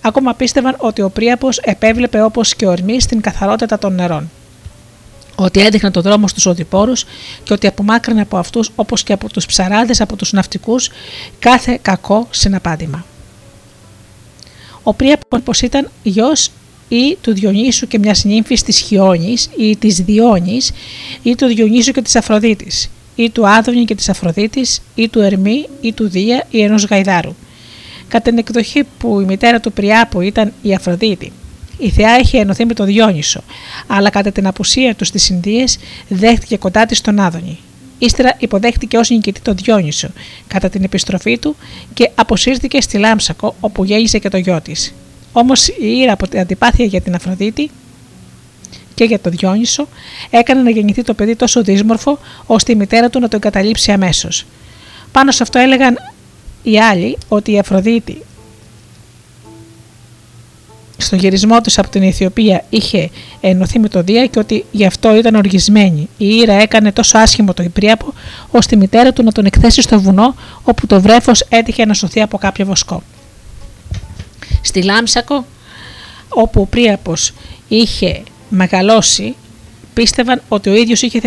Ακόμα 0.00 0.34
πίστευαν 0.34 0.74
ότι 0.78 1.02
ο 1.02 1.10
Πρίαπος 1.10 1.58
επέβλεπε 1.58 2.22
όπως 2.22 2.54
και 2.54 2.66
ορμή 2.66 3.00
στην 3.00 3.20
καθαρότητα 3.20 3.78
των 3.78 3.94
νερών 3.94 4.30
ότι 5.36 5.60
έδειχνε 5.60 5.90
το 5.90 6.00
δρόμο 6.00 6.28
στους 6.28 6.46
οδηπόρους 6.46 7.04
και 7.42 7.52
ότι 7.52 7.66
απομάκρυνε 7.66 8.20
από 8.20 8.36
αυτούς 8.36 8.70
όπως 8.74 9.02
και 9.02 9.12
από 9.12 9.28
τους 9.28 9.46
ψαράδες, 9.46 10.00
από 10.00 10.16
τους 10.16 10.32
ναυτικούς, 10.32 10.90
κάθε 11.38 11.78
κακό 11.82 12.26
συναπάντημα. 12.30 13.04
Ο 14.82 14.94
Πρίαπος 14.94 15.62
ήταν 15.62 15.90
γιος 16.02 16.50
ή 16.88 17.16
του 17.20 17.34
Διονύσου 17.34 17.86
και 17.86 17.98
μιας 17.98 18.24
νύμφης 18.24 18.62
της 18.62 18.78
Χιόνης 18.78 19.48
ή 19.56 19.76
της 19.76 20.00
Διόνης 20.00 20.72
ή 21.22 21.34
του 21.34 21.46
Διονύσου 21.46 21.92
και 21.92 22.02
της 22.02 22.16
Αφροδίτης 22.16 22.90
ή 23.14 23.30
του 23.30 23.48
Άδωνη 23.48 23.84
και 23.84 23.94
της 23.94 24.08
Αφροδίτης 24.08 24.82
ή 24.94 25.08
του 25.08 25.20
Ερμή 25.20 25.68
ή 25.80 25.92
του 25.92 26.08
Δία 26.08 26.46
ή 26.50 26.62
ενός 26.62 26.84
Γαϊδάρου. 26.84 27.34
Κατά 28.08 28.30
την 28.30 28.38
εκδοχή 28.38 28.84
που 28.98 29.20
η 29.20 29.24
μητέρα 29.24 29.60
του 29.60 29.72
Πριάπου 29.72 30.20
ήταν 30.20 30.52
η 30.62 30.74
Αφροδίτη 30.74 31.32
η 31.78 31.90
θεά 31.90 32.18
είχε 32.18 32.38
ενωθεί 32.38 32.64
με 32.64 32.74
τον 32.74 32.86
Διόνυσο, 32.86 33.42
αλλά 33.86 34.10
κατά 34.10 34.32
την 34.32 34.46
απουσία 34.46 34.94
του 34.94 35.04
στις 35.04 35.28
Ινδίες 35.28 35.78
δέχτηκε 36.08 36.56
κοντά 36.56 36.86
της 36.86 37.00
τον 37.00 37.20
Άδωνη. 37.20 37.58
Ύστερα 37.98 38.34
υποδέχτηκε 38.38 38.98
ως 38.98 39.10
νικητή 39.10 39.40
τον 39.40 39.56
Διόνυσο 39.56 40.08
κατά 40.46 40.68
την 40.68 40.84
επιστροφή 40.84 41.38
του 41.38 41.56
και 41.94 42.10
αποσύρθηκε 42.14 42.80
στη 42.80 42.98
Λάμσακο 42.98 43.54
όπου 43.60 43.84
γέννησε 43.84 44.18
και 44.18 44.28
το 44.28 44.36
γιο 44.36 44.60
της. 44.60 44.94
Όμως 45.32 45.68
η 45.68 45.98
ήρα 46.02 46.12
από 46.12 46.28
την 46.28 46.38
αντιπάθεια 46.38 46.84
για 46.84 47.00
την 47.00 47.14
Αφροδίτη 47.14 47.70
και 48.94 49.04
για 49.04 49.18
τον 49.18 49.32
Διόνυσο 49.32 49.88
έκανε 50.30 50.62
να 50.62 50.70
γεννηθεί 50.70 51.02
το 51.02 51.14
παιδί 51.14 51.36
τόσο 51.36 51.62
δύσμορφο 51.62 52.18
ώστε 52.46 52.72
η 52.72 52.74
μητέρα 52.74 53.10
του 53.10 53.20
να 53.20 53.28
τον 53.28 53.40
καταλήψει 53.40 53.92
αμέσως. 53.92 54.46
Πάνω 55.12 55.30
σε 55.30 55.42
αυτό 55.42 55.58
έλεγαν 55.58 55.96
οι 56.62 56.80
άλλοι 56.80 57.18
ότι 57.28 57.52
η 57.52 57.58
Αφροδίτη 57.58 58.22
στο 60.96 61.16
γυρισμό 61.16 61.60
τους 61.60 61.78
από 61.78 61.88
την 61.88 62.02
Αιθιοπία 62.02 62.64
είχε 62.70 63.10
ενωθεί 63.40 63.78
με 63.78 63.88
το 63.88 64.02
Δία 64.02 64.26
και 64.26 64.38
ότι 64.38 64.64
γι' 64.70 64.86
αυτό 64.86 65.16
ήταν 65.16 65.34
οργισμένη. 65.34 66.08
Η 66.16 66.26
Ήρα 66.26 66.52
έκανε 66.52 66.92
τόσο 66.92 67.18
άσχημο 67.18 67.54
το 67.54 67.62
Ιππρίαπο, 67.62 68.12
ώστε 68.50 68.74
η 68.74 68.78
μητέρα 68.78 69.12
του 69.12 69.22
να 69.22 69.32
τον 69.32 69.44
εκθέσει 69.44 69.82
στο 69.82 70.00
βουνό, 70.00 70.34
όπου 70.62 70.86
το 70.86 71.00
βρέφος 71.00 71.40
έτυχε 71.48 71.84
να 71.84 71.94
σωθεί 71.94 72.20
από 72.20 72.38
κάποιο 72.38 72.66
βοσκό. 72.66 73.02
Στη 74.62 74.82
Λάμσακο, 74.82 75.44
όπου 76.28 76.60
ο 76.60 76.66
Πρίαπος 76.66 77.32
είχε 77.68 78.22
μεγαλώσει, 78.48 79.34
πίστευαν 79.96 80.42
ότι 80.48 80.68
ο 80.68 80.74
ίδιος 80.74 81.02
είχε 81.02 81.20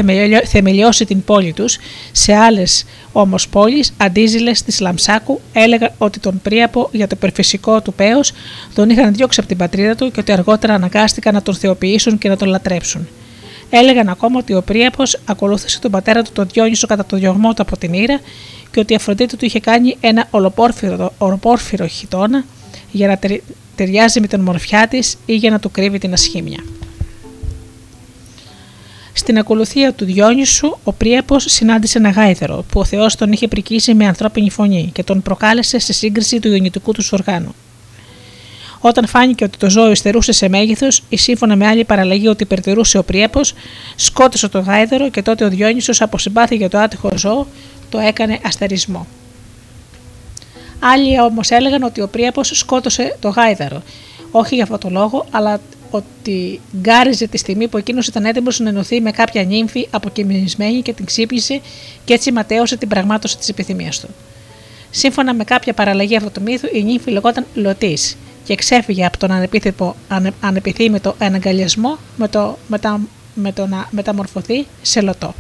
θεμελιώσει 0.46 1.06
την 1.06 1.24
πόλη 1.24 1.54
τους. 1.54 1.78
Σε 2.12 2.36
άλλες 2.36 2.86
όμως 3.12 3.48
πόλεις, 3.48 3.94
αντίζηλες 3.98 4.62
της 4.64 4.80
Λαμσάκου, 4.80 5.42
έλεγαν 5.54 5.92
ότι 5.98 6.20
τον 6.20 6.40
Πρίαπο 6.42 6.90
για 6.92 7.08
το 7.08 7.16
περφυσικό 7.16 7.82
του 7.82 7.94
πέος 7.94 8.32
τον 8.74 8.90
είχαν 8.90 9.14
διώξει 9.14 9.40
από 9.40 9.50
την 9.50 9.58
πατρίδα 9.58 9.96
του 9.96 10.12
και 10.12 10.20
ότι 10.20 10.32
αργότερα 10.32 10.74
αναγκάστηκαν 10.74 11.34
να 11.34 11.42
τον 11.42 11.56
θεοποιήσουν 11.56 12.18
και 12.18 12.30
να 12.30 12.38
τον 12.38 12.48
λατρέψουν. 12.48 13.08
Έλεγαν 13.70 14.10
ακόμα 14.10 14.40
ότι 14.40 14.54
ο 14.54 14.62
Πρίαπος 14.62 15.20
ακολούθησε 15.26 15.80
τον 15.80 15.92
πατέρα 15.92 16.22
του 16.22 16.32
τον 16.34 16.48
Διόνυσο 16.54 16.88
κατά 16.88 17.06
το 17.06 17.18
διωγμό 17.18 17.54
του 17.54 17.62
από 17.62 17.78
την 17.78 17.94
Ήρα 17.94 18.20
και 18.72 18.80
ότι 18.80 18.94
η 18.94 18.96
Αφροδίτη 18.96 19.38
του 19.38 19.46
είχε 19.46 19.60
κάνει 19.60 19.98
ένα 20.00 20.28
ολοπόρφυρο, 21.18 21.88
χιτόνα 21.88 22.46
για 22.92 23.08
να 23.08 23.20
ταιριάζει 23.76 24.20
με 24.20 24.28
την 24.28 24.40
ομορφιά 24.40 24.88
της 24.88 25.18
ή 25.26 25.36
για 25.36 25.52
να 25.52 25.60
του 25.60 25.72
κρύβει 25.72 25.98
την 25.98 26.14
ασχήμια. 26.14 26.64
Στην 29.20 29.38
ακολουθία 29.38 29.94
του 29.94 30.06
Διόνυσου, 30.06 30.78
ο 30.84 30.94
Πρίαπο 30.94 31.40
συνάντησε 31.40 31.98
ένα 31.98 32.10
γάιδερο 32.10 32.66
που 32.72 32.80
ο 32.80 32.86
Θεός 32.86 33.16
τον 33.16 33.32
είχε 33.32 33.48
πρικήσει 33.48 33.94
με 33.94 34.06
ανθρώπινη 34.06 34.50
φωνή 34.50 34.90
και 34.94 35.04
τον 35.04 35.22
προκάλεσε 35.22 35.80
σε 35.80 35.94
σύγκριση 35.94 36.40
του 36.40 36.48
γεννητικού 36.48 36.92
του 36.92 37.04
οργάνου. 37.12 37.56
Όταν 38.80 39.08
φάνηκε 39.08 39.44
ότι 39.44 39.58
το 39.58 39.70
ζώο 39.70 39.92
υστερούσε 39.92 40.32
σε 40.32 40.50
μέγεθος 40.50 41.04
ή 41.10 41.18
σύμφωνα 41.18 41.56
με 41.56 41.68
άλλη 41.68 41.84
παραλλαγή 41.84 42.28
ότι 42.28 42.44
υπερτερούσε 42.44 42.98
ο 42.98 43.04
Πρίαπο, 43.04 43.42
σκότωσε 43.96 44.48
το 44.48 44.60
γάιδερο 44.60 45.10
και 45.10 45.22
τότε 45.22 45.46
ο 45.46 45.50
Διόνυσος 45.50 46.02
από 46.02 46.18
συμπάθεια 46.18 46.58
για 46.58 46.70
το 46.70 46.78
άτυχο 46.78 47.12
ζώο 47.16 47.48
το 47.90 48.00
έκανε 48.00 48.40
αστερισμό. 48.46 49.08
Άλλοι 50.80 51.20
όμως 51.22 51.50
έλεγαν 51.50 51.84
ότι 51.84 52.02
ο 52.02 52.08
Πρίαπο 52.08 52.44
σκότωσε 52.44 53.18
το 53.20 53.30
γάιδερο, 53.30 53.82
όχι 54.32 54.56
για 54.56 54.64
αυτόν 54.64 54.80
τον 54.80 54.92
λόγο, 54.92 55.26
αλλά 55.32 55.60
ότι 55.90 56.60
γκάριζε 56.82 57.28
τη 57.28 57.38
στιγμή 57.38 57.68
που 57.68 57.78
εκείνος 57.78 58.08
ήταν 58.08 58.26
έτοιμος 58.26 58.60
να 58.60 58.70
ενωθεί 58.70 59.02
με 59.02 59.12
κάποια 59.12 59.44
νύμφη 59.44 59.88
αποκοιμισμένη 59.92 60.82
και 60.82 60.94
την 60.94 61.06
ξύπνησε 61.06 61.62
και 62.06 62.14
έτσι 62.14 62.32
ματέωσε 62.32 62.78
την 62.78 62.88
πραγμάτωση 62.88 63.38
της 63.38 63.50
επιθυμίας 63.50 64.00
του. 64.00 64.08
Σύμφωνα 64.90 65.34
με 65.34 65.44
κάποια 65.44 65.74
παραλλαγή 65.74 66.16
αυτού 66.16 66.32
του 66.32 66.42
μύθου, 66.42 66.68
η 66.74 66.84
νύμφη 66.84 67.12
λεγόταν 67.12 67.46
Λωτής 67.54 68.18
και 68.44 68.56
ξέφυγε 68.56 69.06
από 69.06 69.18
τον 69.18 69.32
ανεπιθύμητο 70.42 71.16
εναγκαλιασμό 71.20 71.98
με 72.18 72.28
το, 72.28 72.58
με 73.34 73.52
το 73.52 73.68
να 73.68 73.88
μεταμορφωθεί 73.92 74.66
σε 74.82 75.02
λωτό. 75.02 75.34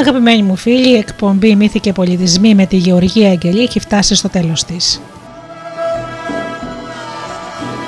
Αγαπημένοι 0.00 0.42
μου 0.42 0.56
φίλοι, 0.56 0.88
η 0.88 0.96
εκπομπή 0.96 1.56
Μύθοι 1.56 1.80
και 1.80 1.92
Πολιτισμοί 1.92 2.54
με 2.54 2.66
τη 2.66 2.76
Γεωργία 2.76 3.30
Αγγελή 3.30 3.62
έχει 3.62 3.80
φτάσει 3.80 4.14
στο 4.14 4.28
τέλος 4.28 4.64
της. 4.64 5.00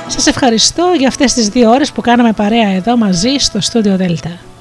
Σας 0.07 0.27
ευχαριστώ 0.27 0.95
για 0.99 1.09
αυτές 1.09 1.33
τις 1.33 1.49
δύο 1.49 1.71
ώρες 1.71 1.93
που 1.93 2.01
κάναμε 2.01 2.33
παρέα 2.33 2.69
εδώ 2.69 2.97
μαζί 2.97 3.37
στο 3.39 3.61
στούντιο 3.61 3.97
Δέλτα. 3.97 4.52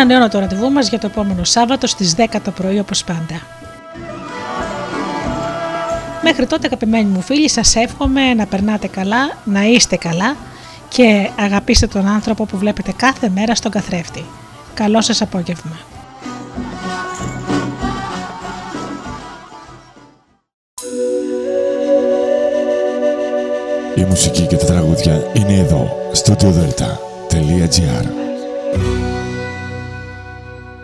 Ανανεώνω 0.00 0.28
το 0.28 0.38
ραντεβού 0.38 0.70
μας 0.70 0.88
για 0.88 0.98
το 0.98 1.06
επόμενο 1.06 1.44
Σάββατο 1.44 1.86
στις 1.86 2.14
10 2.16 2.24
το 2.44 2.50
πρωί 2.50 2.78
όπως 2.78 3.04
πάντα. 3.04 3.42
Μέχρι 6.22 6.46
τότε 6.46 6.66
αγαπημένοι 6.66 7.04
μου 7.04 7.20
φίλοι 7.20 7.48
σας 7.48 7.76
εύχομαι 7.76 8.34
να 8.34 8.46
περνάτε 8.46 8.86
καλά, 8.86 9.36
να 9.44 9.64
είστε 9.64 9.96
καλά 9.96 10.36
και 10.88 11.30
αγαπήστε 11.38 11.86
τον 11.86 12.06
άνθρωπο 12.06 12.44
που 12.44 12.58
βλέπετε 12.58 12.92
κάθε 12.96 13.28
μέρα 13.34 13.54
στον 13.54 13.70
καθρέφτη. 13.70 14.24
Καλό 14.74 15.00
σας 15.00 15.22
απόγευμα. 15.22 15.78
Η 23.94 24.04
μουσική 24.04 24.46
και 24.46 24.56
τα 24.56 24.66
τραγούδια 24.66 25.30
είναι 25.32 25.54
εδώ, 25.54 26.10
στο 26.12 26.36